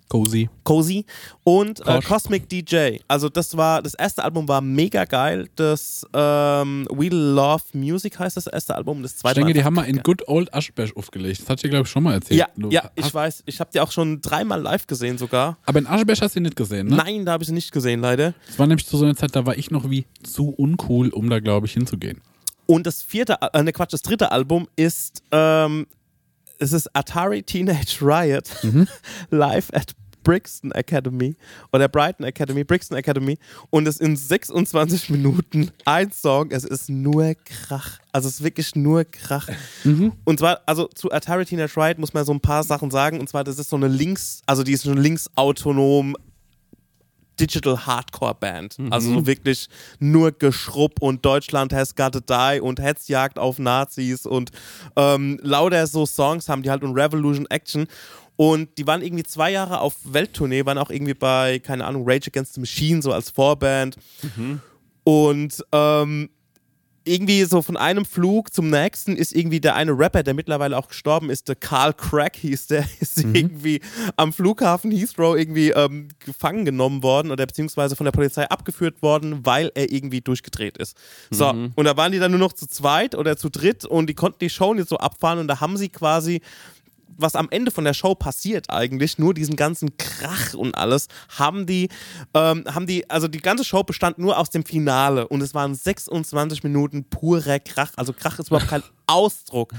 Cozy. 0.09 0.49
Cozy 0.63 1.05
und 1.43 1.85
äh. 1.85 1.99
Cosmic 2.01 2.47
DJ. 2.47 2.97
Also 3.07 3.27
das 3.29 3.57
war, 3.57 3.81
das 3.81 3.93
erste 3.93 4.23
Album 4.23 4.47
war 4.47 4.61
mega 4.61 5.03
geil. 5.05 5.49
Das 5.55 6.05
ähm, 6.13 6.87
We 6.91 7.09
Love 7.09 7.63
Music 7.73 8.17
heißt 8.17 8.37
das 8.37 8.47
erste 8.47 8.75
Album. 8.75 9.01
Das 9.03 9.11
Ich 9.13 9.17
zweite 9.17 9.35
denke, 9.35 9.49
war 9.49 9.53
die 9.53 9.63
haben 9.63 9.73
mal 9.73 9.83
in. 9.83 10.01
Good 10.03 10.27
Old 10.27 10.53
Aschberg 10.53 10.95
aufgelegt. 10.95 11.41
Das 11.41 11.49
hat 11.49 11.61
dir, 11.63 11.69
glaube 11.69 11.85
ich, 11.85 11.91
schon 11.91 12.03
mal 12.03 12.13
erzählt. 12.13 12.39
Ja, 12.39 12.47
Du 12.55 12.69
ja, 12.69 12.89
ich 12.95 13.13
weiß. 13.13 13.43
Ich 13.45 13.59
habe 13.59 13.69
die 13.73 13.79
auch 13.81 13.91
schon 13.91 14.21
dreimal 14.21 14.61
live 14.61 14.87
gesehen 14.87 15.17
sogar. 15.17 15.57
Aber 15.65 15.79
in 15.79 15.87
Aschberg 15.87 16.21
hast 16.21 16.35
du 16.35 16.39
ihn 16.39 16.43
nicht 16.43 16.55
gesehen, 16.55 16.87
ne? 16.87 16.95
Nein, 16.95 17.25
da 17.25 17.33
habe 17.33 17.43
ich 17.43 17.47
sie 17.47 17.53
nicht 17.53 17.71
gesehen, 17.71 17.99
leider. 17.99 18.33
Das 18.47 18.57
war 18.57 18.67
nämlich 18.67 18.87
zu 18.87 18.97
so 18.97 19.03
einer 19.05 19.15
Zeit, 19.15 19.35
da 19.35 19.45
war 19.45 19.57
ich 19.57 19.71
noch 19.71 19.89
wie 19.89 20.05
zu 20.23 20.49
uncool, 20.49 21.09
um 21.09 21.29
da, 21.29 21.39
glaube 21.39 21.67
ich, 21.67 21.73
hinzugehen. 21.73 22.21
Und 22.65 22.85
das 22.85 23.01
vierte, 23.01 23.37
äh, 23.53 23.63
ne 23.63 23.71
Quatsch, 23.71 23.93
das 23.93 24.01
dritte 24.01 24.31
Album 24.31 24.67
ist, 24.75 25.21
ähm, 25.31 25.87
es 26.59 26.73
ist 26.73 26.87
Atari 26.95 27.43
Teenage 27.43 27.97
Riot 28.01 28.49
live 29.29 29.69
at 29.73 29.93
Brixton 30.27 30.73
Academy 30.73 31.37
oder 31.71 31.87
Brighton 31.87 32.25
Academy, 32.25 32.65
Brixton 32.65 32.97
Academy 32.97 33.37
und 33.69 33.87
es 33.87 34.01
in 34.01 34.17
26 34.17 35.09
Minuten 35.09 35.71
ein 35.85 36.11
Song, 36.11 36.51
es 36.51 36.65
ist 36.65 36.89
nur 36.89 37.33
Krach. 37.45 37.99
Also 38.11 38.27
es 38.27 38.35
ist 38.35 38.43
wirklich 38.43 38.75
nur 38.75 39.05
Krach. 39.05 39.47
Und 40.25 40.39
zwar, 40.39 40.59
also 40.65 40.87
zu 40.87 41.13
Atari 41.13 41.45
Teenage 41.45 41.77
Riot 41.77 41.97
muss 41.97 42.13
man 42.13 42.25
so 42.25 42.33
ein 42.33 42.41
paar 42.41 42.65
Sachen 42.65 42.91
sagen 42.91 43.21
und 43.21 43.29
zwar, 43.29 43.45
das 43.45 43.57
ist 43.57 43.69
so 43.69 43.77
eine 43.77 43.87
links, 43.87 44.41
also 44.45 44.63
die 44.63 44.73
ist 44.73 44.83
so 44.83 44.93
linksautonom 44.93 46.17
Digital 47.39 47.85
Hardcore 47.85 48.35
Band. 48.35 48.77
Also 48.89 49.13
so 49.13 49.25
wirklich 49.27 49.67
nur 49.99 50.31
Geschrubb 50.31 51.01
und 51.01 51.25
Deutschland 51.25 51.73
has 51.73 51.95
got 51.95 52.13
to 52.13 52.19
die 52.19 52.59
und 52.61 52.81
Hetzjagd 52.81 53.39
auf 53.39 53.59
Nazis 53.59 54.25
und 54.25 54.51
ähm, 54.95 55.39
lauter 55.41 55.87
so 55.87 56.05
Songs 56.05 56.49
haben 56.49 56.63
die 56.63 56.69
halt 56.69 56.83
und 56.83 56.93
Revolution 56.95 57.45
Action. 57.47 57.87
Und 58.35 58.77
die 58.77 58.85
waren 58.85 59.01
irgendwie 59.01 59.23
zwei 59.23 59.51
Jahre 59.51 59.79
auf 59.79 59.95
Welttournee, 60.03 60.63
waren 60.65 60.77
auch 60.77 60.91
irgendwie 60.91 61.15
bei, 61.15 61.57
keine 61.57 61.85
Ahnung, 61.85 62.03
Rage 62.05 62.27
Against 62.27 62.53
the 62.53 62.59
Machine, 62.59 63.01
so 63.01 63.11
als 63.11 63.31
Vorband. 63.31 63.97
Und 65.03 65.63
ähm, 65.71 66.29
irgendwie 67.07 67.43
so 67.45 67.61
von 67.61 67.77
einem 67.77 68.05
Flug 68.05 68.53
zum 68.53 68.69
nächsten 68.69 69.15
ist 69.15 69.33
irgendwie 69.33 69.59
der 69.59 69.75
eine 69.75 69.97
Rapper, 69.97 70.23
der 70.23 70.33
mittlerweile 70.33 70.77
auch 70.77 70.87
gestorben 70.87 71.29
ist, 71.29 71.47
der 71.47 71.55
Carl 71.55 71.93
Crack 71.93 72.35
hieß, 72.35 72.67
der 72.67 72.85
ist 72.99 73.17
irgendwie 73.19 73.81
am 74.15 74.33
Flughafen 74.33 74.91
Heathrow 74.91 75.37
irgendwie 75.37 75.69
ähm, 75.69 76.09
gefangen 76.19 76.65
genommen 76.65 77.03
worden 77.03 77.31
oder 77.31 77.45
beziehungsweise 77.45 77.95
von 77.95 78.05
der 78.05 78.11
Polizei 78.11 78.49
abgeführt 78.49 79.01
worden, 79.01 79.45
weil 79.45 79.71
er 79.75 79.91
irgendwie 79.91 80.21
durchgedreht 80.21 80.77
ist. 80.77 80.97
So, 81.29 81.49
und 81.75 81.85
da 81.85 81.97
waren 81.97 82.11
die 82.11 82.19
dann 82.19 82.31
nur 82.31 82.39
noch 82.39 82.53
zu 82.53 82.67
zweit 82.67 83.15
oder 83.15 83.37
zu 83.37 83.49
dritt 83.49 83.85
und 83.85 84.07
die 84.07 84.13
konnten 84.13 84.39
die 84.39 84.49
Show 84.49 84.73
nicht 84.73 84.89
so 84.89 84.97
abfahren 84.97 85.39
und 85.39 85.47
da 85.47 85.59
haben 85.59 85.77
sie 85.77 85.89
quasi 85.89 86.41
was 87.17 87.35
am 87.35 87.47
Ende 87.49 87.71
von 87.71 87.83
der 87.83 87.93
Show 87.93 88.15
passiert 88.15 88.69
eigentlich, 88.69 89.17
nur 89.17 89.33
diesen 89.33 89.55
ganzen 89.55 89.97
Krach 89.97 90.53
und 90.53 90.75
alles, 90.75 91.07
haben 91.37 91.65
die, 91.65 91.89
ähm, 92.33 92.63
haben 92.67 92.87
die, 92.87 93.09
also 93.09 93.27
die 93.27 93.39
ganze 93.41 93.63
Show 93.63 93.83
bestand 93.83 94.17
nur 94.19 94.37
aus 94.37 94.49
dem 94.49 94.63
Finale 94.65 95.27
und 95.27 95.41
es 95.41 95.53
waren 95.53 95.73
26 95.75 96.63
Minuten 96.63 97.03
purer 97.05 97.59
Krach. 97.59 97.91
Also 97.95 98.13
Krach 98.13 98.39
ist 98.39 98.47
überhaupt 98.47 98.69
kein 98.69 98.83
Ausdruck. 99.09 99.71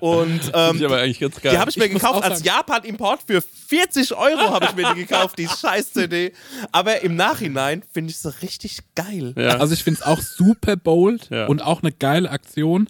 Und 0.00 0.40
ähm, 0.54 0.76
ich 0.76 0.84
aber 0.84 0.98
eigentlich 1.00 1.18
ganz 1.18 1.40
geil. 1.40 1.52
die 1.52 1.58
habe 1.58 1.70
ich 1.70 1.76
mir 1.76 1.86
Ich 1.86 1.92
gekauft 1.94 2.22
als 2.22 2.44
Japan-Import 2.44 3.20
für 3.26 3.42
40 3.42 4.14
Euro 4.16 4.52
habe 4.54 4.66
ich 4.66 4.74
mir 4.76 4.94
die 4.94 5.06
gekauft, 5.06 5.38
die 5.38 5.48
scheiß 5.48 5.92
CD. 5.92 6.32
Aber 6.70 7.00
im 7.02 7.16
Nachhinein 7.16 7.82
finde 7.92 8.12
ich 8.12 8.18
sie 8.18 8.32
richtig 8.42 8.78
geil. 8.94 9.34
ja. 9.36 9.56
Also 9.58 9.74
ich 9.74 9.82
finde 9.82 10.00
es 10.00 10.06
auch 10.06 10.20
super 10.20 10.76
bold 10.76 11.28
Ja. 11.30 11.46
und 11.46 11.62
auch 11.62 11.82
eine 11.82 11.90
geile 11.90 12.30
Aktion. 12.30 12.88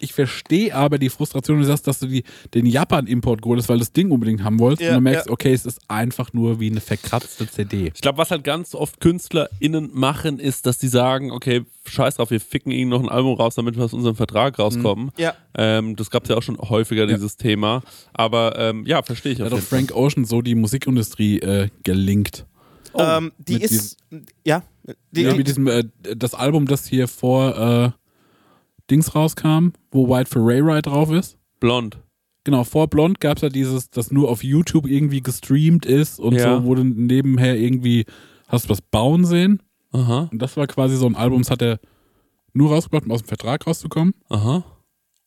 Ich 0.00 0.12
verstehe 0.12 0.74
aber 0.74 0.98
die 0.98 1.10
Frustration, 1.10 1.58
du 1.58 1.64
sagst, 1.64 1.86
dass 1.86 2.00
du 2.00 2.06
die, 2.06 2.24
den 2.54 2.66
Japan-Import 2.66 3.42
geholt 3.42 3.60
hast, 3.60 3.68
weil 3.68 3.76
du 3.76 3.80
das 3.80 3.92
Ding 3.92 4.10
unbedingt 4.10 4.42
haben 4.42 4.58
wolltest. 4.58 4.82
Ja, 4.82 4.90
und 4.90 4.94
du 4.96 5.00
merkst, 5.02 5.26
ja. 5.26 5.32
okay, 5.32 5.52
es 5.52 5.66
ist 5.66 5.80
einfach 5.88 6.32
nur 6.32 6.60
wie 6.60 6.70
eine 6.70 6.80
verkratzte 6.80 7.48
CD. 7.48 7.92
Ich 7.94 8.00
glaube, 8.00 8.18
was 8.18 8.30
halt 8.30 8.44
ganz 8.44 8.74
oft 8.74 9.00
KünstlerInnen 9.00 9.90
machen, 9.92 10.38
ist, 10.38 10.66
dass 10.66 10.78
die 10.78 10.88
sagen, 10.88 11.30
okay, 11.30 11.64
scheiß 11.86 12.16
drauf, 12.16 12.30
wir 12.30 12.40
ficken 12.40 12.72
ihnen 12.72 12.90
noch 12.90 13.02
ein 13.02 13.08
Album 13.08 13.34
raus, 13.34 13.54
damit 13.54 13.76
wir 13.76 13.84
aus 13.84 13.92
unserem 13.92 14.16
Vertrag 14.16 14.58
rauskommen. 14.58 15.10
Ja. 15.16 15.34
Ähm, 15.54 15.96
das 15.96 16.10
gab 16.10 16.24
es 16.24 16.30
ja 16.30 16.36
auch 16.36 16.42
schon 16.42 16.58
häufiger, 16.58 17.06
dieses 17.06 17.36
Thema. 17.36 17.82
Aber 18.12 18.58
ähm, 18.58 18.84
ja, 18.86 19.02
verstehe 19.02 19.32
ich 19.32 19.42
auf 19.42 19.50
hat 19.50 19.52
doch 19.52 19.64
Frank 19.64 19.92
Ocean 19.94 20.24
so 20.24 20.42
die 20.42 20.54
Musikindustrie 20.54 21.40
äh, 21.40 21.68
gelinkt. 21.82 22.46
ähm, 22.94 23.32
die 23.38 23.62
ist, 23.62 23.98
ja, 24.44 24.62
die, 25.10 25.22
Ja, 25.22 25.32
die, 25.32 25.38
mit 25.38 25.48
diesem, 25.48 25.66
äh, 25.66 25.84
das 26.16 26.34
Album, 26.34 26.66
das 26.66 26.86
hier 26.86 27.08
vor 27.08 27.56
äh, 27.56 27.99
Dings 28.90 29.14
rauskam, 29.14 29.68
wo 29.90 30.08
White 30.08 30.28
for 30.30 30.46
Ray 30.46 30.60
Ride 30.60 30.82
drauf 30.82 31.10
ist. 31.12 31.38
Blond. 31.60 31.98
Genau, 32.44 32.64
vor 32.64 32.88
Blond 32.88 33.20
gab 33.20 33.36
es 33.36 33.42
ja 33.42 33.48
dieses, 33.50 33.90
das 33.90 34.10
nur 34.10 34.28
auf 34.30 34.42
YouTube 34.42 34.86
irgendwie 34.86 35.20
gestreamt 35.22 35.84
ist 35.86 36.18
und 36.18 36.34
Ja. 36.34 36.56
so, 36.58 36.64
wo 36.64 36.74
du 36.74 36.82
nebenher 36.84 37.56
irgendwie 37.58 38.06
hast 38.48 38.68
was 38.68 38.80
bauen 38.80 39.24
sehen. 39.26 39.62
Aha, 39.92 40.28
Und 40.32 40.40
das 40.40 40.56
war 40.56 40.66
quasi 40.66 40.96
so 40.96 41.06
ein 41.06 41.16
Album, 41.16 41.42
das 41.42 41.50
hat 41.50 41.62
er 41.62 41.78
nur 42.52 42.70
rausgebracht, 42.70 43.04
um 43.04 43.12
aus 43.12 43.22
dem 43.22 43.28
Vertrag 43.28 43.66
rauszukommen. 43.66 44.14
aha. 44.28 44.64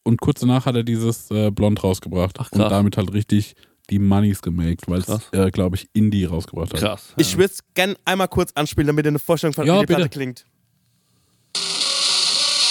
Und 0.06 0.20
kurz 0.20 0.42
danach 0.42 0.66
hat 0.66 0.76
er 0.76 0.84
dieses 0.84 1.32
äh, 1.32 1.50
Blond 1.52 1.82
rausgebracht. 1.84 2.38
Ach, 2.40 2.52
und 2.52 2.60
krass. 2.60 2.70
damit 2.70 2.98
halt 2.98 3.14
richtig 3.14 3.56
die 3.90 4.00
Moneys 4.00 4.42
gemaked, 4.42 4.88
weil 4.90 5.00
es, 5.00 5.30
äh, 5.32 5.50
glaube 5.52 5.76
ich, 5.78 5.88
Indie 5.94 6.26
rausgebracht 6.26 6.74
hat. 6.74 6.80
Krass. 6.80 7.14
ich 7.18 7.38
würde 7.38 7.54
es 7.54 7.60
gerne 7.74 7.96
einmal 8.06 8.28
kurz 8.28 8.52
anspielen, 8.54 8.88
damit 8.88 9.06
ihr 9.06 9.10
eine 9.10 9.20
Vorstellung 9.20 9.54
von 9.54 9.66
Ja, 9.66 9.76
wie 9.76 9.80
die 9.82 9.86
Platte 9.86 10.04
bitte. 10.04 10.18
klingt. 10.18 10.46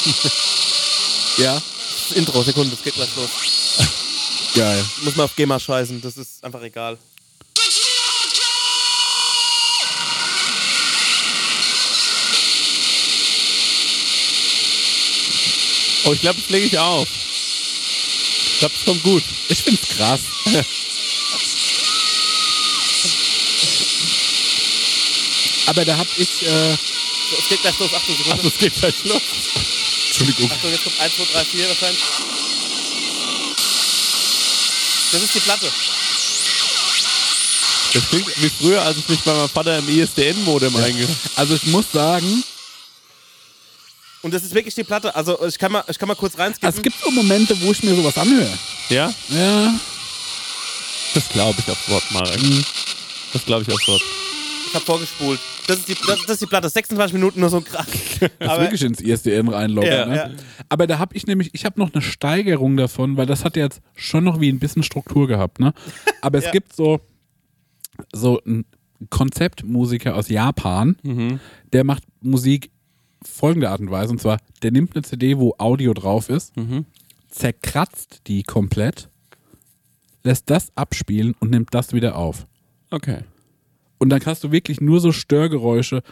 Ja. 1.38 1.55
Das 2.09 2.16
Intro, 2.16 2.42
Sekunde, 2.42 2.71
das 2.75 2.83
geht 2.83 2.95
gleich 2.95 3.14
los. 3.16 3.31
Geil. 4.55 4.85
Muss 5.03 5.16
man 5.16 5.25
auf 5.25 5.37
GEMA 5.37 5.59
scheißen, 5.59 6.01
das 6.03 6.16
ist 6.16 6.45
einfach 6.45 6.62
egal. 6.62 6.99
Oh, 16.05 16.12
ich 16.12 16.21
glaube, 16.21 16.40
das 16.40 16.51
lege 16.51 16.66
ich 16.66 16.79
auf. 16.79 17.09
Ich 17.09 18.59
glaube, 18.59 18.75
es 18.79 18.85
kommt 18.85 19.03
gut. 19.03 19.23
Ich 19.49 19.62
find's 19.62 19.88
krass. 19.97 20.21
Aber 25.66 25.85
da 25.85 25.97
hab 25.97 26.09
ich, 26.18 26.42
äh, 26.42 26.73
es 26.73 27.49
geht 27.49 27.62
gleich 27.62 27.79
los, 27.79 27.95
Achtung, 27.95 28.16
Sekunde. 28.16 28.42
Das 28.42 28.59
geht 28.59 28.75
gleich 28.75 29.05
los. 29.05 29.23
Entschuldigung. 30.23 30.57
Achtung, 30.57 30.71
jetzt 30.71 30.85
kommt 30.85 31.01
1, 31.01 31.17
2, 31.17 31.25
3, 31.33 31.45
4 31.45 31.69
wahrscheinlich. 31.69 32.03
Das 35.12 35.23
ist 35.23 35.35
die 35.35 35.41
Platte. 35.41 35.73
Das 37.93 38.09
klingt 38.09 38.43
wie 38.43 38.51
früher, 38.51 38.83
als 38.83 38.97
ich 38.97 39.09
mich 39.09 39.20
bei 39.20 39.35
meinem 39.35 39.49
Vater 39.49 39.79
im 39.79 39.89
ISDN-Modem 39.89 40.75
einge... 40.77 41.07
Also 41.37 41.55
ich 41.55 41.64
muss 41.64 41.85
sagen, 41.93 42.43
Und 44.23 44.33
das 44.33 44.45
ist 44.45 44.55
wirklich 44.55 44.75
die 44.75 44.85
Platte. 44.85 45.14
Also 45.14 45.45
ich 45.45 45.59
kann 45.59 45.73
mal, 45.73 45.85
ich 45.89 45.99
kann 45.99 46.09
mal 46.09 46.14
kurz 46.14 46.39
reinskippen. 46.39 46.75
es 46.75 46.83
gibt 46.83 46.97
so 47.03 47.11
Momente, 47.11 47.61
wo 47.61 47.73
ich 47.73 47.83
mir 47.83 47.95
sowas 47.95 48.16
anhöre. 48.16 48.57
Ja? 48.89 49.12
Ja. 49.29 49.75
Das 51.12 51.29
glaube 51.29 51.61
ich 51.61 51.70
aufs 51.70 51.89
Wort, 51.91 52.11
Marek. 52.11 52.41
Das 53.33 53.45
glaube 53.45 53.64
ich 53.66 53.75
aufs 53.75 53.87
Wort. 53.89 54.03
Ich 54.73 54.77
hab 54.77 54.85
vorgespult. 54.85 55.39
Das 55.66 55.81
ist 55.81 55.89
die, 55.89 55.95
das, 56.07 56.20
das 56.23 56.31
ist 56.31 56.41
die 56.43 56.47
Platte. 56.47 56.66
26 56.66 57.12
Minuten 57.12 57.41
nur 57.41 57.51
so 57.51 57.59
ein 57.59 57.64
Krach. 57.64 57.87
Aber 58.39 58.62
wirklich 58.62 58.83
ins 58.83 59.03
ISDN 59.03 59.49
reinloggen. 59.49 59.93
Ja, 59.93 60.07
ne? 60.07 60.16
ja. 60.16 60.31
Aber 60.70 60.87
da 60.87 60.99
habe 60.99 61.14
ich 61.14 61.27
nämlich, 61.27 61.51
ich 61.53 61.66
habe 61.66 61.79
noch 61.79 61.93
eine 61.93 62.01
Steigerung 62.01 62.79
davon, 62.79 63.18
weil 63.18 63.27
das 63.27 63.45
hat 63.45 63.57
jetzt 63.57 63.83
schon 63.95 64.25
noch 64.25 64.41
wie 64.41 64.49
ein 64.51 64.59
bisschen 64.59 64.83
Struktur 64.83 65.29
gehabt, 65.29 65.61
ne? 65.61 65.75
Aber 66.23 66.39
es 66.39 66.47
Ja. 66.47 66.51
gibt 66.53 66.75
so, 66.75 67.01
so 68.14 68.41
einen 68.45 68.64
Konzeptmusiker 69.11 70.16
aus 70.16 70.29
Japan, 70.31 70.97
der 71.73 71.85
macht 71.85 72.05
Musik 72.23 72.70
folgende 73.23 73.68
Art 73.68 73.81
und 73.81 73.91
Weise. 73.91 74.11
Und 74.12 74.20
zwar, 74.23 74.39
der 74.62 74.70
nimmt 74.70 74.95
eine 74.97 75.03
CD, 75.03 75.37
wo 75.37 75.55
Audio 75.59 75.93
drauf 75.93 76.31
ist, 76.31 76.55
zerkratzt 77.29 78.23
die 78.27 78.43
komplett, 78.43 79.11
lässt 80.25 80.49
das 80.51 80.68
abspielen 80.77 81.35
und 81.41 81.51
nimmt 81.51 81.75
das 81.75 81.93
wieder 81.93 82.16
auf. 82.16 82.47
Okay. 82.91 83.18
Und 84.03 84.09
dann 84.09 84.20
hast 84.26 84.42
du 84.42 84.50
wirklich 84.50 84.80
nur 84.80 84.98
so 84.98 85.12
Störgeräusche. 85.12 86.03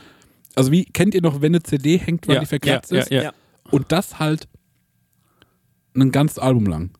Also 0.54 0.70
wie, 0.70 0.84
kennt 0.84 1.12
ihr 1.12 1.22
noch, 1.22 1.40
wenn 1.40 1.52
eine 1.52 1.64
CD 1.64 1.98
hängt, 1.98 2.28
weil 2.28 2.38
die 2.38 2.46
verkratzt 2.46 2.92
ja, 2.92 3.00
ist? 3.00 3.10
ja, 3.10 3.22
Ja. 3.24 3.32
Und 3.72 3.90
das 3.90 4.20
halt 4.20 4.46
ein 5.96 6.12
ganzes 6.12 6.38
Album 6.38 6.66
lang. 6.66 6.92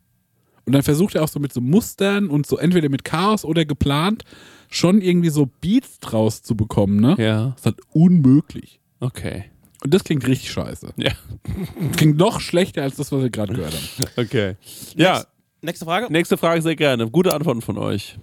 Und 0.66 0.72
dann 0.72 0.82
versucht 0.82 1.14
er 1.14 1.22
auch 1.22 1.28
so 1.28 1.38
mit 1.38 1.53
so 1.53 1.61
Mustern 1.61 2.28
und 2.28 2.45
so 2.45 2.59
entweder 2.59 2.88
mit 2.88 3.05
Chaos 3.05 3.45
oder 3.45 3.64
geplant 3.64 4.24
schon 4.68 5.01
irgendwie 5.01 5.28
so 5.28 5.49
Beats 5.61 6.01
draus 6.01 6.43
zu 6.43 6.57
bekommen, 6.57 6.99
ne? 6.99 7.14
Ja. 7.20 7.51
Das 7.51 7.61
ist 7.61 7.66
halt 7.66 7.80
unmöglich. 7.93 8.80
Okay. 8.99 9.45
Und 9.84 9.95
das 9.95 10.03
klingt 10.03 10.26
richtig 10.26 10.51
scheiße. 10.51 10.93
Ja. 10.97 11.12
Klingt 11.97 12.16
noch 12.16 12.41
schlechter 12.41 12.82
als 12.82 12.97
das, 12.97 13.12
was 13.12 13.22
wir 13.22 13.30
gerade 13.30 13.55
gehört 13.55 13.74
haben. 13.74 14.11
Okay. 14.16 14.57
Ja, 14.97 15.24
nächste 15.62 15.84
Frage. 15.84 16.12
nächste 16.12 16.36
Frage 16.36 16.62
sehr 16.62 16.74
gerne. 16.74 17.09
Gute 17.09 17.32
Antworten 17.32 17.62
von 17.62 17.78
euch. 17.78 18.18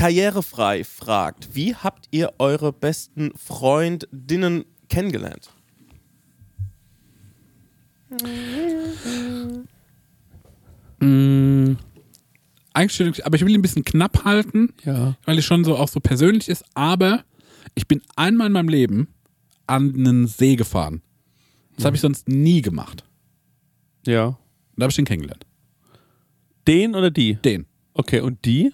Karrierefrei 0.00 0.82
fragt, 0.82 1.54
wie 1.54 1.74
habt 1.74 2.08
ihr 2.10 2.32
eure 2.38 2.72
besten 2.72 3.32
Freundinnen 3.36 4.64
kennengelernt? 4.88 5.50
Einstellung, 12.72 13.14
aber 13.24 13.36
ich 13.36 13.42
will 13.42 13.50
ihn 13.50 13.58
ein 13.58 13.62
bisschen 13.62 13.84
knapp 13.84 14.24
halten, 14.24 14.72
Ja. 14.84 15.16
weil 15.24 15.38
es 15.38 15.44
schon 15.44 15.64
so 15.64 15.76
auch 15.76 15.88
so 15.88 16.00
persönlich 16.00 16.48
ist. 16.48 16.64
Aber 16.74 17.24
ich 17.74 17.86
bin 17.88 18.00
einmal 18.16 18.46
in 18.46 18.52
meinem 18.52 18.68
Leben 18.68 19.08
an 19.66 19.94
einen 19.94 20.26
See 20.26 20.56
gefahren. 20.56 21.02
Das 21.76 21.84
habe 21.84 21.96
ich 21.96 22.02
sonst 22.02 22.28
nie 22.28 22.62
gemacht. 22.62 23.04
Ja. 24.06 24.26
Und 24.26 24.36
da 24.76 24.84
habe 24.84 24.90
ich 24.90 24.96
den 24.96 25.04
kennengelernt. 25.04 25.46
Den 26.66 26.94
oder 26.94 27.10
die? 27.10 27.34
Den. 27.34 27.66
Okay, 27.94 28.20
und 28.20 28.44
die? 28.44 28.72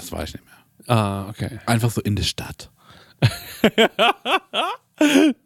Das 0.00 0.12
weiß 0.12 0.30
ich 0.30 0.34
nicht 0.36 0.44
mehr. 0.44 0.96
Ah, 0.96 1.28
okay. 1.28 1.58
Einfach 1.66 1.90
so 1.90 2.00
in 2.00 2.16
der 2.16 2.22
Stadt. 2.24 2.70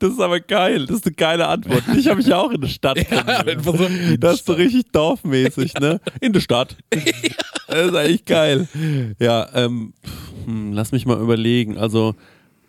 Das 0.00 0.10
ist 0.10 0.20
aber 0.20 0.40
geil. 0.40 0.86
Das 0.86 0.96
ist 0.96 1.06
eine 1.06 1.14
geile 1.14 1.46
Antwort. 1.46 1.84
Ich 1.96 2.08
habe 2.08 2.16
mich 2.16 2.26
ja 2.26 2.38
auch 2.38 2.50
in 2.50 2.60
der 2.60 2.66
Stadt 2.66 2.96
kennengelernt. 3.08 3.48
einfach 3.48 3.76
so 3.76 3.86
Das 4.18 4.34
ist 4.34 4.46
so 4.46 4.54
richtig 4.54 4.90
dorfmäßig, 4.90 5.74
ne? 5.74 6.00
In 6.20 6.32
der 6.32 6.40
Stadt. 6.40 6.76
Das 7.68 7.86
ist 7.86 7.94
eigentlich 7.94 8.24
geil. 8.24 8.66
Ja, 9.20 9.48
ähm, 9.54 9.92
hm, 10.44 10.72
lass 10.72 10.90
mich 10.90 11.06
mal 11.06 11.20
überlegen. 11.20 11.78
Also, 11.78 12.16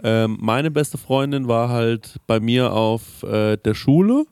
ähm, 0.04 0.38
meine 0.40 0.70
beste 0.70 1.00
Freundin 1.00 1.48
war 1.48 1.70
halt 1.70 2.20
bei 2.28 2.40
mir 2.40 2.72
auf 2.72 3.24
äh, 3.24 3.58
der 3.58 3.74
Schule 3.74 4.26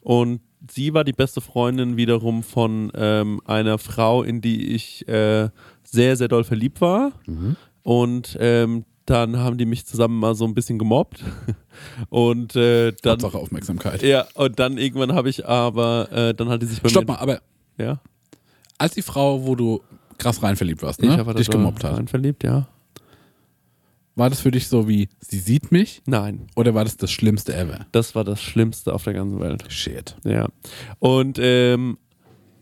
und 0.00 0.40
sie 0.70 0.94
war 0.94 1.02
die 1.02 1.12
beste 1.12 1.40
Freundin 1.40 1.96
wiederum 1.96 2.44
von 2.44 2.92
ähm, 2.94 3.40
einer 3.44 3.78
Frau, 3.78 4.22
in 4.22 4.40
die 4.40 4.72
ich 4.72 5.08
äh, 5.08 5.48
sehr, 5.90 6.16
sehr 6.16 6.28
doll 6.28 6.44
verliebt 6.44 6.80
war. 6.80 7.12
Und 7.82 8.36
ähm, 8.40 8.84
dann 9.06 9.38
haben 9.38 9.56
die 9.56 9.64
mich 9.64 9.86
zusammen 9.86 10.18
mal 10.18 10.34
so 10.34 10.44
ein 10.44 10.54
bisschen 10.54 10.78
gemobbt. 10.78 11.24
Und 12.10 12.54
äh, 12.56 12.92
dann. 13.02 13.12
Hauptsache 13.12 13.38
Aufmerksamkeit. 13.38 14.02
Ja, 14.02 14.26
und 14.34 14.58
dann 14.58 14.76
irgendwann 14.78 15.14
habe 15.14 15.30
ich 15.30 15.46
aber, 15.46 16.10
äh, 16.12 16.34
dann 16.34 16.48
hat 16.48 16.60
die 16.60 16.66
sich 16.66 16.82
bei 16.82 16.88
Stopp 16.88 17.06
mir. 17.06 17.14
mal, 17.14 17.20
aber 17.20 17.40
Ja, 17.78 18.00
als 18.76 18.94
die 18.94 19.02
Frau, 19.02 19.46
wo 19.46 19.54
du 19.54 19.80
krass 20.18 20.42
rein 20.42 20.56
verliebt 20.56 20.82
warst, 20.82 21.00
ich 21.02 21.08
ne? 21.08 21.16
habe 21.16 21.34
dich 21.34 21.48
gemobbt 21.48 21.84
hat, 21.84 21.96
Rein 21.96 22.08
verliebt, 22.08 22.42
ja. 22.44 22.66
war 24.16 24.28
das 24.28 24.40
für 24.40 24.50
dich 24.50 24.66
so 24.68 24.88
wie, 24.88 25.08
sie 25.20 25.38
sieht 25.38 25.70
mich? 25.72 26.02
Nein, 26.06 26.48
Oder 26.56 26.74
war 26.74 26.84
das 26.84 26.96
das 26.96 27.10
Schlimmste 27.12 27.54
ever? 27.56 27.86
das 27.92 28.14
war 28.16 28.24
das 28.24 28.42
Schlimmste 28.42 28.92
auf 28.92 29.04
der 29.04 29.14
ganzen 29.14 29.38
Welt. 29.40 29.64
Shit. 29.68 30.16
Ja. 30.24 30.48
Und, 30.98 31.38
ähm, 31.40 31.96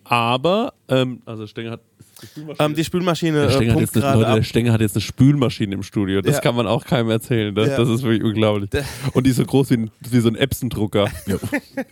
aber, 0.05 0.75
ähm, 0.89 1.23
also 1.25 1.47
Stenger 1.47 1.73
hat. 1.73 1.81
Die 2.23 2.27
Spülmaschine, 2.27 2.67
Ähm, 2.67 2.75
die 2.75 2.85
Spülmaschine 2.85 3.33
der, 3.41 3.49
äh, 3.49 3.53
Stenger 3.53 3.81
jetzt 3.81 3.95
Leute, 3.95 4.27
ab. 4.27 4.35
der 4.37 4.43
Stenger 4.43 4.73
hat 4.73 4.81
jetzt 4.81 4.97
eine 4.97 5.03
Spülmaschine 5.03 5.75
im 5.75 5.83
Studio. 5.83 6.23
Das 6.23 6.37
Ja. 6.37 6.41
kann 6.41 6.55
man 6.57 6.67
auch 6.67 6.85
keinem 6.85 7.11
erzählen. 7.11 7.55
Das, 7.55 7.69
Ja. 7.69 7.77
das 7.77 7.89
ist 7.91 8.03
wirklich 8.03 8.23
unglaublich. 8.25 8.71
Und 9.13 9.27
die 9.27 9.31
ist 9.31 9.37
so 9.37 9.45
groß 9.45 9.71
wie, 9.71 9.91
wie 10.11 10.21
so 10.21 10.29
ein 10.29 10.35
Epson-Drucker. 10.37 11.09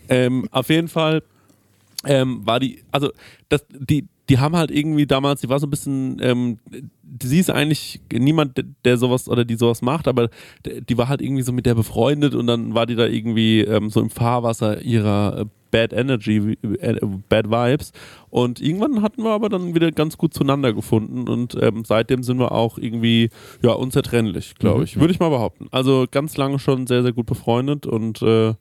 Ähm, 0.09 0.47
auf 0.51 0.69
jeden 0.69 0.87
Fall 0.87 1.21
ähm, 2.05 2.41
war 2.45 2.59
die, 2.59 2.81
also 2.91 3.11
das, 3.49 3.65
die, 3.69 4.07
die 4.29 4.39
haben 4.39 4.55
halt 4.55 4.71
irgendwie 4.71 5.05
damals, 5.05 5.41
die 5.41 5.49
war 5.49 5.59
so 5.59 5.67
ein 5.67 5.69
bisschen, 5.69 6.17
ähm, 6.21 6.57
sie 7.21 7.39
ist 7.39 7.51
eigentlich 7.51 8.01
niemand, 8.11 8.61
der- 8.83 8.97
sowas 8.97 9.29
oder 9.29 9.45
die 9.45 9.55
sowas 9.55 9.81
macht, 9.81 10.07
aber 10.07 10.29
die 10.65 10.97
war 10.97 11.07
halt 11.09 11.21
irgendwie 11.21 11.43
so 11.43 11.51
mit 11.51 11.65
der 11.65 11.75
befreundet 11.75 12.33
und 12.35 12.47
dann 12.47 12.73
war 12.73 12.85
die 12.85 12.95
da 12.95 13.05
irgendwie 13.05 13.61
ähm, 13.61 13.89
so 13.89 14.01
im 14.01 14.09
Fahrwasser 14.09 14.81
ihrer 14.81 15.41
äh, 15.41 15.45
Bad 15.71 15.91
Energy, 15.93 16.57
äh, 16.79 16.99
Bad 17.27 17.49
Vibes 17.51 17.91
und 18.29 18.61
irgendwann 18.61 19.01
hatten 19.01 19.23
wir 19.23 19.31
aber 19.31 19.49
dann 19.49 19.75
wieder 19.75 19.91
ganz 19.91 20.17
gut 20.17 20.33
zueinander 20.33 20.73
gefunden 20.73 21.27
und 21.27 21.57
ähm, 21.61 21.83
seitdem 21.85 22.23
sind 22.23 22.39
wir 22.39 22.51
auch 22.53 22.77
irgendwie, 22.77 23.29
ja, 23.61 23.73
unzertrennlich, 23.73 24.55
glaube 24.55 24.85
ich, 24.85 24.97
würde 24.99 25.13
ich 25.13 25.19
mal 25.19 25.29
behaupten. 25.29 25.67
Also 25.71 26.05
ganz 26.09 26.37
lange 26.37 26.59
schon 26.59 26.87
sehr, 26.87 27.03
sehr 27.03 27.11
gut 27.13 27.25
befreundet 27.25 27.85
und 27.85 28.21
äh, 28.21 28.53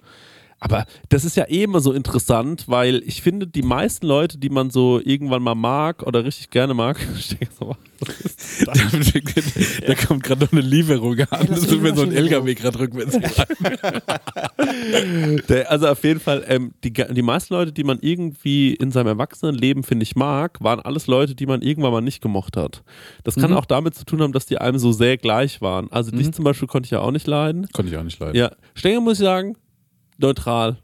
aber 0.65 0.87
das 1.11 1.27
ist 1.27 1.37
ja 1.37 1.45
eh 1.45 1.65
immer 1.65 1.81
so 1.81 1.93
interessant, 1.93 2.65
weil 2.69 3.03
ich 3.05 3.21
finde, 3.21 3.47
die 3.47 3.61
meisten 3.61 4.07
Leute, 4.07 4.39
die 4.39 4.49
man 4.49 4.71
so 4.71 4.99
irgendwann 5.05 5.43
mal 5.43 5.55
mag 5.55 6.03
oder 6.03 6.25
richtig 6.25 6.49
gerne 6.49 6.73
mag, 6.73 6.99
sag 7.21 7.61
mal, 7.61 7.77
da 9.87 9.95
kommt 9.95 10.23
gerade 10.23 10.45
noch 10.45 10.53
eine 10.53 10.63
Lieferung 10.63 11.21
an. 11.29 11.49
Das 11.49 11.67
tut 11.67 11.83
mir 11.83 11.95
so 11.95 12.01
ein 12.01 12.13
LKW 12.13 12.55
gerade 12.55 12.79
rückwärts. 12.79 13.19
der, 15.49 15.71
also 15.71 15.89
auf 15.89 16.03
jeden 16.03 16.21
Fall, 16.21 16.45
ähm, 16.49 16.73
die, 16.83 16.95
die 16.95 17.23
meisten 17.23 17.53
Leute, 17.53 17.73
die 17.73 17.85
man 17.85 17.99
irgendwie 18.01 18.73
in 18.73 18.91
seinem 18.91 19.09
Erwachsenenleben, 19.09 19.83
finde 19.83 20.05
ich, 20.05 20.17
mag, 20.17 20.63
waren 20.63 20.81
alles 20.81 21.07
Leute, 21.07 21.35
die 21.35 21.45
man 21.45 21.61
irgendwann 21.61 21.93
mal 21.93 22.01
nicht 22.01 22.23
gemocht 22.23 22.57
hat. 22.57 22.83
Das 23.23 23.35
kann 23.35 23.53
auch 23.53 23.67
damit 23.67 23.97
zu 23.97 24.07
tun 24.07 24.23
haben, 24.23 24.33
dass 24.33 24.47
die 24.47 24.57
einem 24.57 24.79
so 24.79 24.93
sehr 24.93 25.19
gleich 25.19 25.61
waren. 25.61 25.93
Also 25.93 26.11
dich 26.11 26.33
zum 26.33 26.45
Beispiel 26.45 26.69
konnte 26.69 26.87
ich 26.87 26.91
ja 26.93 27.01
auch 27.01 27.11
nicht 27.11 27.27
leiden. 27.27 27.69
Konnte 27.75 27.93
ich 27.93 27.99
auch 27.99 28.03
nicht 28.03 28.19
leiden. 28.19 28.35
Ja, 28.35 28.53
Stenger 28.75 29.03
muss 29.03 29.15
ich 29.15 29.25
sagen, 29.25 29.57
neutral. 30.19 30.79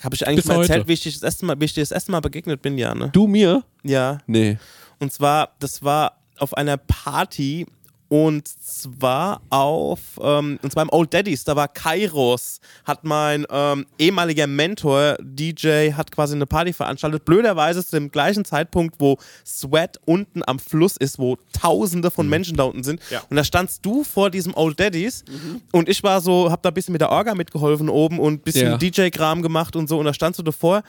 Habe 0.00 0.14
ich 0.14 0.26
eigentlich 0.26 0.44
Bis 0.44 0.46
mal 0.46 0.60
erzählt, 0.60 0.80
heute. 0.80 0.88
wie 0.88 0.92
ich, 0.92 1.04
das 1.04 1.22
erste 1.22 1.46
mal, 1.46 1.58
wie 1.58 1.64
ich 1.64 1.74
dir 1.74 1.80
das 1.82 1.90
erste 1.90 2.12
Mal 2.12 2.20
begegnet 2.20 2.62
bin, 2.62 2.78
ja, 2.78 2.94
ne? 2.94 3.10
Du 3.12 3.26
mir? 3.26 3.64
Ja. 3.82 4.18
Nee. 4.26 4.58
Und 4.98 5.12
zwar, 5.12 5.50
das 5.58 5.82
war 5.82 6.20
auf 6.38 6.54
einer 6.56 6.76
Party 6.76 7.66
und 8.08 8.46
zwar 8.46 9.40
auf, 9.50 9.98
ähm, 10.22 10.58
und 10.62 10.70
zwar 10.72 10.84
im 10.84 10.90
Old 10.92 11.12
Daddies, 11.12 11.44
da 11.44 11.56
war 11.56 11.66
Kairos, 11.68 12.60
hat 12.84 13.02
mein 13.04 13.46
ähm, 13.50 13.86
ehemaliger 13.98 14.46
Mentor, 14.46 15.16
DJ, 15.20 15.92
hat 15.92 16.12
quasi 16.12 16.34
eine 16.34 16.46
Party 16.46 16.72
veranstaltet. 16.72 17.24
Blöderweise 17.24 17.84
zu 17.84 17.96
dem 17.96 18.10
gleichen 18.10 18.44
Zeitpunkt, 18.44 18.96
wo 19.00 19.16
Sweat 19.44 19.98
unten 20.04 20.42
am 20.46 20.58
Fluss 20.58 20.96
ist, 20.96 21.18
wo 21.18 21.36
tausende 21.52 22.10
von 22.10 22.28
Menschen 22.28 22.56
da 22.56 22.64
unten 22.64 22.84
sind. 22.84 23.00
Und 23.30 23.36
da 23.36 23.44
standst 23.44 23.84
du 23.84 24.04
vor 24.04 24.30
diesem 24.30 24.54
Old 24.54 24.78
Daddies 24.78 25.24
und 25.72 25.88
ich 25.88 26.02
war 26.02 26.20
so, 26.20 26.50
hab 26.50 26.62
da 26.62 26.68
ein 26.70 26.74
bisschen 26.74 26.92
mit 26.92 27.00
der 27.00 27.10
Orga 27.10 27.34
mitgeholfen 27.34 27.88
oben 27.88 28.20
und 28.20 28.34
ein 28.34 28.40
bisschen 28.40 28.70
Ja. 28.72 28.76
DJ-Kram 28.78 29.42
gemacht 29.42 29.74
und 29.76 29.88
so 29.88 29.98
und 29.98 30.04
da 30.04 30.14
standst 30.14 30.38
du 30.38 30.42
davor 30.44 30.82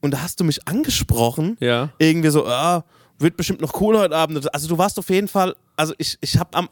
und 0.00 0.10
da 0.12 0.20
hast 0.22 0.40
du 0.40 0.44
mich 0.44 0.66
angesprochen 0.66 1.56
Ja. 1.60 1.90
irgendwie 1.98 2.30
so, 2.30 2.46
ah, 2.46 2.84
wird 3.18 3.36
bestimmt 3.36 3.60
noch 3.60 3.80
cool 3.80 3.98
heute 3.98 4.16
Abend. 4.16 4.52
Also 4.54 4.68
du 4.68 4.78
warst 4.78 4.98
auf 4.98 5.08
jeden 5.08 5.28
Fall, 5.28 5.54
also 5.76 5.94
ich, 5.98 6.18
ich 6.20 6.38
hab 6.38 6.56
am, 6.56 6.68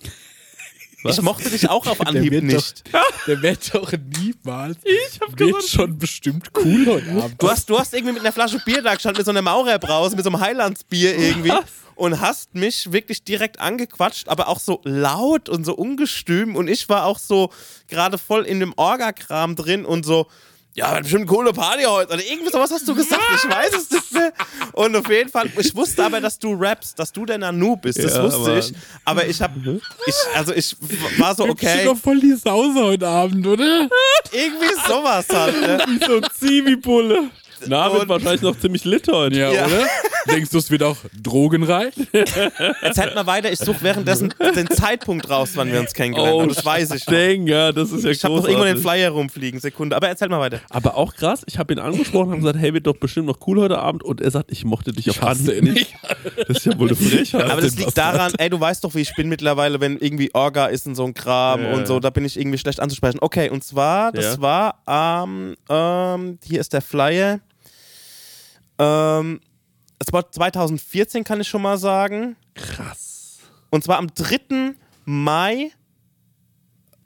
ich 1.05 1.20
mochte 1.20 1.51
dich 1.51 1.68
auch 1.68 1.86
auf 1.86 2.01
Anhieb 2.07 2.42
nicht. 2.42 2.84
Doch, 2.92 3.01
der 3.26 3.42
wird 3.42 3.74
doch 3.74 3.92
niemals. 3.92 4.78
Ich 4.84 5.20
hab 5.20 5.38
wird 5.38 5.62
schon 5.64 5.99
bestimmt 5.99 6.51
cool 6.57 6.86
heute 6.86 7.11
Abend. 7.11 7.42
Du 7.42 7.51
hast, 7.51 7.68
du 7.68 7.78
hast 7.78 7.92
irgendwie 7.95 8.14
mit 8.14 8.22
einer 8.22 8.32
Flasche 8.32 8.59
Bier 8.64 8.82
da 8.82 8.95
gestanden, 8.95 9.18
mit 9.18 9.26
so 9.26 9.30
einer 9.30 9.42
Maurerbrause, 9.42 10.16
mit 10.16 10.24
so 10.24 10.30
einem 10.30 10.40
Highlandsbier 10.40 11.16
irgendwie. 11.16 11.53
Und 11.97 12.20
hast 12.20 12.57
mich 12.57 12.90
wirklich 12.90 13.22
direkt 13.22 13.61
angequatscht, 13.61 14.28
aber 14.28 14.49
auch 14.49 14.59
so 14.59 14.80
laut 14.82 15.49
und 15.49 15.64
so 15.64 15.74
ungestüm. 15.74 16.57
Und 16.57 16.66
ich 16.66 16.88
war 16.88 17.05
auch 17.05 17.20
so 17.20 17.51
gerade 17.86 18.18
voll 18.18 18.45
in 18.45 18.59
dem 18.59 18.72
Orga-Kram 18.76 19.55
drin 19.55 19.84
und 19.84 20.05
so, 20.05 20.26
ja, 20.75 20.91
wird 20.93 21.03
bestimmt 21.05 21.22
eine 21.22 21.31
coole 21.31 21.53
Party 21.53 21.85
heute. 21.85 22.12
Oder 22.14 22.25
irgendwie 22.25 22.51
sowas 22.51 22.70
hast 22.70 22.87
du 22.89 22.95
gesagt, 22.95 23.22
ich 23.37 23.49
weiß 23.51 23.72
es 23.75 23.91
nicht 23.91 24.12
mehr. 24.12 24.33
Und 24.72 24.97
auf 24.97 25.09
jeden 25.09 25.31
Fall, 25.31 25.51
ich 25.59 25.75
wusste 25.75 26.05
aber, 26.05 26.20
dass 26.20 26.39
du 26.39 26.53
rappst, 26.55 26.99
dass 26.99 27.12
du 27.12 27.25
der 27.25 27.39
Nanu 27.39 27.77
bist, 27.77 28.03
das 28.03 28.14
Ja, 28.14 28.22
wusste 28.25 28.41
aber- 28.51 28.59
ich. 28.59 28.72
Aber 29.05 29.27
ich 29.27 29.41
hab, 29.41 29.53
ich, 30.07 30.14
also 30.35 30.53
ich 30.53 30.77
war 31.18 31.35
so, 31.35 31.45
Bist 31.45 31.57
okay, 31.62 31.85
du 31.85 31.91
doch 31.91 31.99
voll 31.99 32.18
die 32.20 32.35
Sause 32.35 32.81
heute 32.83 33.07
Abend, 33.09 33.47
oder? 33.47 33.89
irgendwie 34.33 34.75
sowas 34.89 35.27
halt. 35.33 35.61
Ne? 35.61 35.99
So 36.07 36.16
ein 36.16 36.27
Zivi-Bulle. 36.39 37.31
Na, 37.66 37.92
wird 37.92 38.08
wahrscheinlich 38.08 38.42
noch 38.42 38.58
ziemlich 38.58 38.84
lit 38.84 39.08
heute. 39.10 39.38
Ja, 39.38 39.50
Ja. 39.52 39.66
oder? 39.66 39.86
Denkst 40.26 40.50
du, 40.50 40.56
es 40.58 40.70
wird 40.70 40.82
auch 40.82 40.96
drogenreich? 41.22 41.92
Erzählt 42.80 43.14
mal 43.14 43.26
weiter, 43.26 43.52
ich 43.52 43.58
suche 43.58 43.82
währenddessen 43.82 44.32
den 44.56 44.68
Zeitpunkt 44.70 45.28
raus, 45.28 45.50
wann 45.54 45.70
wir 45.70 45.78
uns 45.80 45.92
kennengelernt 45.92 46.40
haben. 46.40 46.48
Das 46.48 46.64
weiß 46.64 46.92
ich 46.94 47.06
noch. 47.06 47.12
Stenger, 47.14 47.72
das 47.74 47.92
ist 47.92 48.04
ja 48.04 48.10
Ich 48.10 48.24
habe 48.24 48.34
noch 48.36 48.44
irgendwo 48.46 48.64
den 48.64 48.78
Flyer 48.78 49.10
rumfliegen, 49.10 49.60
Sekunde. 49.60 49.94
Aber 49.94 50.08
erzähl 50.08 50.30
mal 50.30 50.40
weiter. 50.40 50.60
Aber 50.70 50.96
auch 50.96 51.14
krass, 51.14 51.42
ich 51.46 51.58
habe 51.58 51.74
ihn 51.74 51.78
angesprochen 51.78 52.32
und 52.32 52.38
gesagt, 52.38 52.58
hey, 52.58 52.72
wird 52.72 52.86
doch 52.86 52.96
bestimmt 52.96 53.26
noch 53.26 53.36
cool 53.46 53.60
heute 53.60 53.78
Abend. 53.78 54.02
Und 54.02 54.22
er 54.22 54.30
sagt, 54.30 54.50
ich 54.50 54.64
mochte 54.64 54.92
dich 54.92 55.10
auf 55.10 55.38
nicht. 55.60 55.94
Das 56.48 56.56
ist 56.58 56.66
ja 56.66 56.78
wohl 56.78 56.88
eine 56.88 56.96
Frechheit. 56.96 57.50
Aber 57.50 57.60
das 57.60 57.76
liegt 57.76 57.96
daran, 57.98 58.32
ey, 58.38 58.48
du 58.48 58.58
weißt 58.58 58.82
doch, 58.82 58.94
wie 58.94 59.00
ich 59.00 59.14
bin 59.14 59.28
mittlerweile, 59.28 59.80
wenn 59.80 59.98
irgendwie 59.98 60.30
Orga 60.34 60.66
ist 60.66 60.86
und 60.86 60.94
so 60.94 61.04
ein 61.04 61.12
Kram 61.14 61.62
Ja. 61.62 61.72
und 61.74 61.86
so, 61.86 62.00
da 62.00 62.08
bin 62.10 62.24
ich 62.24 62.38
irgendwie 62.38 62.58
schlecht 62.58 62.80
anzusprechen. 62.80 63.18
Okay, 63.20 63.50
und 63.50 63.62
zwar, 63.62 64.10
das 64.12 64.36
Ja. 64.36 64.40
war 64.40 64.80
am, 64.86 65.54
ähm, 65.68 66.38
hier 66.44 66.60
ist 66.60 66.72
der 66.72 66.80
Flyer. 66.82 67.40
Ähm, 68.79 69.41
es 69.99 70.12
war 70.12 70.31
2014, 70.31 71.25
kann 71.25 71.41
ich 71.41 71.49
schon 71.49 71.62
mal 71.62 71.79
sagen. 71.79 72.37
Krass. 72.55 73.39
Und 73.70 73.85
zwar 73.85 73.99
am 73.99 74.09
3. 74.14 74.75
Mai 75.05 75.70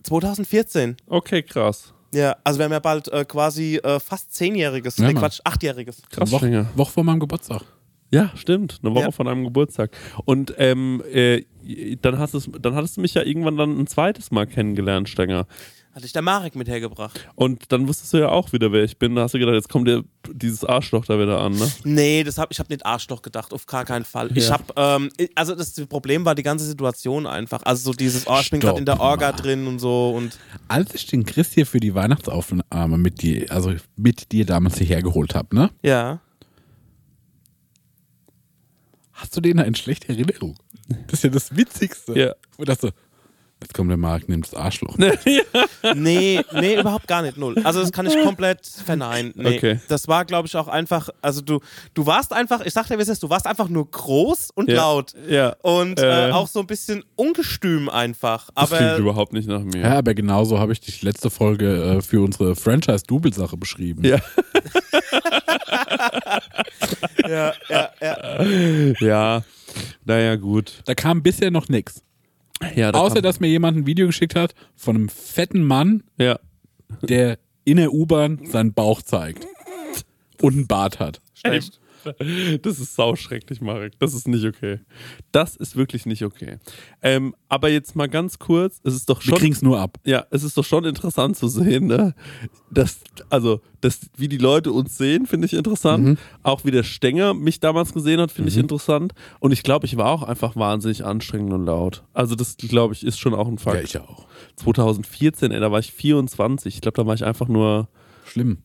2014. 0.02 0.96
Okay, 1.06 1.42
krass. 1.42 1.92
Ja, 2.12 2.36
also 2.42 2.58
wir 2.58 2.64
haben 2.64 2.72
ja 2.72 2.78
bald 2.78 3.08
äh, 3.08 3.24
quasi 3.26 3.76
äh, 3.76 4.00
fast 4.00 4.34
zehnjähriges, 4.34 4.96
Ja, 4.96 5.08
nee. 5.08 5.14
Quatsch, 5.14 5.40
achtjähriges. 5.44 6.02
Krass, 6.10 6.30
Woche, 6.30 6.46
Stenger. 6.46 6.66
Woche 6.74 6.92
vor 6.92 7.04
meinem 7.04 7.20
Geburtstag. 7.20 7.62
Ja, 8.10 8.30
stimmt. 8.34 8.80
Eine 8.82 8.94
Woche 8.94 9.04
Ja. 9.04 9.10
von 9.10 9.28
einem 9.28 9.44
Geburtstag. 9.44 9.90
Und 10.24 10.54
ähm, 10.56 11.02
äh, 11.12 11.44
dann, 12.00 12.18
hast 12.18 12.32
es, 12.32 12.48
dann 12.58 12.74
hattest 12.74 12.96
du 12.96 13.02
mich 13.02 13.12
ja 13.12 13.22
irgendwann 13.22 13.58
dann 13.58 13.78
ein 13.78 13.86
zweites 13.86 14.30
Mal 14.30 14.46
kennengelernt, 14.46 15.10
Stenger. 15.10 15.46
Hatte 15.94 16.06
ich 16.06 16.12
der 16.12 16.22
Marek 16.22 16.54
mit 16.54 16.68
hergebracht. 16.68 17.26
Und 17.34 17.72
dann 17.72 17.88
wusstest 17.88 18.12
du 18.12 18.18
ja 18.18 18.28
auch 18.28 18.52
wieder, 18.52 18.70
wer 18.72 18.84
ich 18.84 18.98
bin. 18.98 19.16
Da 19.16 19.22
hast 19.22 19.34
du 19.34 19.38
gedacht, 19.38 19.54
jetzt 19.54 19.68
kommt 19.68 19.88
dir 19.88 20.04
dieses 20.32 20.62
Arschloch 20.64 21.06
da 21.06 21.18
wieder 21.18 21.40
an, 21.40 21.54
ne? 21.54 21.68
Nee, 21.82 22.22
das 22.22 22.38
hab, 22.38 22.52
ich 22.52 22.58
habe 22.60 22.72
nicht 22.72 22.86
Arschloch 22.86 23.20
gedacht, 23.22 23.52
auf 23.52 23.66
gar 23.66 23.84
keinen 23.84 24.04
Fall. 24.04 24.30
Ich 24.36 24.46
Ja. 24.48 24.52
habe, 24.52 24.64
ähm, 24.76 25.10
i- 25.20 25.30
also 25.34 25.54
das 25.56 25.72
Problem 25.86 26.24
war 26.24 26.34
die 26.36 26.42
ganze 26.44 26.66
Situation 26.66 27.26
einfach. 27.26 27.62
Also 27.64 27.90
so 27.90 27.96
dieses, 27.96 28.26
oh, 28.28 28.38
ich 28.40 28.50
bin 28.50 28.60
gerade 28.60 28.78
in 28.78 28.84
der 28.84 29.00
Orga 29.00 29.32
mal. 29.32 29.36
drin 29.38 29.66
und 29.66 29.78
so 29.80 30.10
und 30.14 30.38
Als 30.68 30.94
ich 30.94 31.06
den 31.06 31.24
Chris 31.24 31.52
hier 31.52 31.66
für 31.66 31.80
die 31.80 31.94
Weihnachtsaufnahme 31.94 32.98
mit 32.98 33.22
dir, 33.22 33.50
also 33.50 33.72
mit 33.96 34.30
dir 34.30 34.44
damals 34.46 34.78
hierher 34.78 35.02
geholt 35.02 35.34
habe, 35.34 35.56
ne? 35.56 35.70
ja. 35.82 36.20
Hast 39.12 39.36
du 39.36 39.40
den 39.40 39.58
in 39.58 39.74
schlechter 39.74 40.10
Erinnerung? 40.10 40.54
Das 41.08 41.14
ist 41.14 41.24
ja 41.24 41.30
das 41.30 41.56
Witzigste. 41.56 42.16
Ja. 42.16 42.34
Wo 42.56 42.64
das 42.64 42.80
so, 42.80 42.90
jetzt 43.60 43.74
kommt 43.74 43.90
der 43.90 43.96
Marc, 43.96 44.28
nimmt 44.28 44.46
das 44.46 44.54
Arschloch. 44.54 44.96
Nee, 45.94 46.40
nee, 46.52 46.78
überhaupt 46.78 47.06
gar 47.08 47.22
nicht 47.22 47.36
null. 47.36 47.56
Also 47.64 47.80
das 47.80 47.92
kann 47.92 48.06
ich 48.06 48.20
komplett 48.22 48.66
verneinen. 48.66 49.32
Nee. 49.36 49.56
Okay. 49.56 49.80
Das 49.88 50.08
war, 50.08 50.24
glaube 50.24 50.46
ich, 50.48 50.56
auch 50.56 50.68
einfach, 50.68 51.08
also 51.22 51.40
du, 51.40 51.60
du 51.94 52.06
warst 52.06 52.32
einfach, 52.32 52.60
ich 52.64 52.72
sagte, 52.72 52.98
wie 52.98 53.02
es 53.02 53.08
ist, 53.08 53.22
du 53.22 53.30
warst 53.30 53.46
einfach 53.46 53.68
nur 53.68 53.90
groß 53.90 54.50
und 54.54 54.68
Ja. 54.68 54.76
laut. 54.76 55.14
Ja. 55.28 55.56
Und 55.62 56.00
äh, 56.00 56.28
Äh. 56.28 56.32
auch 56.32 56.48
so 56.48 56.60
ein 56.60 56.66
bisschen 56.66 57.04
ungestüm 57.16 57.88
einfach. 57.88 58.50
Das 58.54 58.70
klingt 58.70 58.82
Aber 58.82 58.96
überhaupt 58.98 59.32
nicht 59.32 59.48
nach 59.48 59.62
mir. 59.62 59.80
Ja, 59.80 59.98
aber 59.98 60.14
genauso 60.14 60.58
habe 60.58 60.72
ich 60.72 60.80
die 60.80 60.92
letzte 61.04 61.30
Folge 61.30 61.98
äh, 61.98 62.02
für 62.02 62.20
unsere 62.22 62.54
Franchise-Double-Sache 62.56 63.56
beschrieben. 63.56 64.04
Ja. 64.04 64.18
ja, 67.28 67.52
ja, 67.68 67.90
ja. 68.00 68.92
ja. 69.00 69.42
Naja, 70.04 70.36
gut. 70.36 70.82
Da 70.86 70.94
kam 70.94 71.22
bisher 71.22 71.50
noch 71.50 71.68
nichts. 71.68 72.02
Ja, 72.74 72.92
da 72.92 72.98
Außer, 72.98 73.22
dass 73.22 73.40
mir 73.40 73.48
jemand 73.48 73.76
ein 73.76 73.86
Video 73.86 74.06
geschickt 74.06 74.34
hat 74.34 74.54
von 74.74 74.96
einem 74.96 75.08
fetten 75.08 75.62
Mann, 75.64 76.02
Ja. 76.16 76.38
der 77.02 77.38
in 77.64 77.76
der 77.76 77.92
U-Bahn 77.92 78.40
seinen 78.46 78.72
Bauch 78.72 79.02
zeigt. 79.02 79.46
Und 80.40 80.54
einen 80.54 80.66
Bart 80.66 81.00
hat. 81.00 81.20
Echt? 81.42 81.80
Das 82.62 82.78
ist 82.78 82.94
sauschrecklich, 82.94 83.60
Marek. 83.60 83.98
Das 83.98 84.14
ist 84.14 84.28
nicht 84.28 84.44
okay. 84.44 84.80
Das 85.32 85.56
ist 85.56 85.76
wirklich 85.76 86.06
nicht 86.06 86.24
okay. 86.24 86.58
Ähm, 87.02 87.34
aber 87.48 87.68
jetzt 87.70 87.96
mal 87.96 88.08
ganz 88.08 88.38
kurz, 88.38 88.80
es 88.84 88.94
ist 88.94 89.08
doch 89.08 89.20
Wir 89.20 89.30
schon. 89.30 89.38
kriegen 89.38 89.52
es 89.52 89.62
nur 89.62 89.78
ab. 89.78 89.98
Ja, 90.04 90.26
es 90.30 90.42
ist 90.42 90.56
doch 90.56 90.64
schon 90.64 90.84
interessant 90.84 91.36
zu 91.36 91.48
sehen, 91.48 91.86
ne? 91.86 92.14
Dass, 92.70 93.00
also, 93.30 93.60
dass, 93.80 94.00
wie 94.16 94.28
die 94.28 94.38
Leute 94.38 94.72
uns 94.72 94.98
sehen, 94.98 95.26
finde 95.26 95.46
ich 95.46 95.54
interessant. 95.54 96.04
Mhm. 96.04 96.18
Auch 96.42 96.64
wie 96.64 96.70
der 96.70 96.82
Stenger 96.82 97.34
mich 97.34 97.60
damals 97.60 97.92
gesehen 97.92 98.20
hat, 98.20 98.30
finde 98.30 98.50
ich 98.50 98.56
interessant. 98.56 99.12
Und 99.40 99.52
ich 99.52 99.62
glaube, 99.62 99.86
ich 99.86 99.96
war 99.96 100.06
auch 100.06 100.22
einfach 100.22 100.56
wahnsinnig 100.56 101.04
anstrengend 101.04 101.52
und 101.52 101.64
laut. 101.66 102.04
Also, 102.12 102.34
das, 102.34 102.56
glaube 102.56 102.94
ich, 102.94 103.04
ist 103.04 103.18
schon 103.18 103.34
auch 103.34 103.48
ein 103.48 103.58
Fakt. 103.58 103.76
Ja, 103.76 103.82
ich 103.82 103.98
auch. 103.98 104.26
2014, 104.56 105.52
ey, 105.52 105.60
da 105.60 105.70
war 105.72 105.78
ich 105.78 105.92
24. 105.92 106.74
Ich 106.74 106.80
glaube, 106.80 106.96
da 106.96 107.06
war 107.06 107.14
ich 107.14 107.24
einfach 107.24 107.48
nur, 107.48 107.88
Schlimm. 108.26 108.58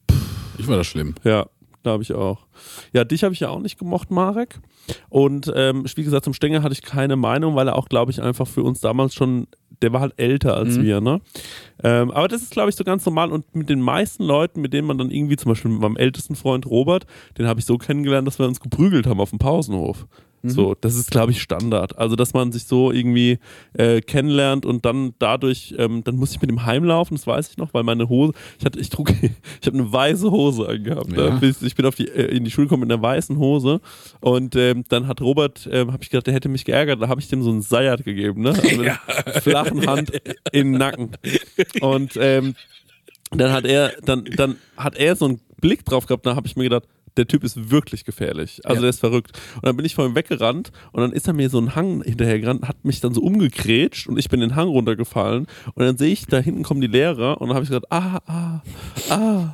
Ich 0.58 0.68
war 0.68 0.78
das 0.78 0.86
schlimm. 0.88 1.16
ja, 1.24 1.48
glaube 1.84 2.04
ich 2.04 2.14
auch. 2.14 2.48
Ja, 2.94 3.04
dich 3.04 3.24
habe 3.24 3.34
ich 3.34 3.42
ja 3.42 3.50
auch 3.50 3.60
nicht 3.60 3.78
gemocht, 3.78 4.10
Marek. 4.10 4.60
Und 5.10 5.52
ähm, 5.56 5.86
wie 5.96 6.04
gesagt, 6.04 6.26
zum 6.26 6.34
Stenger 6.34 6.64
hatte 6.64 6.74
ich 6.74 6.82
keine 6.82 7.16
Meinung, 7.16 7.56
weil 7.56 7.68
er 7.68 7.76
auch, 7.76 7.88
glaube 7.88 8.12
ich, 8.12 8.22
einfach 8.22 8.48
für 8.48 8.64
uns 8.64 8.80
damals 8.80 9.14
schon, 9.14 9.48
der 9.82 9.94
war 9.94 10.02
halt 10.02 10.14
älter 10.18 10.56
als 10.56 10.80
wir, 10.82 11.02
ne? 11.02 11.22
Ähm, 11.84 12.12
aber 12.12 12.28
das 12.28 12.42
ist, 12.42 12.52
glaube 12.52 12.70
ich, 12.70 12.76
so 12.76 12.84
ganz 12.84 13.06
normal. 13.06 13.32
Und 13.32 13.54
mit 13.54 13.70
den 13.70 13.82
meisten 13.82 14.24
Leuten, 14.24 14.62
mit 14.62 14.74
denen 14.74 14.88
man 14.88 14.98
dann 14.98 15.12
irgendwie, 15.12 15.36
zum 15.36 15.50
Beispiel 15.50 15.72
mit 15.72 15.82
meinem 15.82 15.98
ältesten 15.98 16.36
Freund 16.36 16.66
Robert, 16.66 17.06
den 17.38 17.48
habe 17.48 17.60
ich 17.60 17.66
so 17.66 17.78
kennengelernt, 17.78 18.28
dass 18.28 18.40
wir 18.40 18.48
uns 18.48 18.60
geprügelt 18.60 19.06
haben 19.06 19.20
auf 19.20 19.30
dem 19.30 19.40
Pausenhof. 19.40 20.08
So, 20.46 20.76
das 20.80 20.96
ist, 20.96 21.10
glaube 21.10 21.32
ich, 21.32 21.42
Standard. 21.42 21.98
Also, 21.98 22.18
dass 22.18 22.34
man 22.34 22.52
sich 22.52 22.66
so 22.66 22.92
irgendwie 22.92 23.40
äh, 23.78 24.02
kennenlernt 24.02 24.66
und 24.66 24.84
dann 24.86 25.14
dadurch, 25.18 25.74
ähm, 25.78 26.04
dann 26.04 26.18
muss 26.18 26.32
ich 26.32 26.42
mit 26.42 26.50
dem 26.50 26.66
heimlaufen, 26.66 27.16
das 27.16 27.26
weiß 27.26 27.50
ich 27.52 27.58
noch, 27.58 27.74
weil 27.74 27.84
meine 27.84 28.10
Hose, 28.10 28.34
ich 28.60 28.66
hatte, 28.66 28.78
ich 28.80 28.90
trug, 28.90 29.10
ich 29.62 29.68
habe 29.68 29.78
eine 29.78 29.92
weiße 29.92 30.30
Hose 30.32 30.68
angehabt. 30.68 31.14
Ja. 31.16 31.30
Ne? 31.36 31.40
Bis- 31.40 31.62
Ich 31.62 31.76
bin 31.76 31.86
auf 31.86 31.96
die, 31.96 32.10
äh, 32.10 32.26
in 32.36 32.44
die 32.44 32.52
Schule 32.52 32.68
gekommen 32.68 32.82
mit 32.82 32.92
einer 32.92 33.02
weißen 33.02 33.38
Hose 33.38 33.80
und 34.20 34.56
ähm, 34.58 34.84
dann 34.90 35.08
hat 35.08 35.22
Robert, 35.22 35.68
ähm, 35.72 35.94
habe 35.94 36.04
ich 36.04 36.10
gedacht, 36.10 36.28
der 36.28 36.34
hätte 36.34 36.50
mich 36.50 36.66
geärgert, 36.66 37.02
da 37.02 37.08
habe 37.08 37.22
ich 37.22 37.30
dem 37.30 37.42
so 37.42 37.50
einen 37.50 37.62
Seiert 37.62 38.04
gegeben, 38.04 38.42
ne? 38.42 38.50
Also 38.50 38.62
mit 38.78 38.80
einer 38.90 39.42
flachen 39.42 39.88
Hand 39.88 40.12
in 40.52 40.72
den 40.74 40.78
Nacken. 40.78 41.12
Und 41.80 42.18
ähm, 42.20 42.56
dann 43.32 43.52
hat 43.54 43.66
er, 43.66 43.94
dann, 44.04 44.26
dann 44.26 44.58
hat 44.76 44.98
er 44.98 45.16
so 45.16 45.26
einen 45.26 45.40
Blick 45.62 45.86
drauf 45.86 46.06
gehabt, 46.06 46.26
da 46.26 46.36
habe 46.36 46.48
ich 46.48 46.56
mir 46.58 46.64
gedacht, 46.64 46.84
der 47.18 47.28
Typ 47.28 47.44
ist 47.44 47.70
wirklich 47.72 48.06
gefährlich. 48.06 48.62
Also 48.64 48.76
Ja. 48.76 48.82
der 48.82 48.90
ist 48.90 49.00
verrückt. 49.00 49.38
Und 49.56 49.66
dann 49.66 49.76
bin 49.78 49.86
ich 49.86 49.96
vor 49.96 50.06
ihm 50.06 50.16
weggerannt 50.16 50.72
und 50.92 51.02
dann 51.02 51.12
ist 51.12 51.28
er 51.28 51.34
mir 51.34 51.50
so 51.50 51.58
einen 51.58 51.76
Hang 51.76 52.04
hinterhergerannt, 52.04 52.68
hat 52.68 52.84
mich 52.84 53.02
dann 53.02 53.14
so 53.14 53.22
umgekrätscht 53.22 54.08
und 54.08 54.18
ich 54.18 54.30
bin 54.30 54.40
den 54.40 54.56
Hang 54.56 54.68
runtergefallen. 54.68 55.48
Und 55.76 55.86
dann 55.86 55.98
sehe 55.98 56.12
ich, 56.12 56.26
da 56.26 56.40
hinten 56.40 56.64
kommen 56.64 56.82
die 56.82 56.88
Lehrer 56.88 57.40
und 57.42 57.48
dann 57.50 57.56
habe 57.56 57.64
ich 57.64 57.70
gesagt, 57.70 57.92
ah, 57.92 58.20
ah, 58.26 58.62
ah. 59.10 59.54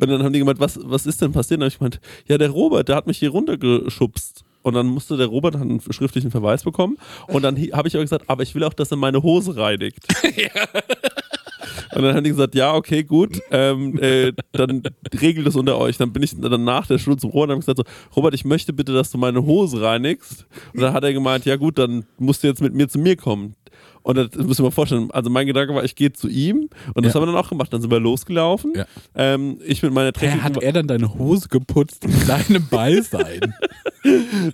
Und 0.00 0.08
dann 0.08 0.22
haben 0.22 0.32
die 0.32 0.38
gemeint, 0.38 0.60
was, 0.60 0.78
was 0.82 1.06
ist 1.06 1.20
denn 1.22 1.32
passiert? 1.32 1.58
Und 1.58 1.62
dann 1.62 1.70
habe 1.70 1.74
ich 1.74 1.78
gemeint, 1.78 2.00
ja, 2.28 2.38
der 2.38 2.50
Robert, 2.50 2.88
der 2.88 2.96
hat 2.96 3.06
mich 3.06 3.18
hier 3.18 3.30
runtergeschubst. 3.30 4.44
Und 4.62 4.74
dann 4.74 4.86
musste 4.86 5.16
der 5.16 5.26
Robert 5.26 5.56
einen 5.56 5.80
schriftlichen 5.80 6.30
Verweis 6.30 6.62
bekommen. 6.62 6.96
Und 7.26 7.42
dann 7.42 7.56
habe 7.72 7.88
ich 7.88 7.94
aber 7.96 8.04
gesagt, 8.04 8.26
aber 8.30 8.44
ich 8.44 8.54
will 8.54 8.62
auch, 8.62 8.72
dass 8.74 8.92
er 8.92 8.96
meine 8.96 9.20
Hose 9.22 9.56
reinigt. 9.56 10.06
Und 11.94 12.02
dann 12.02 12.16
haben 12.16 12.24
die 12.24 12.30
gesagt, 12.30 12.54
ja, 12.54 12.74
okay, 12.74 13.02
gut, 13.04 13.40
ähm, 13.50 13.98
äh, 14.00 14.32
dann 14.52 14.82
regelt 15.20 15.46
das 15.46 15.56
unter 15.56 15.78
euch. 15.78 15.98
Dann 15.98 16.12
bin 16.12 16.22
ich 16.22 16.38
dann 16.38 16.64
nach 16.64 16.86
der 16.86 16.98
Schule 16.98 17.18
zum 17.18 17.30
Robert 17.30 17.50
und 17.50 17.50
habe 17.56 17.60
gesagt, 17.60 17.78
so, 17.78 18.14
Robert, 18.16 18.34
ich 18.34 18.44
möchte 18.44 18.72
bitte, 18.72 18.92
dass 18.92 19.10
du 19.10 19.18
meine 19.18 19.44
Hose 19.44 19.82
reinigst. 19.82 20.46
Und 20.72 20.80
dann 20.80 20.94
hat 20.94 21.04
er 21.04 21.12
gemeint, 21.12 21.44
ja 21.44 21.56
gut, 21.56 21.78
dann 21.78 22.04
musst 22.18 22.42
du 22.42 22.48
jetzt 22.48 22.62
mit 22.62 22.74
mir 22.74 22.88
zu 22.88 22.98
mir 22.98 23.16
kommen. 23.16 23.56
Und 24.02 24.16
das 24.16 24.30
müsst 24.34 24.60
ihr 24.60 24.64
mal 24.64 24.70
vorstellen, 24.70 25.10
also 25.12 25.30
mein 25.30 25.46
Gedanke 25.46 25.74
war, 25.74 25.84
ich 25.84 25.94
gehe 25.94 26.12
zu 26.12 26.28
ihm 26.28 26.68
und 26.94 27.04
das 27.04 27.14
Ja. 27.14 27.20
haben 27.20 27.28
wir 27.28 27.32
dann 27.32 27.42
auch 27.44 27.48
gemacht. 27.48 27.72
Dann 27.72 27.80
sind 27.80 27.90
wir 27.90 28.00
losgelaufen. 28.00 28.72
Ja. 28.74 28.86
Ähm, 29.14 29.58
ich 29.64 29.82
mit 29.82 29.92
meiner 29.92 30.12
dreckigen 30.12 30.42
hat 30.42 30.56
er 30.62 30.72
dann 30.72 30.86
deine 30.88 31.14
Hose 31.14 31.48
geputzt 31.48 32.04
in 32.04 32.26
deinem 32.26 32.66
Beisein? 32.68 33.54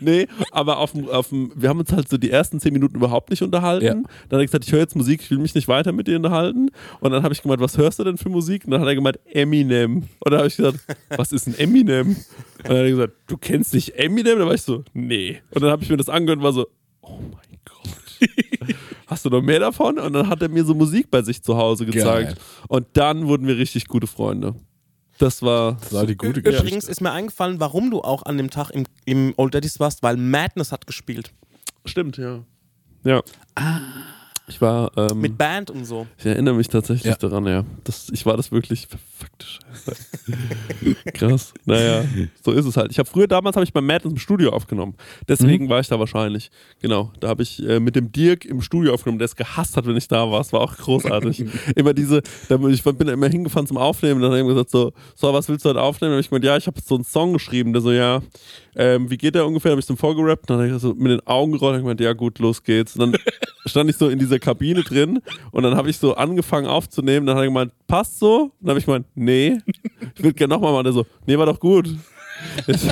Nee, 0.01 0.27
aber 0.53 0.77
auf 0.77 0.93
dem, 0.93 1.09
auf 1.09 1.31
dem, 1.31 1.51
wir 1.55 1.71
haben 1.71 1.81
uns 1.81 1.91
halt 1.91 2.07
so 2.07 2.19
die 2.19 2.31
ersten 2.31 2.61
zehn 2.61 2.71
Minuten 2.75 2.97
überhaupt 2.97 3.31
nicht 3.31 3.41
unterhalten. 3.43 3.85
Ja. 3.87 3.93
Dann 3.95 4.03
hat 4.03 4.33
er 4.33 4.45
gesagt, 4.45 4.67
ich 4.67 4.73
höre 4.73 4.81
jetzt 4.81 4.95
Musik, 4.95 5.23
ich 5.23 5.31
will 5.31 5.39
mich 5.39 5.55
nicht 5.55 5.69
weiter 5.69 5.93
mit 5.93 6.07
dir 6.07 6.17
unterhalten. 6.17 6.69
Und 7.01 7.11
dann 7.13 7.23
habe 7.23 7.33
ich 7.33 7.41
gemeint, 7.41 7.59
was 7.63 7.79
hörst 7.79 7.99
du 7.99 8.05
denn 8.05 8.19
für 8.19 8.29
Musik? 8.29 8.67
Und 8.67 8.73
dann 8.73 8.83
hat 8.83 8.89
er 8.89 8.95
gemeint, 8.95 9.19
Eminem. 9.25 10.03
Und 10.21 10.31
dann 10.31 10.37
habe 10.41 10.49
ich 10.49 10.57
gesagt, 10.57 10.81
was 11.17 11.33
ist 11.33 11.47
ein 11.47 11.59
Eminem? 11.59 12.09
Und 12.09 12.17
dann 12.65 12.77
hat 12.77 12.83
er 12.85 12.91
gesagt, 12.91 13.13
du 13.27 13.39
kennst 13.39 13.73
nicht 13.73 13.95
Eminem? 13.99 14.39
Da 14.39 14.45
war 14.47 14.53
ich 14.53 14.61
so, 14.61 14.85
nee. 14.93 15.41
Und 15.51 15.63
dann 15.63 15.71
habe 15.71 15.83
ich 15.83 15.89
mir 15.89 15.97
das 15.97 16.11
angehört 16.11 16.41
und 16.41 16.45
war 16.45 16.53
so, 16.53 16.67
oh 17.01 17.19
mein. 17.33 17.48
Hast 19.09 19.25
du 19.25 19.31
noch 19.31 19.43
mehr 19.43 19.59
davon? 19.59 19.99
Und 19.99 20.13
dann 20.13 20.29
hat 20.29 20.43
er 20.43 20.51
mir 20.51 20.65
so 20.65 20.75
Musik 20.75 21.11
bei 21.11 21.23
sich 21.23 21.43
zu 21.43 21.57
Hause 21.57 21.87
gezeigt. 21.87 22.29
Geil. 22.29 22.37
Und 22.69 22.87
dann 22.93 23.27
wurden 23.27 23.47
wir 23.47 23.57
richtig 23.57 23.89
gute 23.89 24.07
Freunde. 24.07 24.55
Das 25.17 25.43
war. 25.43 25.79
Das 25.81 25.93
war 25.93 26.07
die 26.07 26.17
gute 26.17 26.43
Geschichte. 26.43 26.63
Übrigens 26.63 26.85
ist 26.85 27.01
mir 27.01 27.11
eingefallen, 27.11 27.59
warum 27.59 27.91
du 27.91 28.03
auch 28.03 28.23
an 28.25 28.37
dem 28.37 28.51
Tag 28.51 28.71
im, 28.71 28.85
im 29.07 29.33
Old 29.37 29.55
Daddies 29.55 29.81
warst, 29.81 30.03
weil 30.03 30.17
Madness 30.17 30.73
hat 30.73 30.87
gespielt. 30.87 31.33
Stimmt, 31.87 32.19
ja. 32.19 32.45
Ja. 33.03 33.23
Ich 34.49 34.61
war, 34.63 34.91
ähm, 34.97 35.21
Mit 35.21 35.37
Band 35.37 35.71
und 35.71 35.85
so. 35.85 36.07
ich 36.19 36.25
erinnere 36.27 36.55
mich 36.55 36.69
tatsächlich 36.69 37.05
Ja. 37.13 37.17
daran, 37.17 37.47
ja. 37.47 37.65
Das, 37.85 38.09
ich 38.13 38.25
war 38.25 38.37
das 38.37 38.51
wirklich 38.51 38.87
verfuckte 38.87 39.47
Scheiße. 39.47 39.97
Krass. 41.15 41.53
Naja, 41.67 42.05
so 42.43 42.53
ist 42.53 42.65
es 42.65 42.77
halt. 42.77 42.91
Ich 42.91 42.99
habe 42.99 43.09
früher, 43.09 43.27
damals 43.27 43.57
habe 43.57 43.65
ich 43.65 43.73
bei 43.73 43.81
Matt 43.83 44.05
im 44.05 44.17
Studio 44.17 44.51
aufgenommen. 44.51 44.95
Deswegen 45.29 45.69
war 45.69 45.81
ich 45.81 45.89
da 45.89 45.99
wahrscheinlich. 45.99 46.51
Genau, 46.81 47.13
da 47.21 47.29
habe 47.29 47.43
ich 47.43 47.63
äh, 47.67 47.79
mit 47.79 47.95
dem 47.95 48.11
Dirk 48.11 48.45
im 48.47 48.63
Studio 48.63 48.95
aufgenommen, 48.95 49.19
der 49.19 49.27
es 49.27 49.37
gehasst 49.37 49.77
hat, 49.77 49.87
wenn 49.87 49.97
ich 49.97 50.09
da 50.09 50.31
war. 50.31 50.41
Es 50.41 50.53
war 50.53 50.61
auch 50.61 50.77
großartig. 50.77 51.45
immer 51.77 51.93
diese, 51.93 52.23
da 52.49 52.57
bin 52.57 52.71
ich 52.71 52.83
bin 52.83 53.07
da 53.07 53.13
immer 53.13 53.29
hingefahren 53.29 53.67
zum 53.67 53.77
Aufnehmen 53.77 54.15
und 54.17 54.23
dann 54.23 54.31
hat 54.31 54.39
er 54.39 54.43
ihm 54.45 54.49
gesagt 54.49 54.71
so, 54.71 54.93
so, 55.15 55.33
was 55.33 55.49
willst 55.49 55.65
du 55.65 55.69
heute 55.71 55.83
aufnehmen? 55.83 56.13
Und 56.13 56.17
hab 56.19 56.21
ich 56.25 56.31
gemeint, 56.31 56.45
ja, 56.45 56.57
ich 56.57 56.67
habe 56.67 56.81
so 56.83 56.95
einen 56.95 57.05
Song 57.05 57.35
geschrieben, 57.35 57.73
der 57.75 57.83
so, 57.83 57.93
ja, 57.93 58.23
ähm, 58.77 59.11
wie 59.11 59.19
geht 59.19 59.35
der 59.35 59.47
ungefähr? 59.47 59.73
Habe 59.73 59.81
ich 59.81 59.87
so 59.87 59.95
vorgerappt, 59.97 60.49
dann 60.49 60.59
habe 60.59 60.69
ich 60.69 60.81
so 60.81 60.95
mit 60.95 61.13
den 61.13 61.27
Augen 61.27 61.53
gerollt 61.53 61.75
und 61.77 61.83
gemeint, 61.83 62.01
ja 62.01 62.13
gut, 62.15 62.39
los 62.39 62.63
geht's. 62.63 62.97
Und 62.97 63.13
dann 63.13 63.21
stand 63.69 63.91
ich 63.91 63.97
so 63.97 64.09
in 64.09 64.19
dieser 64.19 64.39
Kabine 64.39 64.83
drin 64.83 65.21
und 65.53 65.63
dann 65.63 65.77
habe 65.77 65.91
ich 65.91 65.99
so 65.99 66.15
angefangen 66.17 66.67
aufzunehmen, 66.67 67.27
dann 67.27 67.37
hat 67.37 67.43
er 67.43 67.49
gemeint, 67.49 67.73
passt 67.87 68.19
so? 68.19 68.51
Dann 68.61 68.71
habe 68.71 68.79
ich 68.81 68.87
gemeint, 68.87 69.07
nee, 69.15 69.59
ich 70.15 70.23
würde 70.23 70.35
gerne 70.35 70.55
nochmal 70.55 70.73
machen. 70.73 70.85
Der 70.85 70.93
so, 70.93 71.07
nee, 71.27 71.37
war 71.39 71.47
doch 71.47 71.61
gut. 71.61 71.89
Ich, 72.69 72.83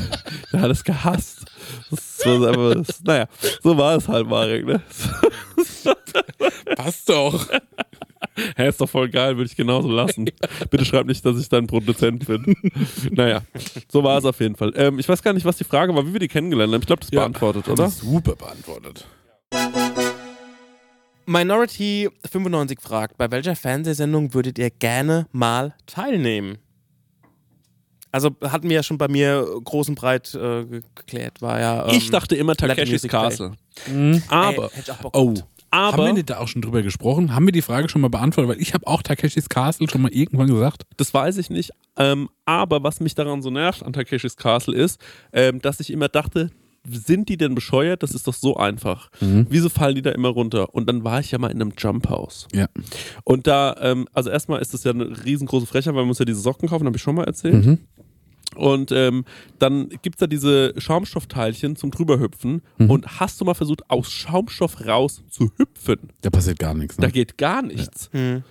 der 0.52 0.60
hat 0.60 0.70
es 0.70 0.82
gehasst. 0.82 1.44
Das 1.90 2.20
war 2.24 2.48
einfach, 2.48 2.82
das, 2.84 3.02
naja, 3.04 3.26
so 3.62 3.76
war 3.78 3.96
es 3.96 4.08
halt, 4.08 4.26
Marek, 4.26 4.66
ne? 4.66 4.82
Passt 6.76 7.08
doch. 7.08 7.48
Hä, 8.56 8.68
ist 8.68 8.80
doch 8.80 8.88
voll 8.88 9.08
geil, 9.08 9.36
würde 9.36 9.48
ich 9.48 9.56
genauso 9.56 9.88
lassen. 9.88 10.26
Bitte 10.70 10.84
schreib 10.84 11.06
nicht, 11.06 11.24
dass 11.24 11.38
ich 11.38 11.48
dein 11.48 11.66
Produzent 11.66 12.26
bin. 12.26 12.54
naja, 13.12 13.40
so 13.88 14.02
war 14.04 14.18
es 14.18 14.24
auf 14.24 14.40
jeden 14.40 14.56
Fall. 14.56 14.72
Ähm, 14.76 14.98
ich 14.98 15.08
weiß 15.08 15.22
gar 15.22 15.32
nicht, 15.32 15.46
was 15.46 15.56
die 15.56 15.64
Frage 15.64 15.94
war, 15.94 16.06
wie 16.06 16.12
wir 16.12 16.20
die 16.20 16.28
kennengelernt 16.28 16.72
haben. 16.74 16.80
Ich 16.80 16.86
glaube, 16.86 17.00
das 17.00 17.10
Ja. 17.12 17.20
beantwortet, 17.20 17.68
oder? 17.68 17.88
Super 17.88 18.34
beantwortet. 18.36 19.06
Minority 19.52 19.85
95 22.30 22.80
fragt, 22.80 23.16
bei 23.18 23.30
welcher 23.30 23.56
Fernsehsendung 23.56 24.32
würdet 24.34 24.58
ihr 24.58 24.70
gerne 24.70 25.26
mal 25.32 25.74
teilnehmen? 25.86 26.58
Also 28.12 28.30
hatten 28.42 28.68
wir 28.70 28.76
ja 28.76 28.82
schon 28.82 28.96
bei 28.96 29.08
mir 29.08 29.46
groß 29.64 29.90
und 29.90 29.94
breit 29.96 30.32
äh, 30.34 30.64
ge- 30.64 30.82
geklärt, 30.94 31.42
war 31.42 31.60
ja. 31.60 31.86
Ähm, 31.88 31.96
ich 31.96 32.10
dachte 32.10 32.34
immer 32.36 32.54
Takeshis. 32.54 33.02
Castle. 33.02 33.52
ey, 33.86 34.22
Aber, 34.28 34.70
Bock 35.02 35.16
Oh. 35.16 35.32
gehabt. 35.34 35.48
Haben 35.72 35.98
wir 35.98 36.04
aber, 36.04 36.12
nicht 36.14 36.30
da 36.30 36.38
auch 36.38 36.48
schon 36.48 36.62
drüber 36.62 36.80
gesprochen? 36.82 37.34
Haben 37.34 37.44
wir 37.46 37.52
die 37.52 37.60
Frage 37.60 37.88
schon 37.90 38.00
mal 38.00 38.08
beantwortet? 38.08 38.48
Weil 38.54 38.62
ich 38.62 38.72
habe 38.72 38.86
auch 38.86 39.02
Takeshis 39.02 39.48
Castle 39.50 39.90
schon 39.90 40.00
mal 40.00 40.12
irgendwann 40.12 40.46
gesagt. 40.46 40.84
das 40.96 41.12
weiß 41.12 41.36
ich 41.36 41.50
nicht. 41.50 41.72
Ähm, 41.98 42.30
aber 42.46 42.82
was 42.82 43.00
mich 43.00 43.14
daran 43.14 43.42
so 43.42 43.50
nervt 43.50 43.82
an 43.82 43.92
Takeshis 43.92 44.36
Castle 44.36 44.74
ist, 44.76 44.98
ähm, 45.32 45.60
dass 45.60 45.80
ich 45.80 45.90
immer 45.90 46.08
dachte, 46.08 46.50
sind 46.90 47.28
die 47.28 47.36
denn 47.36 47.54
bescheuert? 47.54 48.02
Das 48.02 48.12
ist 48.12 48.26
doch 48.26 48.34
so 48.34 48.56
einfach. 48.56 49.10
Wieso 49.20 49.68
fallen 49.68 49.94
die 49.94 50.02
da 50.02 50.10
immer 50.12 50.28
runter? 50.28 50.74
Und 50.74 50.88
dann 50.88 51.04
war 51.04 51.20
ich 51.20 51.30
ja 51.30 51.38
mal 51.38 51.50
in 51.50 51.60
einem 51.60 51.72
Jump 51.76 52.08
House. 52.08 52.46
Ja. 52.54 52.66
Und 53.24 53.46
da, 53.46 53.76
ähm, 53.80 54.06
also 54.12 54.30
erstmal 54.30 54.60
ist 54.60 54.74
das 54.74 54.84
ja 54.84 54.92
eine 54.92 55.24
riesengroße 55.24 55.66
Frechheit, 55.66 55.94
weil 55.94 56.02
man 56.02 56.08
muss 56.08 56.18
ja 56.18 56.24
diese 56.24 56.40
Socken 56.40 56.68
kaufen, 56.68 56.86
habe 56.86 56.96
ich 56.96 57.02
schon 57.02 57.14
mal 57.14 57.24
erzählt. 57.24 57.64
Mhm. 57.66 57.78
Und 58.54 58.90
ähm, 58.92 59.24
dann 59.58 59.88
gibt 60.02 60.16
es 60.16 60.20
da 60.20 60.26
diese 60.26 60.72
Schaumstoffteilchen 60.78 61.76
zum 61.76 61.90
drüberhüpfen. 61.90 62.62
Mhm. 62.78 62.90
Und 62.90 63.20
hast 63.20 63.40
du 63.40 63.44
mal 63.44 63.54
versucht, 63.54 63.82
aus 63.90 64.10
Schaumstoff 64.10 64.86
raus 64.86 65.22
zu 65.28 65.50
hüpfen? 65.58 66.10
Da 66.22 66.30
passiert 66.30 66.58
gar 66.58 66.72
nichts. 66.72 66.96
Da 66.96 67.06
Ne? 67.06 67.12
geht 67.12 67.36
gar 67.36 67.60
nichts. 67.62 68.08
Hm. 68.12 68.44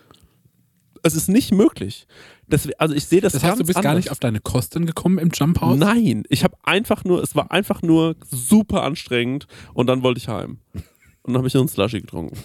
Es 1.06 1.16
ist 1.16 1.30
nicht 1.30 1.52
möglich. 1.52 2.08
Das, 2.48 2.68
also 2.80 2.96
ich 2.96 3.06
sehe 3.06 3.22
das, 3.22 3.34
Das 3.34 3.44
heißt, 3.44 3.60
du 3.60 3.64
bist 3.64 3.76
gar 3.82 3.92
anders. 3.92 4.06
nicht 4.06 4.12
auf 4.12 4.20
deine 4.20 4.40
Kosten 4.40 4.86
gekommen 4.88 5.20
im 5.20 5.30
Jump 5.32 5.62
House? 5.62 5.78
Nein, 5.78 6.24
ich 6.30 6.44
habe 6.44 6.56
einfach 6.64 7.04
nur, 7.04 7.22
es 7.22 7.36
war 7.36 7.52
einfach 7.52 7.82
nur 7.84 8.16
super 8.30 8.82
anstrengend 8.84 9.48
und 9.74 9.88
dann 9.88 10.02
wollte 10.02 10.18
ich 10.20 10.28
heim. 10.28 10.58
Und 10.74 11.34
dann 11.34 11.38
habe 11.38 11.48
ich 11.48 11.56
einen 11.56 11.68
Slushy 11.68 12.02
getrunken. 12.02 12.38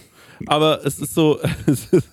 Aber 0.46 0.84
es 0.86 0.98
ist 0.98 1.14
so, 1.14 1.38
es 1.66 1.92
ist, 1.92 2.08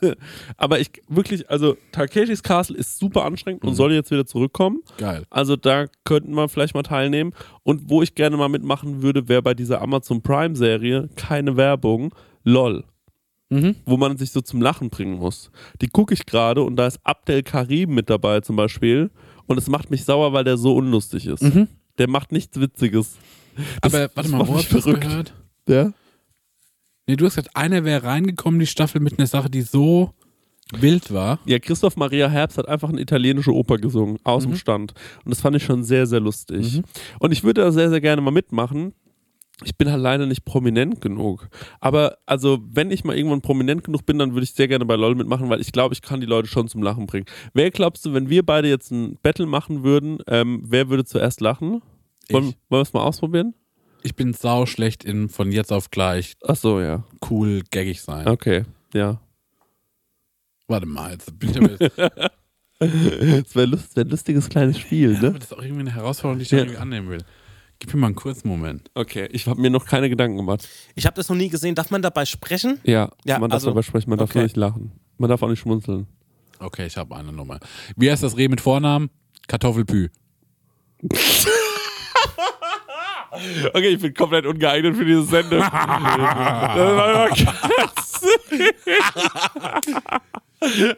aber 0.57 0.79
ich 0.79 0.91
wirklich, 1.07 1.49
also 1.49 1.77
Takeshis 1.91 2.43
Castle 2.43 2.77
ist 2.77 2.97
super 2.99 3.25
anstrengend 3.25 3.63
und 3.63 3.75
soll 3.75 3.93
jetzt 3.93 4.11
wieder 4.11 4.25
zurückkommen. 4.25 4.81
Geil. 4.97 5.25
Also 5.29 5.55
da 5.55 5.87
könnten 6.03 6.33
wir 6.33 6.49
vielleicht 6.49 6.75
mal 6.75 6.83
teilnehmen. 6.83 7.33
Und 7.63 7.89
wo 7.89 8.01
ich 8.01 8.15
gerne 8.15 8.37
mal 8.37 8.49
mitmachen 8.49 9.01
würde, 9.01 9.27
wäre 9.29 9.41
bei 9.41 9.53
dieser 9.53 9.81
Amazon 9.81 10.21
Prime 10.21 10.55
Serie 10.55 11.09
keine 11.15 11.55
Werbung, 11.57 12.13
LOL. 12.43 12.83
Mhm. 13.49 13.75
Wo 13.85 13.95
man 13.97 14.17
sich 14.17 14.31
so 14.31 14.41
zum 14.41 14.61
Lachen 14.61 14.89
bringen 14.89 15.17
muss. 15.19 15.51
Die 15.81 15.87
gucke 15.87 16.13
ich 16.13 16.25
gerade 16.25 16.61
und 16.63 16.75
da 16.75 16.87
ist 16.87 16.99
Abdel 17.03 17.43
Karim 17.43 17.93
mit 17.95 18.09
dabei 18.09 18.41
zum 18.41 18.55
Beispiel. 18.57 19.09
Und 19.45 19.57
es 19.57 19.67
macht 19.69 19.89
mich 19.89 20.03
sauer, 20.03 20.33
weil 20.33 20.43
der 20.43 20.57
so 20.57 20.75
unlustig 20.75 21.25
ist. 21.27 21.41
Mhm. 21.43 21.67
Der 21.97 22.09
macht 22.09 22.31
nichts 22.33 22.59
Witziges. 22.59 23.15
Das- 23.81 23.93
Aber 23.93 24.09
warte 24.15 24.29
mal, 24.29 24.47
wo 24.47 24.55
hast 24.55 24.71
du 24.71 24.75
das 24.75 24.83
gehört? 24.85 25.33
Ja? 25.67 25.93
Nee, 27.07 27.15
du 27.15 27.25
hast 27.25 27.35
gesagt, 27.35 27.55
einer 27.55 27.85
wäre 27.85 28.03
reingekommen, 28.03 28.59
die 28.59 28.67
Staffel 28.67 28.99
mit 28.99 29.17
einer 29.17 29.27
Sache, 29.27 29.49
die 29.49 29.61
so 29.61 30.13
wild 30.77 31.13
war. 31.13 31.39
Ja, 31.45 31.57
Christoph 31.59 31.95
Maria 31.95 32.27
Herbst 32.27 32.57
hat 32.57 32.67
einfach 32.67 32.89
eine 32.89 32.99
italienische 32.99 33.53
Oper 33.55 33.77
gesungen, 33.77 34.17
aus 34.25 34.43
dem 34.43 34.55
Stand. 34.57 34.93
Und 35.23 35.29
das 35.31 35.39
fand 35.39 35.55
ich 35.55 35.63
schon 35.63 35.85
sehr, 35.85 36.05
sehr 36.05 36.19
lustig. 36.19 36.81
Und 37.19 37.31
ich 37.31 37.45
würde 37.45 37.61
da 37.61 37.71
sehr, 37.71 37.89
sehr 37.89 38.01
gerne 38.01 38.21
mal 38.21 38.31
mitmachen. 38.31 38.93
Ich 39.63 39.75
bin 39.75 39.89
halt 39.91 40.01
leider 40.01 40.25
nicht 40.27 40.45
prominent 40.45 41.01
genug. 41.01 41.49
Aber 41.79 42.17
also, 42.27 42.59
wenn 42.69 42.91
ich 42.91 43.03
mal 43.03 43.17
irgendwann 43.17 43.41
prominent 43.41 43.83
genug 43.83 44.05
bin, 44.05 44.19
dann 44.19 44.33
würde 44.33 44.43
ich 44.43 44.53
sehr 44.53 44.67
gerne 44.67 44.85
bei 44.85 44.95
LOL 44.95 45.15
mitmachen, 45.15 45.49
weil 45.49 45.61
ich 45.61 45.71
glaube, 45.71 45.93
ich 45.95 46.01
kann 46.03 46.19
die 46.21 46.27
Leute 46.27 46.47
schon 46.47 46.67
zum 46.67 46.83
Lachen 46.83 47.07
bringen. 47.07 47.25
Wer 47.53 47.71
glaubst 47.71 48.05
du, 48.05 48.13
wenn 48.13 48.29
wir 48.29 48.45
beide 48.45 48.69
jetzt 48.69 48.91
ein 48.91 49.17
Battle 49.23 49.47
machen 49.47 49.83
würden, 49.83 50.19
ähm, 50.27 50.61
wer 50.65 50.89
würde 50.89 51.05
zuerst 51.05 51.41
lachen? 51.41 51.81
Wollen, 52.29 52.49
Ich. 52.49 52.55
wollen 52.69 52.79
wir 52.79 52.81
es 52.81 52.93
mal 52.93 53.01
ausprobieren? 53.03 53.55
Ich 54.03 54.15
bin 54.15 54.33
sau 54.33 54.67
schlecht 54.67 55.03
in 55.03 55.27
von 55.27 55.51
jetzt 55.51 55.73
auf 55.73 55.89
gleich 55.89 56.35
Ach 56.45 56.55
so, 56.55 56.79
ja. 56.79 57.03
cool, 57.31 57.63
gaggig 57.71 58.01
sein. 58.01 58.27
Okay, 58.27 58.63
ja. 58.93 59.19
Warte 60.67 60.85
mal, 60.85 61.11
jetzt 61.13 61.37
bin 61.39 61.49
ich 61.49 61.57
aber 61.57 61.71
jetzt, 61.71 61.97
Es 63.47 63.55
wäre 63.55 63.65
lust, 63.65 63.95
wär 63.95 64.03
ein 64.05 64.09
lustiges 64.09 64.49
kleines 64.49 64.77
Spiel, 64.77 65.15
aber 65.17 65.29
ne? 65.29 65.33
das 65.39 65.45
ist 65.45 65.53
auch 65.57 65.61
irgendwie 65.63 65.81
eine 65.81 65.95
Herausforderung, 65.95 66.37
die 66.37 66.43
ich 66.43 66.51
Ja. 66.51 66.59
irgendwie 66.59 66.77
annehmen 66.77 67.09
will. 67.09 67.23
Gib 67.79 67.93
mir 67.93 67.99
mal 67.99 68.07
einen 68.07 68.15
kurzen 68.15 68.47
Moment. 68.47 68.89
Okay, 68.95 69.27
ich 69.31 69.45
habe 69.47 69.61
mir 69.61 69.69
noch 69.69 69.85
keine 69.85 70.09
Gedanken 70.09 70.37
gemacht. 70.37 70.67
Ich 70.95 71.05
habe 71.05 71.15
das 71.15 71.29
noch 71.29 71.35
nie 71.35 71.49
gesehen. 71.49 71.75
Darf 71.75 71.91
man 71.91 72.01
dabei 72.01 72.25
sprechen? 72.25 72.79
Ja, 72.83 73.11
Ja, 73.25 73.37
man 73.39 73.49
darf 73.49 73.57
also- 73.57 73.67
darüber 73.67 73.83
sprechen, 73.83 74.09
man 74.09 74.17
darf 74.19 74.31
okay. 74.31 74.43
nicht 74.43 74.57
lachen. 74.57 74.91
Man 75.17 75.29
darf 75.29 75.41
auch 75.43 75.47
nicht 75.49 75.59
schmunzeln. 75.59 76.07
Okay, 76.59 76.87
ich 76.87 76.97
habe 76.97 77.15
eine 77.15 77.31
Nummer. 77.31 77.59
Wie 77.95 78.09
heißt 78.09 78.23
das 78.23 78.35
Reh 78.35 78.47
mit 78.47 78.61
Vornamen? 78.61 79.09
Kartoffelpü. 79.47 80.09
Okay, 83.73 83.89
ich 83.89 84.01
bin 84.01 84.13
komplett 84.13 84.45
ungeeignet 84.45 84.95
für 84.95 85.05
diese 85.05 85.23
Sendung. 85.23 85.59
das 85.61 85.71
war 85.71 87.29
krass. 87.29 88.21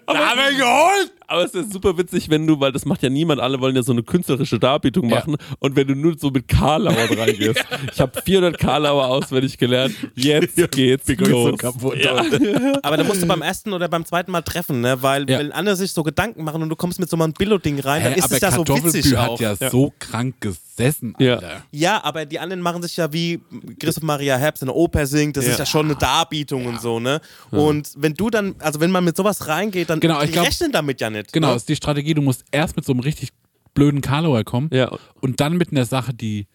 aber, 0.06 0.52
geholt! 0.52 1.12
Aber 1.30 1.44
es 1.46 1.54
ist 1.54 1.72
super 1.72 1.98
witzig, 1.98 2.30
wenn 2.30 2.46
du, 2.48 2.60
weil 2.60 2.72
das 2.72 2.86
macht 2.86 3.02
ja 3.04 3.10
niemand, 3.10 3.40
alle 3.40 3.60
wollen 3.60 3.76
ja 3.76 3.84
so 3.84 3.92
eine 3.92 4.04
künstlerische 4.04 4.60
Darbietung 4.60 5.10
Ja. 5.10 5.16
machen 5.18 5.38
und 5.60 5.76
wenn 5.76 5.88
du 5.88 5.96
nur 5.96 6.18
so 6.18 6.30
mit 6.32 6.48
Karlauer 6.48 6.96
reingehst. 7.18 7.64
Ich 7.94 8.00
habe 8.02 8.22
400 8.22 8.58
Karlauer 8.60 9.06
auswendig 9.08 9.58
gelernt, 9.58 9.94
jetzt 10.16 10.56
geht's 10.72 11.08
los. 11.20 11.56
ja. 11.98 12.16
Aber 12.84 12.98
da 12.98 13.04
musst 13.04 13.22
du 13.22 13.26
beim 13.28 13.42
ersten 13.42 13.74
oder 13.74 13.88
beim 13.88 14.06
zweiten 14.06 14.32
Mal 14.32 14.42
treffen, 14.42 14.82
ne? 14.82 15.02
Weil 15.02 15.30
Ja. 15.30 15.40
wenn 15.40 15.52
andere 15.52 15.76
sich 15.76 15.92
so 15.92 16.04
Gedanken 16.04 16.44
machen 16.44 16.62
und 16.62 16.70
du 16.70 16.76
kommst 16.76 17.00
mit 17.00 17.10
so 17.10 17.18
einem 17.18 17.34
Billo-Ding 17.34 17.80
rein, 17.80 18.04
dann 18.04 18.14
Hä, 18.14 18.20
ist 18.20 18.26
aber 18.26 18.36
es 18.36 18.42
ja 18.42 18.52
so 18.52 18.66
witzig 18.68 19.16
hat 19.16 19.30
auch. 19.30 19.40
ja, 19.40 19.56
so 19.56 19.94
krank 20.00 20.36
gesessen, 20.40 21.16
Ja. 21.20 21.36
Alter. 21.36 21.64
Ja, 21.72 22.04
aber 22.04 22.26
die 22.26 22.40
anderen 22.40 22.62
machen 22.62 22.82
sich 22.82 22.96
ja 22.98 23.12
wie 23.12 23.40
Christoph 23.80 24.04
Maria 24.04 24.38
Herbst 24.38 24.64
in 24.64 24.68
der 24.68 24.76
Oper 24.76 25.06
singt, 25.06 25.36
das 25.38 25.46
Ja. 25.46 25.52
ist 25.54 25.60
ja 25.60 25.66
schon 25.66 25.86
eine 25.88 25.96
Darbietung 25.96 26.66
und 26.66 26.82
so, 26.82 27.00
ne? 27.00 27.20
Und 27.52 27.90
wenn 27.98 28.14
du 28.14 28.30
dann, 28.30 28.56
also 28.60 28.80
wenn 28.80 28.92
man 28.92 29.04
mit 29.04 29.16
sowas 29.18 29.48
reingeht, 29.48 29.90
dann 29.90 30.00
Genau, 30.00 30.20
ich 30.22 30.28
die 30.28 30.32
glaub- 30.34 30.46
rechnen 30.46 30.72
damit 30.72 31.02
ja 31.02 31.10
nicht. 31.10 31.19
Genau, 31.32 31.50
ne? 31.50 31.56
ist 31.56 31.70
die 31.70 31.76
Strategie, 31.76 32.14
du 32.14 32.22
musst 32.22 32.44
erst 32.52 32.76
mit 32.76 32.86
so 32.86 32.94
einem 32.94 33.02
richtig 33.02 33.30
blöden 33.74 34.02
Karlauer 34.02 34.44
kommen 34.44 34.70
ja, 34.74 34.92
und 35.22 35.40
dann 35.40 35.58
mit 35.58 35.72
einer 35.72 35.86
Sache, 35.86 36.14
die 36.14 36.48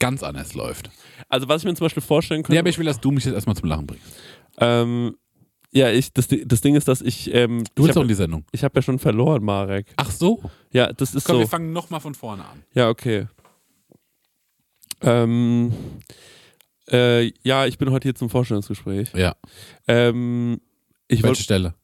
ganz 0.00 0.22
anders 0.22 0.54
läuft. 0.54 0.90
also 1.28 1.48
was 1.48 1.62
ich 1.62 1.66
mir 1.68 1.74
zum 1.74 1.84
Beispiel 1.84 2.02
vorstellen 2.02 2.42
könnte. 2.42 2.52
Nee, 2.52 2.58
aber 2.60 2.68
ich 2.68 2.78
will, 2.78 2.86
dass 2.86 3.00
du 3.00 3.10
mich 3.10 3.24
jetzt 3.24 3.34
erstmal 3.34 3.56
zum 3.56 3.68
Lachen 3.68 3.86
bringst. 3.86 4.06
ähm, 4.58 5.16
ja, 5.70 5.90
ich, 5.90 6.12
das, 6.14 6.28
das 6.28 6.60
Ding 6.62 6.76
ist, 6.76 6.88
dass 6.88 7.02
ich, 7.02 7.32
ähm, 7.34 7.62
Du 7.74 7.82
ich 7.82 7.88
willst 7.88 7.90
auch 7.90 7.96
in 7.96 8.04
habe 8.04 8.08
die 8.08 8.14
Sendung. 8.14 8.44
ich 8.52 8.64
hab 8.64 8.74
ja 8.74 8.80
schon 8.80 8.98
verloren, 8.98 9.44
Marek. 9.44 9.86
Ach 9.96 10.10
so. 10.10 10.42
Ja, 10.72 10.90
das 10.94 11.14
ist 11.14 11.24
Komm, 11.26 11.36
so. 11.36 11.40
wir 11.40 11.46
fangen 11.48 11.74
nochmal 11.74 12.00
von 12.00 12.14
vorne 12.14 12.42
an. 12.44 12.62
Ja, 12.72 12.88
okay. 12.88 13.26
Ähm, 15.02 15.72
äh, 16.90 17.30
ja, 17.42 17.66
ich 17.66 17.76
bin 17.78 17.90
heute 17.90 18.08
hier 18.08 18.14
zum 18.14 18.30
Vorstellungsgespräch. 18.30 19.12
Ja. 19.14 19.36
Ähm, 19.86 20.60
ich 21.06 21.18
Welche 21.18 21.28
wollte, 21.28 21.42
Stelle? 21.42 21.74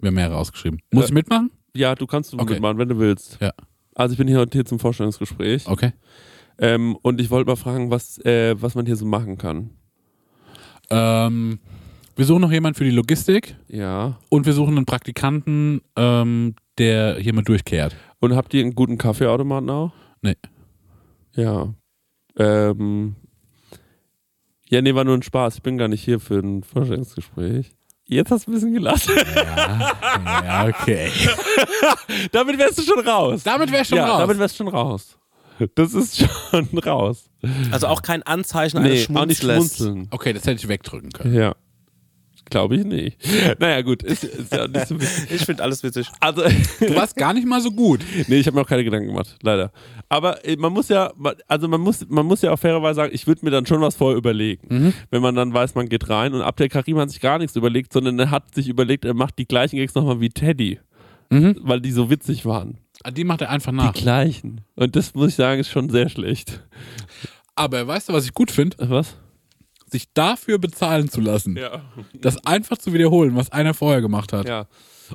Wir 0.00 0.08
haben 0.08 0.14
mehrere 0.14 0.36
ausgeschrieben. 0.36 0.80
Muss 0.92 1.04
Äh, 1.04 1.08
ich 1.08 1.12
mitmachen? 1.14 1.50
ja, 1.74 1.94
du 1.94 2.06
kannst 2.06 2.34
Okay. 2.34 2.54
mitmachen, 2.54 2.78
wenn 2.78 2.88
du 2.88 2.98
willst. 2.98 3.38
Ja. 3.40 3.52
Also 3.94 4.12
ich 4.12 4.18
bin 4.18 4.28
hier 4.28 4.38
heute 4.38 4.58
hier 4.58 4.64
zum 4.64 4.78
Vorstellungsgespräch 4.78 5.66
Okay. 5.68 5.92
ähm, 6.58 6.96
und 7.02 7.20
ich 7.20 7.30
wollte 7.30 7.48
mal 7.50 7.56
fragen, 7.56 7.90
was, 7.90 8.18
äh, 8.24 8.60
was 8.60 8.74
man 8.74 8.86
hier 8.86 8.96
so 8.96 9.06
machen 9.06 9.38
kann. 9.38 9.70
Ähm, 10.90 11.58
wir 12.16 12.24
suchen 12.24 12.42
noch 12.42 12.52
jemanden 12.52 12.76
für 12.76 12.84
die 12.84 12.90
Logistik 12.90 13.56
Ja. 13.68 14.18
und 14.28 14.46
wir 14.46 14.52
suchen 14.52 14.76
einen 14.76 14.86
Praktikanten, 14.86 15.80
ähm, 15.96 16.54
der 16.78 17.18
hier 17.18 17.32
mal 17.34 17.42
durchkehrt. 17.42 17.96
Und 18.20 18.34
habt 18.36 18.52
ihr 18.54 18.62
einen 18.62 18.74
guten 18.74 18.98
Kaffeeautomaten 18.98 19.70
auch? 19.70 19.92
Nee. 20.22 20.36
Ja. 21.34 21.72
Ähm, 22.36 23.16
Ja, 24.70 24.80
nee, 24.82 24.94
war 24.94 25.04
nur 25.04 25.14
ein 25.14 25.22
Spaß. 25.22 25.56
Ich 25.56 25.62
bin 25.62 25.76
gar 25.78 25.88
nicht 25.88 26.02
hier 26.02 26.18
für 26.18 26.38
ein 26.38 26.62
Vorstellungsgespräch. 26.64 27.72
Jetzt 28.06 28.30
hast 28.30 28.46
du 28.46 28.50
ein 28.50 28.54
bisschen 28.54 28.74
gelacht. 28.74 29.08
Ja, 29.08 30.66
okay. 30.68 31.10
damit 32.32 32.58
wärst 32.58 32.78
du 32.78 32.82
schon 32.82 33.00
raus. 33.00 33.42
Damit 33.42 33.72
wär 33.72 33.84
schon 33.84 33.98
ja, 33.98 34.06
raus. 34.06 34.20
Damit 34.20 34.38
wärst 34.38 34.54
du 34.54 34.64
schon 34.64 34.68
raus. 34.68 35.18
Das 35.74 35.94
ist 35.94 36.18
schon 36.50 36.78
raus. 36.78 37.30
Also 37.70 37.86
auch 37.86 38.02
kein 38.02 38.22
Anzeichen 38.22 38.78
eines 38.78 39.08
Nee, 39.08 39.16
auch 39.16 39.26
nicht 39.26 39.42
schmunzeln. 39.42 40.08
Okay, 40.10 40.32
das 40.32 40.42
hätte 40.42 40.56
ich 40.56 40.68
wegdrücken 40.68 41.12
können. 41.12 41.34
Ja. 41.34 41.54
Glaube 42.50 42.76
ich 42.76 42.84
nicht. 42.84 43.18
Naja, 43.58 43.80
gut. 43.82 44.02
Ist, 44.02 44.24
ist 44.24 44.52
ja 44.52 44.66
nicht 44.68 44.86
so. 44.88 44.96
Ich 45.34 45.44
finde 45.44 45.62
alles 45.62 45.82
witzig. 45.82 46.08
Also, 46.20 46.42
Du 46.80 46.94
warst 46.94 47.16
gar 47.16 47.32
nicht 47.34 47.46
mal 47.46 47.60
so 47.60 47.70
gut. 47.70 48.00
nee, 48.28 48.36
ich 48.38 48.46
habe 48.46 48.56
mir 48.56 48.62
auch 48.62 48.66
keine 48.68 48.84
Gedanken 48.84 49.08
gemacht, 49.08 49.36
leider. 49.42 49.72
Aber 50.08 50.44
äh, 50.44 50.56
man 50.56 50.72
muss 50.72 50.88
ja, 50.88 51.12
also 51.48 51.68
man 51.68 51.80
muss, 51.80 52.06
man 52.08 52.26
muss 52.26 52.42
ja 52.42 52.52
auch 52.52 52.58
fairerweise 52.58 52.96
sagen, 52.96 53.12
ich 53.14 53.26
würde 53.26 53.44
mir 53.44 53.50
dann 53.50 53.66
schon 53.66 53.80
was 53.80 53.96
vorher 53.96 54.16
überlegen. 54.18 54.92
Wenn 55.10 55.22
man 55.22 55.34
dann 55.34 55.52
weiß, 55.54 55.74
man 55.74 55.88
geht 55.88 56.08
rein 56.10 56.34
und 56.34 56.42
Abdel 56.42 56.68
Karim 56.68 56.98
hat 56.98 57.10
sich 57.10 57.20
gar 57.20 57.38
nichts 57.38 57.56
überlegt, 57.56 57.92
sondern 57.92 58.18
er 58.18 58.30
hat 58.30 58.54
sich 58.54 58.68
überlegt, 58.68 59.04
er 59.04 59.14
macht 59.14 59.38
die 59.38 59.46
gleichen 59.46 59.76
Gags 59.76 59.94
nochmal 59.94 60.20
wie 60.20 60.28
Teddy. 60.30 60.78
Weil 61.30 61.80
die 61.80 61.90
so 61.90 62.10
witzig 62.10 62.44
waren. 62.46 62.78
Ah, 63.02 63.10
Die 63.10 63.24
macht 63.24 63.40
er 63.40 63.50
einfach 63.50 63.72
Die 63.72 63.76
nach. 63.78 63.92
gleichen. 63.94 64.60
Und 64.76 64.94
das 64.94 65.14
muss 65.14 65.30
ich 65.30 65.34
sagen, 65.34 65.60
ist 65.60 65.68
schon 65.70 65.88
sehr 65.90 66.08
schlecht. 66.08 66.62
Aber 67.56 67.86
weißt 67.86 68.08
du, 68.08 68.12
was 68.12 68.24
ich 68.24 68.34
gut 68.34 68.50
finde? 68.52 68.76
Was? 68.88 69.16
Sich 69.94 70.12
dafür 70.12 70.58
bezahlen 70.58 71.08
zu 71.08 71.20
lassen. 71.20 71.56
Ja. 71.56 71.82
Das 72.14 72.44
einfach 72.44 72.78
zu 72.78 72.92
wiederholen, 72.92 73.36
was 73.36 73.52
einer 73.52 73.74
vorher 73.74 74.00
gemacht 74.00 74.32
hat. 74.32 74.48
Ja. 74.48 74.66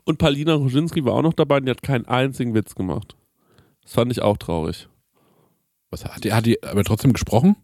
Und 0.06 0.20
Palina 0.20 0.54
Roginski 0.54 1.04
war 1.04 1.16
auch 1.16 1.22
noch 1.22 1.34
dabei 1.34 1.58
und 1.58 1.66
die 1.66 1.72
hat 1.72 1.84
keinen 1.84 2.06
einzigen 2.06 2.54
Witz 2.54 2.76
gemacht. 2.76 3.18
Das 3.84 3.96
fand 3.96 4.10
ich 4.10 4.22
auch 4.22 4.38
traurig. 4.38 4.88
Was 5.90 6.06
hat 6.06 6.24
die, 6.24 6.32
hat 6.32 6.46
die 6.46 6.64
aber 6.64 6.86
trotzdem 6.86 7.12
gesprochen? 7.12 7.58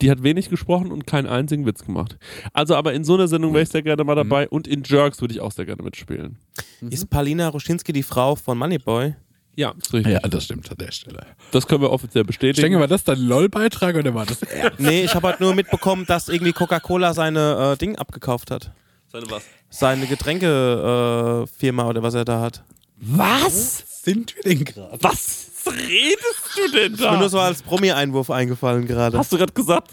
Die 0.00 0.08
hat 0.08 0.22
wenig 0.22 0.50
gesprochen 0.50 0.92
und 0.92 1.04
keinen 1.04 1.26
einzigen 1.26 1.66
Witz 1.66 1.84
gemacht. 1.84 2.16
Also, 2.52 2.76
aber 2.76 2.92
in 2.92 3.02
so 3.02 3.14
einer 3.14 3.26
Sendung 3.26 3.54
wäre 3.54 3.64
ich 3.64 3.70
sehr 3.70 3.82
gerne 3.82 4.04
mal 4.04 4.14
dabei 4.14 4.48
und 4.48 4.68
in 4.68 4.84
Jerks 4.84 5.20
würde 5.20 5.34
ich 5.34 5.40
auch 5.40 5.50
sehr 5.50 5.66
gerne 5.66 5.82
mitspielen. 5.82 6.38
Ist 6.80 7.10
Paulina 7.10 7.48
Ruschinski 7.48 7.92
die 7.92 8.04
Frau 8.04 8.36
von 8.36 8.56
Moneyboy? 8.56 9.16
Ja, 9.54 9.74
ist 9.78 9.92
richtig. 9.92 10.12
Ja, 10.14 10.20
das 10.20 10.44
stimmt 10.44 10.70
an 10.70 10.76
der 10.78 10.92
Stelle. 10.92 11.26
Das 11.50 11.66
können 11.66 11.82
wir 11.82 11.90
offiziell 11.90 12.24
bestätigen. 12.24 12.62
Denke, 12.62 12.80
war 12.80 12.88
das 12.88 13.04
dein 13.04 13.18
LOL-Beitrag 13.20 13.96
oder 13.96 14.14
war 14.14 14.24
das 14.24 14.42
er? 14.42 14.72
Nee, 14.78 15.04
ich 15.04 15.14
habe 15.14 15.28
halt 15.28 15.40
nur 15.40 15.54
mitbekommen, 15.54 16.06
dass 16.06 16.28
irgendwie 16.28 16.52
Coca-Cola 16.52 17.12
seine 17.12 17.72
äh, 17.72 17.76
Ding 17.76 17.96
abgekauft 17.96 18.50
hat. 18.50 18.72
Seine 19.08 19.30
was? 19.30 19.42
Seine 19.68 20.06
Getränkefirma 20.06 21.42
äh, 21.42 21.46
Firma 21.46 21.86
oder 21.86 22.02
was 22.02 22.14
er 22.14 22.24
da 22.24 22.40
hat. 22.40 22.64
Was? 22.96 23.84
Sind 24.04 24.34
wir 24.36 24.42
denn 24.42 24.64
gerade? 24.64 24.98
Was 25.00 25.48
redest 25.66 26.56
du 26.56 26.72
denn 26.72 26.94
Ist 26.94 27.00
mir 27.00 27.10
nur 27.12 27.20
da? 27.20 27.28
so 27.28 27.38
als 27.38 27.62
Promi-Einwurf 27.62 28.30
eingefallen 28.30 28.86
gerade. 28.86 29.18
Hast 29.18 29.32
du 29.32 29.36
gerade 29.36 29.52
gesagt? 29.52 29.90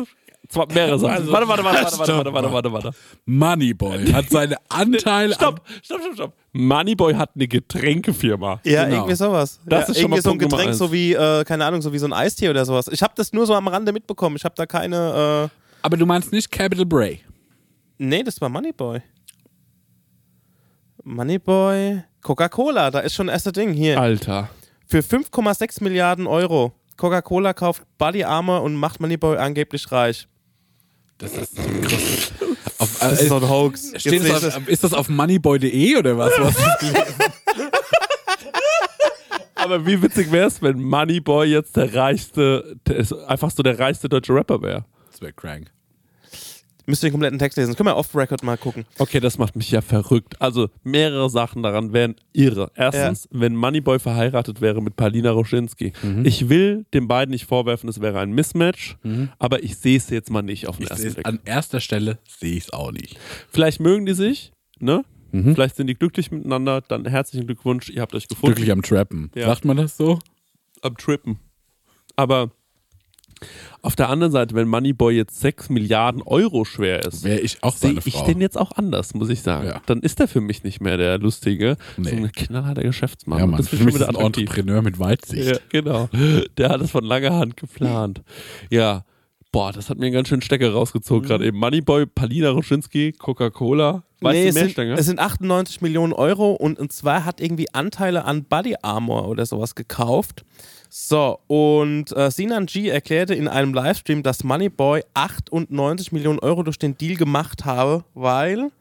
Zwar 0.49 0.65
mehrere 0.73 0.97
Sachen. 0.97 1.13
Also- 1.13 1.31
warte, 1.31 1.47
warte, 1.47 1.63
warte, 1.63 1.83
warte, 1.83 1.97
warte, 1.99 2.13
warte, 2.15 2.33
warte, 2.33 2.51
warte, 2.53 2.73
warte. 2.73 2.91
Moneyboy 3.25 4.07
hat 4.13 4.29
seine 4.31 4.57
Anteile. 4.69 5.35
Stopp, 5.35 5.61
stopp, 5.83 6.01
stopp, 6.01 6.13
stopp. 6.15 6.33
Moneyboy 6.53 7.13
hat 7.13 7.29
eine 7.35 7.47
Getränkefirma. 7.47 8.59
Ja, 8.63 8.85
Genau. 8.85 8.95
irgendwie 8.97 9.15
sowas. 9.15 9.59
Das 9.65 9.87
ja, 9.87 9.91
ist 9.93 10.01
schon 10.01 10.09
mal 10.09 10.15
irgendwie 10.17 10.21
so 10.23 10.29
ein 10.31 10.37
Punkt 10.39 10.51
Getränk, 10.57 10.73
so 10.73 10.91
wie, 10.91 11.13
äh, 11.13 11.43
keine 11.43 11.65
Ahnung, 11.65 11.81
so 11.83 11.93
wie 11.93 11.99
so 11.99 12.07
ein 12.07 12.13
Eistee 12.13 12.49
oder 12.49 12.65
sowas. 12.65 12.87
Ich 12.91 13.03
habe 13.03 13.13
das 13.15 13.31
nur 13.31 13.45
so 13.45 13.53
am 13.53 13.67
Rande 13.67 13.91
mitbekommen. 13.93 14.35
Ich 14.37 14.43
habe 14.43 14.55
da 14.57 14.65
keine. 14.65 15.49
Äh, 15.51 15.55
Aber 15.83 15.97
du 15.97 16.07
meinst 16.07 16.31
nicht 16.31 16.49
Capital 16.51 16.85
Bray. 16.85 17.19
nee, 17.99 18.23
das 18.23 18.41
war 18.41 18.49
Moneyboy. 18.49 19.01
Moneyboy. 21.03 22.01
Coca-Cola, 22.21 22.91
da 22.91 22.99
ist 22.99 23.13
schon 23.15 23.27
das 23.27 23.35
erste 23.35 23.51
Ding 23.51 23.71
hier. 23.71 23.99
Alter. 23.99 24.49
Für 24.85 24.99
5,6 24.99 25.83
Milliarden 25.83 26.27
Euro. 26.27 26.73
Coca-Cola 26.97 27.53
kauft 27.53 27.83
Body 27.97 28.23
Armor 28.23 28.61
und 28.63 28.75
macht 28.75 28.99
Moneyboy 28.99 29.37
angeblich 29.37 29.89
reich. 29.91 30.27
Das 31.19 31.33
ist 31.33 31.55
so 31.55 31.61
krass. 31.81 32.31
Auf, 32.77 32.99
Das 32.99 33.21
ist 33.21 33.27
so 33.27 33.35
ein 33.35 33.49
Hoax. 33.49 33.91
steht 33.97 34.13
Jetzt 34.13 34.29
das 34.29 34.43
ist 34.43 34.55
auf, 34.55 34.67
ist 34.69 34.83
das 34.85 34.93
auf 34.93 35.09
moneyboy.de 35.09 35.97
oder 35.97 36.17
was? 36.17 36.31
was? 36.39 36.55
Aber 39.55 39.85
wie 39.85 40.01
witzig 40.01 40.31
wäre 40.31 40.47
es, 40.47 40.61
wenn 40.61 40.81
Moneyboy 40.81 41.45
jetzt 41.45 41.75
der 41.75 41.93
reichste, 41.93 42.77
der 42.87 42.95
ist 42.95 43.11
einfach 43.11 43.51
so 43.51 43.61
der 43.61 43.77
reichste 43.77 44.07
deutsche 44.07 44.33
Rapper 44.33 44.61
wäre? 44.61 44.85
Das 45.11 45.21
wäre 45.21 45.33
crank. 45.33 45.69
Müsst 46.89 47.03
ihr 47.03 47.09
den 47.09 47.13
kompletten 47.13 47.39
Text 47.39 47.57
lesen. 47.57 47.75
Können 47.75 47.87
wir 47.89 47.95
off-Record 47.97 48.43
mal 48.43 48.57
gucken. 48.57 48.85
Okay, 48.97 49.19
das 49.19 49.37
macht 49.37 49.55
mich 49.55 49.69
ja 49.71 49.81
verrückt. 49.81 50.41
Also 50.41 50.69
mehrere 50.83 51.29
Sachen 51.29 51.61
daran 51.61 51.93
wären 51.93 52.15
irre. 52.33 52.71
Erstens, 52.75 53.27
wenn 53.31 53.55
Moneyboy 53.55 53.99
verheiratet 53.99 54.59
wäre 54.61 54.81
mit 54.81 54.95
Paulina 54.95 55.31
Roschinski. 55.31 55.93
Mhm. 56.01 56.25
Ich 56.25 56.49
will 56.49 56.85
den 56.93 57.07
beiden 57.07 57.31
nicht 57.31 57.45
vorwerfen, 57.45 57.89
es 57.89 58.01
wäre 58.01 58.19
ein 58.19 58.31
Mismatch, 58.31 58.97
aber 59.37 59.63
ich 59.63 59.77
sehe 59.77 59.97
es 59.97 60.09
jetzt 60.09 60.31
mal 60.31 60.41
nicht 60.41 60.67
auf 60.67 60.77
den 60.77 60.83
Ich 60.85 60.89
ersten 60.91 61.13
Blick. 61.13 61.27
an 61.27 61.39
erster 61.45 61.79
Stelle 61.79 62.17
sehe 62.27 62.55
ich 62.57 62.63
es 62.65 62.73
auch 62.73 62.91
nicht. 62.91 63.17
Vielleicht 63.51 63.79
mögen 63.79 64.05
die 64.05 64.13
sich, 64.13 64.51
ne? 64.79 65.03
Mhm. 65.31 65.53
Vielleicht 65.53 65.75
sind 65.75 65.87
die 65.87 65.95
glücklich 65.95 66.31
miteinander. 66.31 66.81
Dann 66.81 67.05
herzlichen 67.05 67.45
Glückwunsch, 67.45 67.89
ihr 67.89 68.01
habt 68.01 68.15
euch 68.15 68.27
gefunden. 68.27 68.55
Glücklich 68.55 68.71
am 68.71 68.81
Trappen. 68.81 69.29
Ja. 69.35 69.45
Sagt 69.45 69.63
man 69.65 69.77
das 69.77 69.95
so? 69.95 70.17
am 70.81 70.97
Trippen. 70.97 71.39
Aber 72.15 72.51
auf 73.81 73.95
der 73.95 74.09
anderen 74.09 74.31
Seite, 74.31 74.55
wenn 74.55 74.67
Moneyboy 74.67 75.15
jetzt 75.15 75.39
6 75.39 75.69
Milliarden 75.69 76.21
Euro 76.21 76.65
schwer 76.65 77.05
ist, 77.05 77.23
Wäre 77.23 77.39
ich 77.39 77.63
auch 77.63 77.75
sehe 77.75 77.95
ich 78.03 78.15
den 78.23 78.41
jetzt 78.41 78.57
auch 78.57 78.71
anders, 78.73 79.13
muss 79.13 79.29
ich 79.29 79.41
sagen. 79.41 79.67
Ja. 79.67 79.81
Dann 79.85 80.01
ist 80.01 80.19
er 80.19 80.27
für 80.27 80.41
mich 80.41 80.63
nicht 80.63 80.81
mehr 80.81 80.97
der 80.97 81.17
lustige, 81.17 81.77
Nee. 81.97 82.09
so 82.09 82.15
ein 82.17 82.31
knallharter 82.31 82.83
Geschäftsmann. 82.83 83.39
ja, 83.39 83.45
Mann. 83.47 83.57
das 83.57 83.69
Für 83.69 83.75
ist 83.75 83.79
schon 83.79 83.85
mich 83.85 83.95
ist 83.95 84.01
wieder 84.01 84.09
ein 84.09 84.15
attraktiv. 84.15 84.49
Entrepreneur 84.49 84.81
mit 84.81 84.99
Weitsicht. 84.99 85.51
Ja, 85.51 85.57
genau. 85.69 86.09
Der 86.57 86.69
hat 86.69 86.81
es 86.81 86.91
von 86.91 87.03
langer 87.05 87.35
Hand 87.35 87.55
geplant. 87.57 88.21
Ja, 88.69 89.05
boah, 89.51 89.71
das 89.71 89.89
hat 89.89 89.97
mir 89.97 90.05
einen 90.07 90.13
ganz 90.15 90.27
schönen 90.27 90.41
Stecker 90.41 90.71
rausgezogen 90.71 91.27
gerade 91.27 91.45
eben. 91.45 91.57
Moneyboy, 91.57 92.05
Palina 92.05 92.49
Roschinski, 92.49 93.13
Coca-Cola. 93.13 94.03
Weißt 94.21 94.33
nee, 94.35 94.43
du 94.43 94.49
es 94.49 94.55
mehr, 94.55 94.63
sind, 94.65 94.71
Stenger? 94.73 94.97
es 94.97 95.05
sind 95.05 95.19
98 95.19 95.79
Millionen 95.81 96.11
Euro 96.11 96.51
und, 96.51 96.77
und 96.77 96.91
zwar 96.91 97.23
hat 97.23 97.39
irgendwie 97.39 97.73
Anteile 97.73 98.25
an 98.25 98.43
Body 98.43 98.75
Armor 98.81 99.29
oder 99.29 99.45
sowas 99.45 99.75
gekauft. 99.75 100.43
So, 100.91 101.39
und 101.47 102.15
äh, 102.17 102.31
Sinan 102.31 102.65
G 102.65 102.87
erklärte 102.89 103.35
in 103.35 103.47
einem 103.47 103.73
Livestream, 103.75 104.23
dass 104.23 104.43
Moneyboy 104.43 105.03
98 105.13 106.11
Millionen 106.11 106.39
Euro 106.39 106.63
durch 106.63 106.79
den 106.79 106.97
Deal 106.97 107.15
gemacht 107.15 107.63
habe, 107.65 108.03
weil 108.15 108.71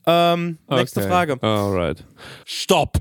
Ähm, 0.06 0.58
nächste 0.70 1.02
Okay. 1.02 1.10
Frage. 1.10 1.42
Alright. 1.42 2.04
Stopp! 2.46 2.98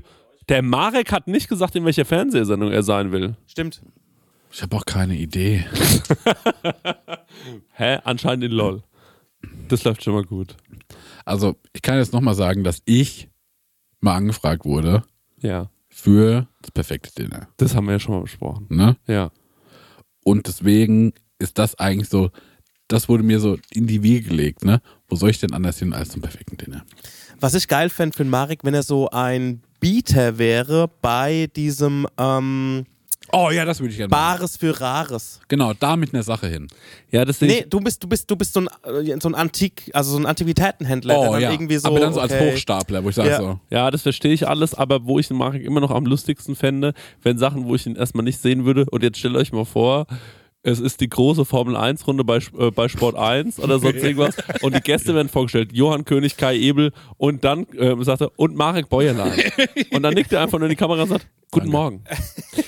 Der 0.49 0.61
Marek 0.61 1.11
hat 1.13 1.27
nicht 1.27 1.47
gesagt, 1.47 1.75
in 1.75 1.85
welcher 1.85 2.05
Fernsehsendung 2.05 2.71
er 2.71 2.83
sein 2.83 3.11
will. 3.13 3.35
Stimmt. 3.47 3.81
Ich 4.51 4.61
habe 4.61 4.75
auch 4.75 4.85
keine 4.85 5.15
Idee. 5.15 5.65
Hä? 7.73 7.97
Anscheinend 8.03 8.43
in 8.43 8.51
LOL. 8.51 8.83
Das 9.69 9.83
läuft 9.83 10.03
schon 10.03 10.13
mal 10.13 10.23
gut. 10.23 10.55
Also, 11.25 11.55
ich 11.73 11.81
kann 11.81 11.97
jetzt 11.97 12.13
nochmal 12.13 12.35
sagen, 12.35 12.63
dass 12.63 12.81
ich 12.85 13.29
mal 14.03 14.15
angefragt 14.15 14.65
wurde 14.65 15.03
Ja. 15.39 15.69
für 15.89 16.47
das 16.61 16.71
perfekte 16.71 17.11
Dinner. 17.23 17.47
Das 17.57 17.75
haben 17.75 17.85
wir 17.85 17.93
ja 17.93 17.99
schon 17.99 18.15
mal 18.15 18.21
besprochen. 18.21 18.67
Ne? 18.69 18.97
Ja. 19.07 19.31
Und 20.23 20.47
deswegen 20.47 21.13
ist 21.39 21.57
das 21.57 21.75
eigentlich 21.79 22.09
so, 22.09 22.29
das 22.87 23.09
wurde 23.09 23.23
mir 23.23 23.39
so 23.39 23.57
in 23.71 23.87
die 23.87 24.03
Wiege 24.03 24.29
gelegt, 24.29 24.63
ne? 24.63 24.81
Wo 25.07 25.15
soll 25.15 25.29
ich 25.31 25.39
denn 25.39 25.53
anders 25.53 25.79
hin 25.79 25.93
als 25.93 26.09
zum 26.09 26.21
perfekten 26.21 26.57
Dinner? 26.57 26.83
Was 27.39 27.53
ich 27.55 27.67
geil 27.67 27.89
fände 27.89 28.15
für 28.15 28.23
den 28.23 28.29
Marek, 28.29 28.63
wenn 28.63 28.73
er 28.73 28.83
so 28.83 29.09
ein 29.09 29.61
Bieter 29.79 30.37
wäre 30.37 30.89
bei 31.01 31.47
diesem 31.55 32.07
ähm, 32.17 32.85
Oh 33.35 33.49
ja, 33.49 33.65
das 33.65 33.79
würde 33.79 33.91
ich 33.91 33.97
gerne 33.97 34.09
machen. 34.11 34.37
Bares 34.39 34.57
für 34.57 34.79
Rares. 34.79 35.39
Genau, 35.47 35.73
da 35.73 35.95
mit 35.95 36.13
einer 36.13 36.21
Sache 36.21 36.47
hin. 36.47 36.67
Ja, 37.11 37.25
das 37.25 37.41
Nee, 37.41 37.65
du 37.67 37.79
bist, 37.79 38.03
du 38.03 38.07
bist, 38.07 38.29
du 38.29 38.35
bist 38.35 38.53
so 38.53 38.61
ein, 38.61 38.67
äh, 38.83 39.17
so 39.19 39.27
ein 39.27 39.33
Antik, 39.35 39.89
also 39.93 40.11
so 40.11 40.17
ein 40.17 40.27
Antiquitätenhändler, 40.27 41.15
der 41.19 41.29
Oh 41.29 41.33
dann 41.33 41.41
ja, 41.41 41.51
irgendwie 41.51 41.77
so. 41.77 41.87
aber 41.87 41.99
dann 41.99 42.13
so 42.13 42.19
als 42.19 42.31
okay. 42.31 42.51
Hochstapler, 42.53 43.03
wo 43.03 43.09
ich 43.09 43.15
sage 43.15 43.29
Ja. 43.29 43.37
so, 43.39 43.59
Ja, 43.71 43.89
das 43.89 44.03
verstehe 44.03 44.33
ich 44.33 44.47
alles, 44.47 44.75
aber 44.75 45.05
wo 45.05 45.17
ich 45.17 45.27
den 45.29 45.37
Marek 45.37 45.63
immer 45.63 45.79
noch 45.81 45.89
am 45.91 46.05
lustigsten 46.05 46.55
fände, 46.55 46.93
wenn 47.23 47.39
Sachen, 47.39 47.65
wo 47.65 47.73
ich 47.73 47.87
ihn 47.87 47.95
erstmal 47.95 48.23
nicht 48.23 48.39
sehen 48.39 48.65
würde, 48.65 48.85
und 48.91 49.01
jetzt 49.01 49.17
stellt 49.17 49.35
euch 49.35 49.51
mal 49.51 49.65
vor, 49.65 50.05
es 50.63 50.79
ist 50.79 51.01
die 51.01 51.09
große 51.09 51.45
Formel 51.45 51.75
1 51.75 52.07
Runde 52.07 52.23
bei, 52.23 52.37
äh, 52.37 52.71
bei 52.71 52.87
Sport 52.87 53.15
1 53.15 53.59
oder 53.59 53.79
sonst 53.79 54.01
irgendwas 54.01 54.35
und 54.61 54.73
die 54.73 54.81
Gäste 54.81 55.13
werden 55.13 55.29
vorgestellt, 55.29 55.71
Johann 55.73 56.05
König, 56.05 56.37
Kai 56.37 56.55
Ebel 56.57 56.93
und 57.17 57.43
dann 57.43 57.67
äh, 57.73 57.95
sagt 58.03 58.21
er, 58.21 58.31
und 58.37 58.55
Marek 58.55 58.89
Bäuerlein. 58.89 59.33
Und 59.91 60.03
dann 60.03 60.13
nickt 60.13 60.31
er 60.31 60.41
einfach 60.41 60.57
nur 60.57 60.67
in 60.67 60.71
die 60.71 60.75
Kamera 60.75 61.03
und 61.03 61.09
sagt, 61.09 61.27
Guten 61.53 61.71
Danke. 61.71 61.77
Morgen. 61.77 62.03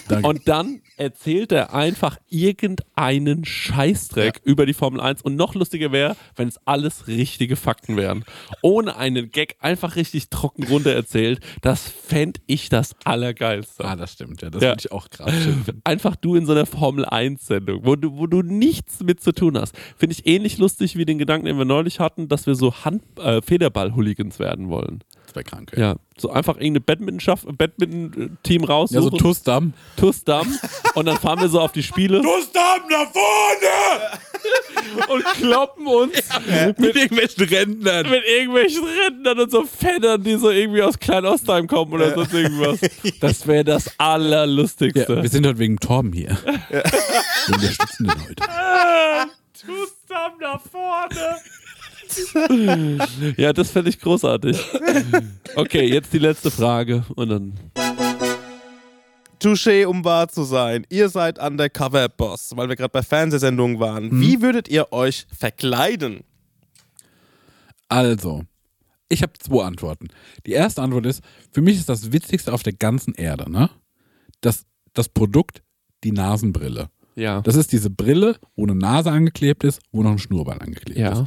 Danke. 0.07 0.27
Und 0.27 0.47
dann 0.47 0.81
erzählt 0.97 1.51
er 1.51 1.73
einfach 1.73 2.17
irgendeinen 2.29 3.45
Scheißdreck 3.45 4.41
über 4.43 4.65
die 4.65 4.73
Formel 4.73 4.99
1. 5.01 5.21
Und 5.21 5.35
noch 5.35 5.55
lustiger 5.55 5.91
wäre, 5.91 6.15
wenn 6.35 6.47
es 6.47 6.59
alles 6.65 7.07
richtige 7.07 7.55
Fakten 7.55 7.97
wären. 7.97 8.23
Ohne 8.61 8.95
einen 8.97 9.31
Gag 9.31 9.55
einfach 9.59 9.95
richtig 9.95 10.29
trocken 10.29 10.63
runter 10.63 10.93
erzählt. 10.93 11.39
Das 11.61 11.87
fände 11.87 12.39
ich 12.47 12.69
das 12.69 12.95
Allergeilste. 13.03 13.83
ah, 13.85 13.95
das 13.95 14.13
stimmt, 14.13 14.41
ja. 14.41 14.49
Das 14.49 14.61
Ja. 14.61 14.69
würde 14.69 14.81
ich 14.85 14.91
auch 14.91 15.07
finden. 15.09 15.81
Einfach 15.83 16.15
du 16.15 16.35
in 16.35 16.45
so 16.45 16.51
einer 16.53 16.65
Formel 16.65 17.05
1-Sendung, 17.05 17.81
wo 17.85 17.95
du, 17.95 18.17
wo 18.17 18.27
du 18.27 18.41
nichts 18.41 19.01
mit 19.01 19.21
zu 19.21 19.31
tun 19.33 19.57
hast. 19.59 19.75
Finde 19.97 20.13
ich 20.17 20.25
ähnlich 20.25 20.57
lustig 20.57 20.95
wie 20.95 21.05
den 21.05 21.17
Gedanken, 21.17 21.45
den 21.47 21.57
wir 21.57 21.65
neulich 21.65 21.99
hatten, 21.99 22.27
dass 22.27 22.47
wir 22.47 22.55
so 22.55 22.73
Hand, 22.85 23.03
äh, 23.19 23.41
Federball-Hooligans 23.41 24.39
werden 24.39 24.69
wollen. 24.69 25.03
Wäre 25.35 25.43
krank. 25.43 25.71
Ja, 25.75 25.95
so 26.17 26.29
einfach 26.31 26.55
irgendeine 26.55 26.79
Badminton-Schaff- 26.81 27.45
Badminton-Team 27.57 28.61
Ja, 28.63 28.67
raussuchen. 28.69 29.01
so 29.03 29.09
Tussdamm. 29.17 29.73
Tussdamm 29.97 30.57
und 30.95 31.05
dann 31.05 31.17
fahren 31.17 31.39
wir 31.41 31.49
so 31.49 31.59
auf 31.59 31.71
die 31.73 31.83
Spiele 31.83 32.21
Gustav 32.21 32.79
nach 32.89 33.11
vorne! 33.11 34.19
und 35.09 35.23
kloppen 35.25 35.87
uns 35.87 36.13
Mit 36.77 36.95
irgendwelchen 36.95 37.43
Rentnern. 37.45 38.09
mit 38.09 38.23
irgendwelchen 38.25 38.83
Rentnern 38.85 39.39
und 39.39 39.51
so 39.51 39.63
Fennern, 39.65 40.23
die 40.23 40.35
so 40.35 40.49
irgendwie 40.51 40.81
aus 40.83 40.97
Kleinostheim 40.99 41.67
kommen 41.67 41.91
oder 41.93 42.13
sonst 42.13 42.33
irgendwas. 42.33 42.79
Das 43.19 43.45
wäre 43.47 43.63
das 43.63 43.85
Ja, 43.85 43.91
Allerlustigste. 43.97 45.21
wir 45.23 45.29
sind 45.29 45.45
heute 45.47 45.59
wegen 45.59 45.77
Torben 45.79 46.13
hier. 46.13 46.37
Wir 46.69 46.83
unterstützen 47.55 48.07
den 48.07 48.21
heute. 48.27 48.43
Tussdamm 49.65 50.33
nach 50.39 50.61
vorne. 50.61 51.37
ja, 53.37 53.53
das 53.53 53.71
fände 53.71 53.89
ich 53.89 53.99
großartig. 53.99 54.57
Okay, 55.55 55.85
jetzt 55.91 56.13
die 56.13 56.19
letzte 56.19 56.51
Frage 56.51 57.05
und 57.15 57.29
dann. 57.29 57.53
Touché, 59.39 59.85
um 59.85 60.03
wahr 60.05 60.27
zu 60.27 60.43
sein. 60.43 60.85
Ihr 60.89 61.09
seid 61.09 61.39
Undercover-Boss, 61.39 62.51
weil 62.55 62.69
wir 62.69 62.75
gerade 62.75 62.91
bei 62.91 63.03
Fernsehsendungen 63.03 63.79
waren. 63.79 64.19
Wie 64.21 64.41
würdet 64.41 64.67
ihr 64.69 64.91
euch 64.91 65.27
verkleiden? 65.37 66.21
Also, 67.89 68.43
ich 69.09 69.21
habe 69.21 69.33
zwei 69.37 69.63
Antworten. 69.65 70.07
Die 70.45 70.51
erste 70.53 70.81
Antwort 70.81 71.05
ist, 71.05 71.21
für 71.51 71.61
mich 71.61 71.75
ist 71.77 71.89
das 71.89 72.11
Witzigste 72.11 72.53
auf 72.53 72.63
der 72.63 72.73
ganzen 72.73 73.13
Erde, 73.13 73.51
ne? 73.51 73.69
Das, 74.41 74.65
das 74.93 75.09
Produkt, 75.09 75.61
die 76.03 76.11
Nasenbrille. 76.11 76.89
Ja. 77.15 77.41
Das 77.41 77.55
ist 77.55 77.71
diese 77.71 77.89
Brille, 77.89 78.37
wo 78.55 78.63
eine 78.63 78.75
Nase 78.75 79.11
angeklebt 79.11 79.63
ist, 79.63 79.79
wo 79.91 80.01
noch 80.03 80.11
ein 80.11 80.19
Schnurrbart 80.19 80.61
angeklebt 80.61 80.99
Ja. 80.99 81.21
ist. 81.21 81.23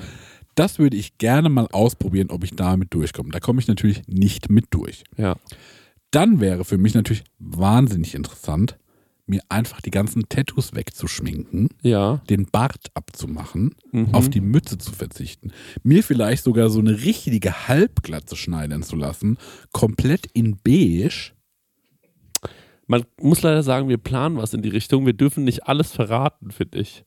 Das 0.59 0.78
würde 0.78 0.96
ich 0.96 1.18
gerne 1.18 1.48
mal 1.48 1.68
ausprobieren, 1.70 2.30
ob 2.30 2.42
ich 2.42 2.50
damit 2.56 2.92
durchkomme. 2.92 3.30
Da 3.30 3.38
komme 3.40 3.61
ich 3.61 3.68
natürlich 3.68 4.02
nicht 4.09 4.50
mit 4.50 4.66
durch. 4.70 5.04
Ja. 5.16 5.36
Dann 6.11 6.40
wäre 6.40 6.64
für 6.64 6.78
mich 6.78 6.94
natürlich 6.94 7.22
wahnsinnig 7.38 8.14
interessant, 8.14 8.76
mir 9.26 9.42
einfach 9.50 9.82
die 9.82 9.90
ganzen 9.90 10.28
Tattoos 10.28 10.74
wegzuschminken, 10.74 11.68
Ja. 11.82 12.22
den 12.30 12.46
Bart 12.46 12.86
abzumachen, 12.94 13.74
Mhm. 13.92 14.14
auf 14.14 14.30
die 14.30 14.40
Mütze 14.40 14.78
zu 14.78 14.92
verzichten, 14.92 15.52
mir 15.82 16.02
vielleicht 16.02 16.42
sogar 16.44 16.70
so 16.70 16.78
eine 16.80 17.02
richtige 17.04 17.68
Halbglatze 17.68 18.36
schneiden 18.36 18.82
zu 18.82 18.96
lassen, 18.96 19.36
komplett 19.72 20.26
in 20.32 20.56
beige. 20.56 21.32
Man 22.86 23.04
muss 23.20 23.42
leider 23.42 23.62
sagen, 23.62 23.88
wir 23.90 23.98
planen 23.98 24.38
was 24.38 24.54
in 24.54 24.62
die 24.62 24.70
Richtung. 24.70 25.04
Wir 25.04 25.12
dürfen 25.12 25.44
nicht 25.44 25.66
alles 25.68 25.92
verraten, 25.92 26.50
finde 26.50 26.78
ich. 26.78 27.04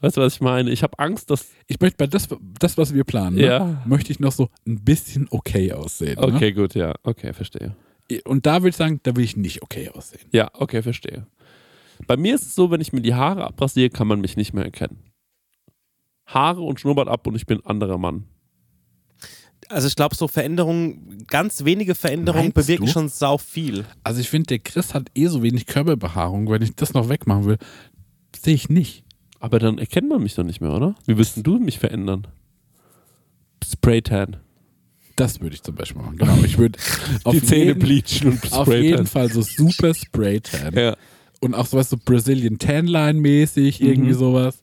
Weißt 0.00 0.16
du, 0.16 0.20
was 0.20 0.34
ich 0.34 0.40
meine? 0.40 0.70
Ich 0.70 0.82
habe 0.82 0.98
Angst, 0.98 1.30
dass. 1.30 1.48
Ich 1.66 1.80
möchte 1.80 1.96
bei 1.96 2.06
das, 2.06 2.28
das 2.60 2.78
was 2.78 2.94
wir 2.94 3.04
planen, 3.04 3.36
ne, 3.36 3.42
Ja. 3.46 3.82
möchte 3.84 4.12
ich 4.12 4.20
noch 4.20 4.32
so 4.32 4.48
ein 4.66 4.84
bisschen 4.84 5.26
okay 5.30 5.72
aussehen. 5.72 6.18
Okay, 6.18 6.52
gut, 6.52 6.74
ja. 6.74 6.94
Okay, 7.02 7.32
verstehe. 7.32 7.74
Ne? 8.10 8.20
Und 8.24 8.46
da 8.46 8.56
würde 8.62 8.70
ich 8.70 8.76
sagen, 8.76 9.00
da 9.02 9.14
will 9.16 9.24
ich 9.24 9.36
nicht 9.36 9.62
okay 9.62 9.88
aussehen. 9.90 10.28
Ja, 10.32 10.50
okay, 10.54 10.82
verstehe. 10.82 11.26
Bei 12.06 12.16
mir 12.16 12.36
ist 12.36 12.42
es 12.42 12.54
so, 12.54 12.70
wenn 12.70 12.80
ich 12.80 12.92
mir 12.92 13.00
die 13.02 13.14
Haare 13.14 13.44
abrasiere, 13.44 13.90
kann 13.90 14.06
man 14.06 14.20
mich 14.20 14.36
nicht 14.36 14.52
mehr 14.54 14.64
erkennen. 14.64 14.98
Haare 16.26 16.60
und 16.62 16.78
Schnurrbart 16.78 17.08
ab 17.08 17.26
und 17.26 17.34
ich 17.34 17.46
bin 17.46 17.58
ein 17.58 17.66
anderer 17.66 17.98
Mann. 17.98 18.24
Also 19.68 19.88
ich 19.88 19.96
glaube, 19.96 20.14
so 20.14 20.28
Veränderungen, 20.28 21.24
ganz 21.26 21.64
wenige 21.64 21.94
Veränderungen 21.94 22.44
Meinst 22.44 22.54
bewirken 22.54 22.86
du? 22.86 22.92
schon 22.92 23.08
sau 23.08 23.36
viel. 23.36 23.84
Also 24.04 24.20
ich 24.20 24.30
finde, 24.30 24.46
der 24.46 24.58
Chris 24.60 24.94
hat 24.94 25.08
eh 25.14 25.26
so 25.26 25.42
wenig 25.42 25.66
Körperbehaarung. 25.66 26.48
Wenn 26.48 26.62
ich 26.62 26.74
das 26.76 26.94
noch 26.94 27.08
wegmachen 27.08 27.44
will, 27.44 27.58
sehe 28.36 28.54
ich 28.54 28.68
nicht. 28.68 29.04
Aber 29.40 29.58
dann 29.58 29.78
erkennt 29.78 30.08
man 30.08 30.22
mich 30.22 30.34
doch 30.34 30.44
nicht 30.44 30.60
mehr, 30.60 30.72
oder? 30.72 30.94
Wie 31.06 31.16
denn 31.36 31.42
du 31.44 31.58
mich 31.58 31.78
verändern? 31.78 32.26
Spraytan. 33.64 34.36
Das 35.16 35.40
würde 35.40 35.54
ich 35.56 35.62
zum 35.62 35.74
Beispiel 35.74 36.00
machen. 36.00 36.16
Genau. 36.16 36.36
Ich 36.44 36.58
würde 36.58 36.78
auf, 37.24 37.32
Die 37.34 37.42
Zähne 37.42 37.64
jeden, 37.66 37.78
bleachen 37.80 38.28
und 38.32 38.52
auf 38.52 38.66
Spraytan. 38.66 38.82
jeden 38.84 39.06
Fall 39.06 39.30
so 39.32 39.42
super 39.42 39.94
Spraytan. 39.94 40.74
Ja. 40.74 40.96
Und 41.40 41.54
auch 41.54 41.66
sowas 41.66 41.90
so 41.90 41.96
Brazilian 41.96 42.58
Tanline 42.58 43.20
mäßig, 43.20 43.80
irgendwie 43.80 44.10
Mhm. 44.12 44.18
sowas. 44.18 44.62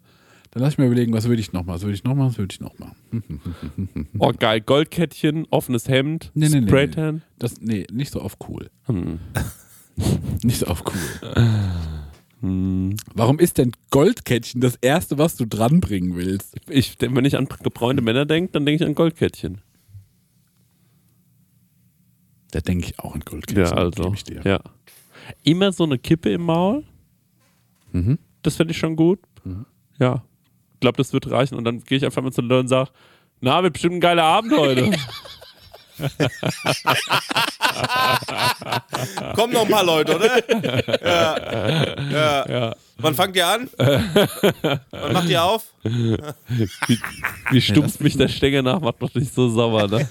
Dann 0.52 0.64
lass 0.64 0.74
ich 0.74 0.78
mir 0.78 0.86
überlegen, 0.86 1.12
was 1.14 1.28
würde 1.28 1.42
ich 1.42 1.52
noch 1.52 1.66
mal? 1.66 1.74
Was 1.74 1.82
würde 1.82 1.96
ich 1.96 2.04
noch 2.06 2.16
mal? 2.16 2.28
Was 2.28 2.38
würde 2.38 2.54
ich 2.54 2.62
noch 2.62 2.78
mal? 2.80 2.92
Hm. 3.12 4.08
Oh, 4.20 4.32
geil. 4.38 4.62
Goldkettchen, 4.62 5.46
offenes 5.52 5.88
Hemd, 5.90 6.32
Nee, 6.34 6.48
nee, 6.50 6.62
nee, 6.62 6.68
Spraytan. 6.68 7.22
Das, 7.40 7.60
nee, 7.62 7.86
nicht 7.92 8.12
so 8.12 8.22
auf 8.22 8.38
cool. 8.48 8.70
Hm. 8.86 9.20
Nicht 10.44 10.60
so 10.60 10.68
auf 10.68 10.84
cool. 10.88 11.34
Warum 13.18 13.40
ist 13.40 13.58
denn 13.58 13.72
Goldkettchen 13.92 14.60
das 14.60 14.76
erste, 14.76 15.18
was 15.18 15.38
du 15.38 15.46
dranbringen 15.46 16.18
willst? 16.18 16.54
Ich, 16.70 16.98
wenn 17.00 17.24
ich 17.24 17.38
an 17.38 17.48
gebräunte 17.64 18.04
Männer 18.04 18.26
denke, 18.26 18.52
dann 18.52 18.66
denke 18.66 18.84
ich 18.84 18.88
an 18.88 18.94
Goldkettchen. 18.94 19.62
Da 22.52 22.60
denke 22.60 22.88
ich 22.88 23.00
auch 23.00 23.16
an 23.16 23.22
Goldkettchen. 23.22 23.66
Ja, 23.66 23.72
also. 23.72 24.04
gebe 24.04 24.16
Ich 24.16 24.24
dir. 24.26 24.42
Ja. 24.44 24.60
Immer 25.44 25.72
so 25.72 25.86
eine 25.86 25.98
Kippe 25.98 26.30
im 26.30 26.42
Maul. 26.42 26.84
Mhm. 27.94 28.20
Das 28.44 28.58
fände 28.58 28.72
ich 28.72 28.78
schon 28.78 28.98
gut. 28.98 29.20
Ja. 29.98 30.26
Ich 30.74 30.80
glaube, 30.82 30.98
das 30.98 31.14
wird 31.14 31.32
reichen. 31.32 31.56
Und 31.56 31.64
dann 31.64 31.80
gehe 31.86 31.98
ich 31.98 32.04
einfach 32.04 32.22
mal 32.22 32.34
zu 32.34 32.42
den 32.42 32.50
Leuten 32.50 32.66
und 32.66 32.68
sage, 32.68 32.92
na, 33.40 33.64
wird 33.64 33.74
bestimmt 33.74 33.96
ein 33.96 34.02
geiler 34.02 34.24
Abend 34.24 34.52
heute. 34.58 34.92
Kommen 39.36 39.54
noch 39.54 39.66
ein 39.66 39.72
paar 39.72 39.86
Leute, 39.86 40.16
oder? 40.16 40.42
Ja. 41.04 41.96
ja. 42.12 42.50
ja. 42.50 42.76
Wann 42.98 43.14
fangt 43.14 43.36
ihr 43.36 43.46
an? 43.46 43.70
Wann 43.78 45.14
macht 45.14 45.30
ihr 45.30 45.44
auf? 45.44 45.66
Wie, 45.84 46.18
wie 47.52 47.62
stumpft 47.62 48.02
mich 48.02 48.16
der 48.16 48.30
Stänger 48.30 48.62
nach, 48.62 48.80
macht 48.80 49.02
doch 49.02 49.14
nicht 49.14 49.34
so 49.34 49.50
sauer, 49.50 49.88
ne? 49.88 50.08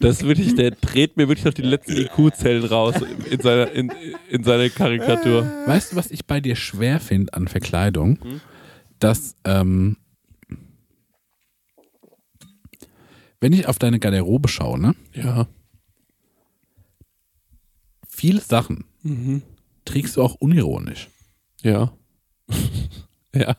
Das 0.00 0.16
ist 0.16 0.26
wirklich, 0.26 0.56
der 0.56 0.72
dreht 0.72 1.16
mir 1.16 1.28
wirklich 1.28 1.44
noch 1.44 1.54
die 1.54 1.62
letzten 1.62 1.96
IQ-Zellen 1.96 2.64
raus 2.64 2.96
in 3.30 3.40
seiner, 3.40 3.70
in, 3.70 3.92
in 4.28 4.42
seiner 4.42 4.68
Karikatur. 4.68 5.48
Weißt 5.66 5.92
du, 5.92 5.96
was 5.96 6.10
ich 6.10 6.26
bei 6.26 6.40
dir 6.40 6.56
schwer 6.56 6.98
finde 6.98 7.32
an 7.34 7.46
Verkleidung? 7.46 8.18
Dass, 8.98 9.36
ähm, 9.44 9.96
wenn 13.44 13.52
ich 13.52 13.68
auf 13.68 13.78
deine 13.78 13.98
Garderobe 14.00 14.48
schaue, 14.48 14.78
ne, 14.80 14.94
Ja. 15.12 15.46
viele 18.08 18.40
Sachen 18.40 18.84
trägst 19.84 20.16
du 20.16 20.22
auch 20.22 20.36
unironisch. 20.36 21.10
Ja. 21.60 21.92
ja. 23.34 23.54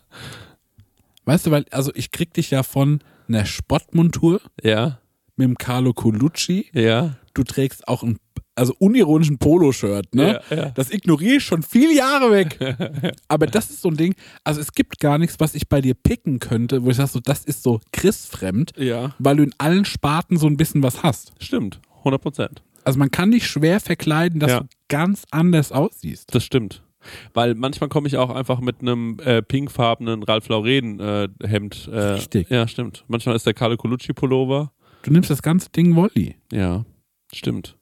Weißt 1.26 1.46
du, 1.46 1.52
weil, 1.52 1.66
also 1.70 1.92
ich 1.94 2.10
krieg 2.10 2.34
dich 2.34 2.50
ja 2.50 2.64
von 2.64 3.00
einer 3.28 3.46
Sportmontur 3.46 4.42
Ja. 4.64 5.02
mit 5.36 5.48
dem 5.48 5.56
Carlo 5.56 5.94
Colucci. 5.94 6.66
Ja. 6.74 7.18
Du 7.36 7.44
trägst 7.44 7.88
auch 7.88 8.02
ein, 8.02 8.18
also 8.56 8.74
unironischen 8.80 9.38
Poloshirt, 9.38 10.16
ne? 10.16 10.40
Ja, 10.50 10.56
ja. 10.56 10.70
Das 10.72 10.90
ignoriere 10.90 11.36
ich 11.36 11.44
schon 11.44 11.62
viele 11.62 11.94
Jahre 11.94 12.32
weg. 12.32 12.58
Aber 13.28 13.46
das 13.46 13.70
ist 13.70 13.82
so 13.82 13.90
ein 13.90 13.98
Ding, 13.98 14.16
also 14.44 14.60
es 14.62 14.72
gibt 14.72 15.00
gar 15.00 15.18
nichts, 15.20 15.40
was 15.40 15.54
ich 15.54 15.68
bei 15.70 15.82
dir 15.82 15.94
picken 15.94 16.40
könnte, 16.40 16.84
wo 16.84 16.90
ich 16.90 16.96
sage, 16.96 17.10
so, 17.10 17.20
das 17.20 17.44
ist 17.46 17.62
so 17.62 17.80
Chris-fremd, 17.92 18.72
Ja. 18.78 19.14
weil 19.20 19.36
du 19.36 19.44
in 19.44 19.54
allen 19.58 19.86
Sparten 19.86 20.38
so 20.38 20.48
ein 20.48 20.58
bisschen 20.58 20.82
was 20.82 21.04
hast. 21.04 21.34
Stimmt. 21.40 21.80
100 22.00 22.22
Prozent. 22.22 22.64
Also 22.86 23.00
man 23.00 23.12
kann 23.12 23.32
dich 23.32 23.48
schwer 23.48 23.80
verkleiden, 23.80 24.40
dass 24.40 24.60
du 24.60 24.68
ganz 24.88 25.24
anders 25.32 25.72
aussiehst. 25.72 26.34
Das 26.34 26.44
stimmt. 26.44 26.84
Weil 27.34 27.54
manchmal 27.56 27.90
komme 27.90 28.08
ich 28.08 28.18
auch 28.18 28.30
einfach 28.30 28.62
mit 28.62 28.82
einem 28.82 29.18
äh, 29.24 29.42
pinkfarbenen 29.42 30.24
Ralph 30.24 30.48
Lauren 30.48 31.00
äh, 31.00 31.28
Hemd. 31.44 31.90
Äh, 31.92 31.98
Richtig. 32.00 32.50
Ja, 32.50 32.68
stimmt. 32.68 33.04
Manchmal 33.08 33.36
ist 33.36 33.46
der 33.46 33.54
Carlo 33.54 33.76
Colucci 33.78 34.14
Pullover. 34.14 34.72
Du 35.04 35.12
nimmst 35.12 35.30
das 35.30 35.42
ganze 35.44 35.70
Ding 35.70 35.96
Wolli. 35.96 36.36
Ja, 36.52 36.84
stimmt. 37.38 37.78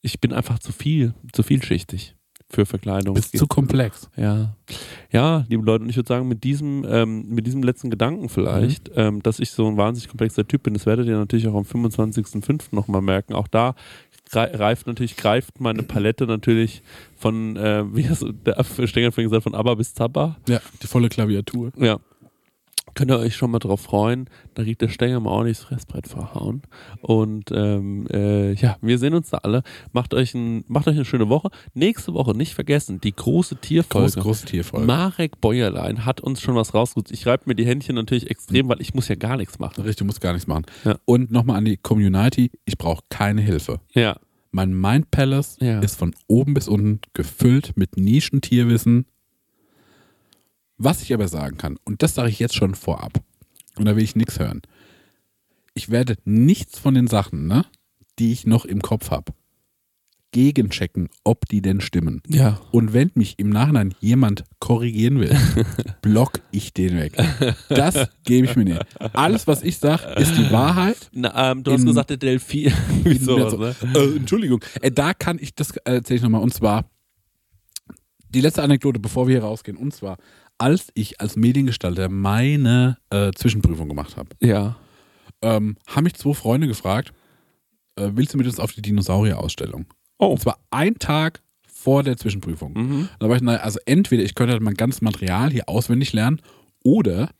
Ich 0.00 0.20
bin 0.20 0.32
einfach 0.32 0.58
zu 0.58 0.72
viel, 0.72 1.14
zu 1.32 1.42
vielschichtig 1.42 2.16
für 2.50 2.66
Verkleidung. 2.66 3.14
Bist 3.14 3.36
zu 3.38 3.46
komplex. 3.46 4.10
Ja, 4.16 4.56
ja, 5.10 5.46
liebe 5.48 5.62
Leute, 5.64 5.84
und 5.84 5.90
ich 5.90 5.96
würde 5.96 6.08
sagen, 6.08 6.28
mit 6.28 6.44
diesem, 6.44 6.84
ähm, 6.86 7.26
mit 7.28 7.46
diesem 7.46 7.62
letzten 7.62 7.88
Gedanken 7.88 8.28
vielleicht, 8.28 8.90
ähm, 8.94 9.22
dass 9.22 9.38
ich 9.40 9.52
so 9.52 9.66
ein 9.68 9.76
wahnsinnig 9.78 10.08
komplexer 10.10 10.46
Typ 10.46 10.64
bin, 10.64 10.74
das 10.74 10.84
werdet 10.84 11.06
ihr 11.06 11.16
natürlich 11.16 11.46
auch 11.48 11.54
am 11.54 11.64
25.05. 11.64 12.72
nochmal 12.74 13.00
merken. 13.00 13.32
Auch 13.32 13.48
da 13.48 13.74
grei- 14.30 14.54
reift 14.54 14.86
natürlich, 14.86 15.16
greift 15.16 15.60
meine 15.60 15.82
Palette 15.82 16.26
natürlich 16.26 16.82
von, 17.16 17.56
äh, 17.56 17.84
wie 17.96 18.06
hast 18.08 18.20
du 18.22 18.32
der 18.32 18.62
Stenger 18.86 19.12
vorhin 19.12 19.30
gesagt, 19.30 19.44
von 19.44 19.54
ABBA 19.54 19.74
bis 19.76 19.94
Zappa. 19.94 20.36
Ja, 20.48 20.60
die 20.82 20.86
volle 20.88 21.08
Klaviatur. 21.08 21.72
Ja. 21.78 22.00
Könnt 22.94 23.10
ihr 23.10 23.18
euch 23.18 23.36
schon 23.36 23.50
mal 23.50 23.58
drauf 23.58 23.80
freuen. 23.80 24.28
Da 24.54 24.62
kriegt 24.64 24.80
der 24.82 24.88
Stenger 24.88 25.20
mal 25.20 25.30
ordentlich 25.30 25.58
das 25.58 25.66
Fressbrett 25.66 26.08
verhauen. 26.08 26.62
Und 27.00 27.50
ähm, 27.52 28.06
äh, 28.10 28.52
ja, 28.54 28.76
wir 28.80 28.98
sehen 28.98 29.14
uns 29.14 29.30
da 29.30 29.38
alle. 29.38 29.62
Macht 29.92 30.14
euch, 30.14 30.34
ein, 30.34 30.64
macht 30.68 30.86
euch 30.88 30.94
eine 30.96 31.04
schöne 31.04 31.28
Woche. 31.28 31.48
Nächste 31.74 32.14
Woche 32.14 32.36
nicht 32.36 32.54
vergessen, 32.54 33.00
die 33.00 33.14
große 33.14 33.56
Tierfolge. 33.56 34.12
Groß, 34.12 34.22
große 34.22 34.46
Tierfolge. 34.46 34.86
Marek 34.86 35.40
Bäuerlein 35.40 36.04
hat 36.04 36.20
uns 36.20 36.40
schon 36.40 36.54
was 36.54 36.74
rausgesucht. 36.74 37.10
Ich 37.10 37.26
reibe 37.26 37.44
mir 37.46 37.54
die 37.54 37.66
Händchen 37.66 37.94
natürlich 37.94 38.30
extrem, 38.30 38.68
weil 38.68 38.80
ich 38.80 38.94
muss 38.94 39.08
ja 39.08 39.14
gar 39.14 39.36
nichts 39.36 39.58
machen. 39.58 39.76
Richtig, 39.80 39.96
du 39.96 40.04
musst 40.04 40.20
gar 40.20 40.32
nichts 40.32 40.46
machen. 40.46 40.64
Ja. 40.84 40.96
Und 41.04 41.30
nochmal 41.30 41.56
an 41.58 41.64
die 41.64 41.76
Community, 41.76 42.50
ich 42.64 42.78
brauche 42.78 43.02
keine 43.08 43.40
Hilfe. 43.42 43.80
Ja, 43.94 44.16
Mein 44.50 44.78
Mind 44.78 45.10
Palace 45.10 45.56
Ja. 45.60 45.80
ist 45.80 45.96
von 45.96 46.14
oben 46.26 46.52
bis 46.52 46.68
unten 46.68 47.00
gefüllt 47.14 47.72
mit 47.74 47.96
Nischentierwissen. 47.96 49.06
Was 50.84 51.02
ich 51.02 51.12
aber 51.14 51.28
sagen 51.28 51.58
kann, 51.58 51.78
und 51.84 52.02
das 52.02 52.14
sage 52.14 52.28
ich 52.30 52.38
jetzt 52.38 52.54
schon 52.56 52.74
vorab, 52.74 53.22
und 53.76 53.84
da 53.84 53.94
will 53.96 54.02
ich 54.02 54.16
nichts 54.16 54.38
hören. 54.38 54.62
Ich 55.74 55.90
werde 55.90 56.16
nichts 56.24 56.78
von 56.78 56.94
den 56.94 57.06
Sachen, 57.06 57.46
ne, 57.46 57.64
die 58.18 58.32
ich 58.32 58.46
noch 58.46 58.64
im 58.64 58.82
Kopf 58.82 59.10
habe, 59.10 59.32
gegenchecken, 60.32 61.08
ob 61.24 61.46
die 61.46 61.60
denn 61.62 61.80
stimmen. 61.80 62.22
ja. 62.26 62.58
Und 62.72 62.94
wenn 62.94 63.10
mich 63.14 63.38
im 63.38 63.50
Nachhinein 63.50 63.94
jemand 64.00 64.44
korrigieren 64.60 65.20
will, 65.20 65.36
block 66.02 66.40
ich 66.50 66.72
den 66.72 66.96
weg. 66.98 67.12
Das 67.68 68.08
gebe 68.24 68.46
ich 68.46 68.56
mir 68.56 68.64
nicht. 68.64 68.80
Alles, 69.14 69.46
was 69.46 69.62
ich 69.62 69.78
sage, 69.78 70.02
ist 70.20 70.36
die 70.36 70.50
Wahrheit. 70.50 71.10
Na, 71.12 71.52
ähm, 71.52 71.62
du 71.62 71.72
hast 71.72 71.82
In- 71.82 71.86
gesagt, 71.86 72.10
der 72.10 72.16
Delfin. 72.16 72.72
Sowas, 73.20 73.52
so, 73.52 73.58
ne? 73.58 73.74
äh, 73.94 74.16
Entschuldigung. 74.16 74.64
Äh, 74.80 74.90
da 74.90 75.12
kann 75.14 75.38
ich, 75.38 75.54
das 75.54 75.76
erzähle 75.76 76.16
ich 76.16 76.22
nochmal. 76.22 76.40
Und 76.42 76.54
zwar, 76.54 76.86
die 78.30 78.40
letzte 78.40 78.62
Anekdote, 78.62 78.98
bevor 78.98 79.28
wir 79.28 79.34
hier 79.36 79.44
rausgehen. 79.44 79.76
Und 79.76 79.92
zwar, 79.94 80.16
als 80.62 80.88
ich 80.94 81.20
als 81.20 81.34
Mediengestalter 81.36 82.08
meine 82.08 82.96
äh, 83.10 83.32
Zwischenprüfung 83.32 83.88
gemacht 83.88 84.16
habe, 84.16 84.28
Ja. 84.40 84.76
ähm, 85.42 85.76
haben 85.88 86.04
mich 86.04 86.14
zwei 86.14 86.34
Freunde 86.34 86.68
gefragt, 86.68 87.12
äh, 87.96 88.10
willst 88.14 88.32
du 88.32 88.38
mit 88.38 88.46
uns 88.46 88.60
auf 88.60 88.72
die 88.72 88.80
Dinosaurier-Ausstellung? 88.82 89.86
Oh. 90.18 90.26
Und 90.28 90.40
zwar 90.40 90.58
ein 90.70 90.98
Tag 91.00 91.42
vor 91.66 92.04
der 92.04 92.16
Zwischenprüfung. 92.16 92.72
Mhm. 92.74 93.08
Da 93.18 93.28
war 93.28 93.34
ich, 93.36 93.42
naja, 93.42 93.58
also 93.60 93.80
entweder 93.86 94.22
ich 94.22 94.36
könnte 94.36 94.52
halt 94.52 94.62
mein 94.62 94.74
ganzes 94.74 95.02
Material 95.02 95.50
hier 95.50 95.68
auswendig 95.68 96.12
lernen 96.12 96.40
oder 96.84 97.30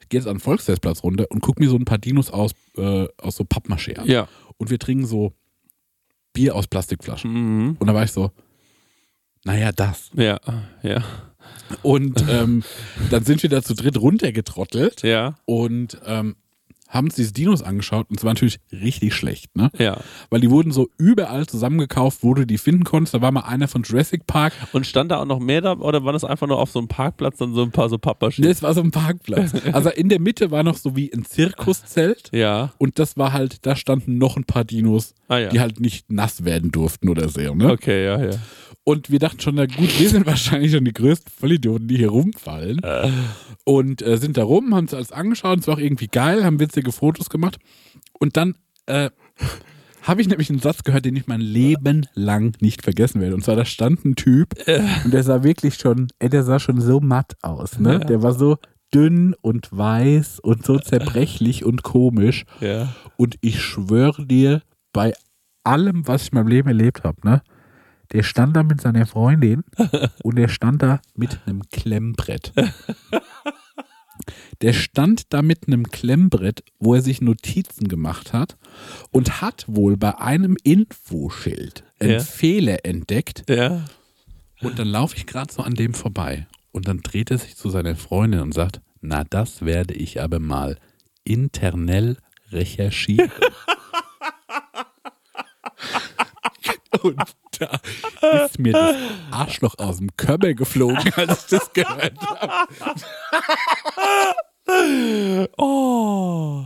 ich 0.00 0.08
gehe 0.08 0.18
jetzt 0.20 0.26
an 0.26 0.36
den 0.36 0.40
Volksfestplatz 0.40 1.02
runter 1.02 1.26
und 1.30 1.40
gucke 1.42 1.62
mir 1.62 1.68
so 1.68 1.76
ein 1.76 1.84
paar 1.84 1.98
Dinos 1.98 2.30
aus, 2.30 2.52
äh, 2.78 3.06
aus 3.18 3.36
so 3.36 3.44
Pappmaché 3.44 3.96
an. 3.98 4.06
Ja. 4.06 4.26
Und 4.56 4.70
wir 4.70 4.78
trinken 4.78 5.04
so 5.06 5.34
Bier 6.32 6.54
aus 6.56 6.66
Plastikflaschen. 6.66 7.30
Mhm. 7.32 7.76
Und 7.78 7.86
da 7.86 7.92
war 7.94 8.04
ich 8.04 8.12
so, 8.12 8.30
naja, 9.44 9.70
das. 9.72 10.10
Ja. 10.14 10.40
Ja. 10.82 11.04
Und 11.82 12.24
ähm, 12.28 12.62
dann 13.10 13.24
sind 13.24 13.42
wir 13.42 13.50
da 13.50 13.62
zu 13.62 13.74
dritt 13.74 13.98
runtergetrottelt 14.00 15.02
Ja. 15.02 15.36
und 15.44 15.98
ähm, 16.06 16.36
haben 16.88 17.06
uns 17.06 17.16
diese 17.16 17.32
Dinos 17.32 17.60
angeschaut 17.60 18.06
und 18.08 18.18
es 18.18 18.24
war 18.24 18.32
natürlich 18.34 18.60
richtig 18.70 19.14
schlecht, 19.14 19.56
ne? 19.56 19.68
Ja. 19.78 19.96
Weil 20.30 20.40
die 20.40 20.50
wurden 20.50 20.70
so 20.70 20.90
überall 20.96 21.44
zusammengekauft, 21.44 22.18
wo 22.22 22.34
du 22.34 22.46
die 22.46 22.56
finden 22.58 22.84
konntest. 22.84 23.14
Da 23.14 23.20
war 23.20 23.32
mal 23.32 23.40
einer 23.40 23.66
von 23.66 23.82
Jurassic 23.82 24.28
Park. 24.28 24.52
Und 24.72 24.86
stand 24.86 25.10
da 25.10 25.20
auch 25.20 25.24
noch 25.24 25.40
mehr 25.40 25.60
da 25.60 25.72
oder 25.72 26.04
war 26.04 26.12
das 26.12 26.22
einfach 26.22 26.46
nur 26.46 26.58
auf 26.60 26.70
so 26.70 26.78
einem 26.78 26.86
Parkplatz 26.86 27.38
dann 27.38 27.52
so 27.52 27.62
ein 27.62 27.72
paar 27.72 27.88
so 27.88 27.98
Pappmaschinen? 27.98 28.46
Nee, 28.46 28.52
es 28.52 28.62
war 28.62 28.74
so 28.74 28.80
ein 28.80 28.92
Parkplatz. 28.92 29.52
Also 29.72 29.90
in 29.90 30.08
der 30.08 30.20
Mitte 30.20 30.52
war 30.52 30.62
noch 30.62 30.76
so 30.76 30.94
wie 30.94 31.12
ein 31.12 31.24
Zirkuszelt. 31.24 32.28
Ja. 32.32 32.72
Und 32.78 33.00
das 33.00 33.16
war 33.16 33.32
halt, 33.32 33.66
da 33.66 33.74
standen 33.74 34.18
noch 34.18 34.36
ein 34.36 34.44
paar 34.44 34.64
Dinos, 34.64 35.14
Ah 35.26 35.38
ja. 35.38 35.48
die 35.48 35.58
halt 35.58 35.80
nicht 35.80 36.12
nass 36.12 36.44
werden 36.44 36.70
durften 36.70 37.08
oder 37.08 37.28
so. 37.28 37.40
Ne? 37.56 37.72
Okay, 37.72 38.04
ja, 38.04 38.22
ja. 38.22 38.36
Und 38.84 39.10
wir 39.10 39.18
dachten 39.18 39.40
schon, 39.40 39.54
na 39.54 39.66
gut, 39.66 39.98
wir 39.98 40.08
sind 40.08 40.26
wahrscheinlich 40.26 40.72
schon 40.72 40.84
die 40.84 40.92
größten 40.92 41.32
Vollidioten, 41.34 41.88
die 41.88 41.96
hier 41.96 42.10
rumfallen. 42.10 42.80
Und 43.64 44.02
äh, 44.02 44.18
sind 44.18 44.36
da 44.36 44.44
rum, 44.44 44.74
haben 44.74 44.84
uns 44.84 44.94
alles 44.94 45.12
angeschaut, 45.12 45.60
es 45.60 45.66
war 45.66 45.74
auch 45.74 45.80
irgendwie 45.80 46.08
geil, 46.08 46.44
haben 46.44 46.60
witzige 46.60 46.92
Fotos 46.92 47.30
gemacht. 47.30 47.58
Und 48.18 48.36
dann 48.36 48.56
äh, 48.86 49.10
habe 50.02 50.20
ich 50.20 50.28
nämlich 50.28 50.50
einen 50.50 50.58
Satz 50.58 50.84
gehört, 50.84 51.06
den 51.06 51.16
ich 51.16 51.26
mein 51.26 51.40
Leben 51.40 52.06
lang 52.12 52.60
nicht 52.60 52.82
vergessen 52.82 53.20
werde. 53.22 53.34
Und 53.34 53.42
zwar, 53.42 53.56
da 53.56 53.64
stand 53.64 54.04
ein 54.04 54.16
Typ 54.16 54.54
und 55.04 55.14
der 55.14 55.22
sah 55.22 55.42
wirklich 55.42 55.76
schon, 55.76 56.08
ey, 56.18 56.28
der 56.28 56.44
sah 56.44 56.58
schon 56.58 56.80
so 56.80 57.00
matt 57.00 57.36
aus. 57.40 57.78
Ne? 57.78 58.00
Der 58.00 58.22
war 58.22 58.34
so 58.34 58.58
dünn 58.94 59.34
und 59.40 59.68
weiß 59.72 60.40
und 60.40 60.64
so 60.64 60.78
zerbrechlich 60.78 61.64
und 61.64 61.82
komisch. 61.82 62.44
Ja. 62.60 62.94
Und 63.16 63.36
ich 63.40 63.62
schwöre 63.62 64.26
dir, 64.26 64.60
bei 64.92 65.12
allem, 65.64 66.06
was 66.06 66.22
ich 66.22 66.32
in 66.32 66.38
meinem 66.38 66.48
Leben 66.48 66.68
erlebt 66.68 67.02
habe, 67.04 67.18
ne, 67.24 67.42
der 68.14 68.22
stand 68.22 68.56
da 68.56 68.62
mit 68.62 68.80
seiner 68.80 69.04
Freundin 69.06 69.64
und 70.22 70.36
der 70.36 70.48
stand 70.48 70.82
da 70.82 71.02
mit 71.14 71.40
einem 71.46 71.68
Klemmbrett. 71.70 72.52
Der 74.62 74.72
stand 74.72 75.32
da 75.34 75.42
mit 75.42 75.66
einem 75.66 75.90
Klemmbrett, 75.90 76.62
wo 76.78 76.94
er 76.94 77.02
sich 77.02 77.20
Notizen 77.20 77.88
gemacht 77.88 78.32
hat 78.32 78.56
und 79.10 79.42
hat 79.42 79.64
wohl 79.66 79.96
bei 79.96 80.16
einem 80.18 80.56
Infoschild 80.62 81.82
einen 81.98 82.12
Ja. 82.12 82.20
Fehler 82.20 82.84
entdeckt. 82.86 83.42
Ja. 83.50 83.84
Und 84.62 84.78
dann 84.78 84.86
laufe 84.88 85.16
ich 85.16 85.26
gerade 85.26 85.52
so 85.52 85.62
an 85.62 85.74
dem 85.74 85.92
vorbei. 85.92 86.46
Und 86.70 86.88
dann 86.88 87.00
dreht 87.00 87.30
er 87.32 87.38
sich 87.38 87.56
zu 87.56 87.68
seiner 87.68 87.96
Freundin 87.96 88.40
und 88.40 88.54
sagt, 88.54 88.80
na, 89.00 89.24
das 89.24 89.62
werde 89.64 89.94
ich 89.94 90.22
aber 90.22 90.38
mal 90.38 90.78
internell 91.24 92.16
recherchieren. 92.50 93.30
und 97.02 97.16
da 97.58 97.80
ist 98.46 98.58
mir 98.58 98.72
das 98.72 98.96
Arschloch 99.30 99.74
aus 99.78 99.98
dem 99.98 100.16
Körper 100.16 100.54
geflogen, 100.54 101.12
als 101.16 101.44
ich 101.44 101.58
das 101.58 101.72
gehört 101.72 102.14
habe. 102.20 102.64
Oh. 105.56 106.64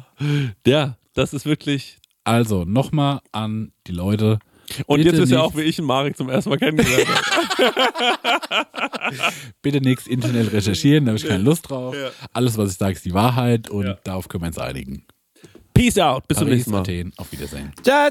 Ja, 0.67 0.97
das 1.15 1.33
ist 1.35 1.47
wirklich. 1.47 1.99
Also, 2.25 2.65
nochmal 2.65 3.21
an 3.33 3.73
die 3.87 3.93
Leute. 3.93 4.39
Und 4.87 4.99
Bitte 4.99 5.11
jetzt 5.17 5.25
ist 5.25 5.31
ja 5.31 5.41
auch, 5.41 5.57
wie 5.57 5.63
ich 5.63 5.81
und 5.81 5.87
Marek 5.87 6.15
zum 6.17 6.29
ersten 6.29 6.51
Mal 6.51 6.59
kennengelernt 6.59 7.09
habe. 7.09 7.77
Bitte 9.63 9.81
nichts 9.81 10.07
internell 10.07 10.49
recherchieren, 10.49 11.07
da 11.07 11.11
habe 11.13 11.19
ich 11.19 11.27
keine 11.27 11.43
Lust 11.43 11.71
drauf. 11.71 11.97
Alles, 12.35 12.59
was 12.59 12.73
ich 12.73 12.77
sage, 12.77 12.93
ist 12.93 13.05
die 13.07 13.15
Wahrheit 13.15 13.71
und 13.71 13.87
Ja. 13.87 13.95
darauf 14.05 14.29
können 14.29 14.43
wir 14.45 14.49
uns 14.49 14.59
einigen. 14.59 15.07
Peace 15.73 15.97
out. 15.99 16.29
Bis 16.29 16.37
zum 16.37 16.49
Paris, 16.49 16.57
nächsten 16.59 16.73
Mal. 16.73 16.81
Athen, 16.81 17.13
auf 17.17 17.33
Wiedersehen. 17.33 17.73
Ciao. 17.83 18.11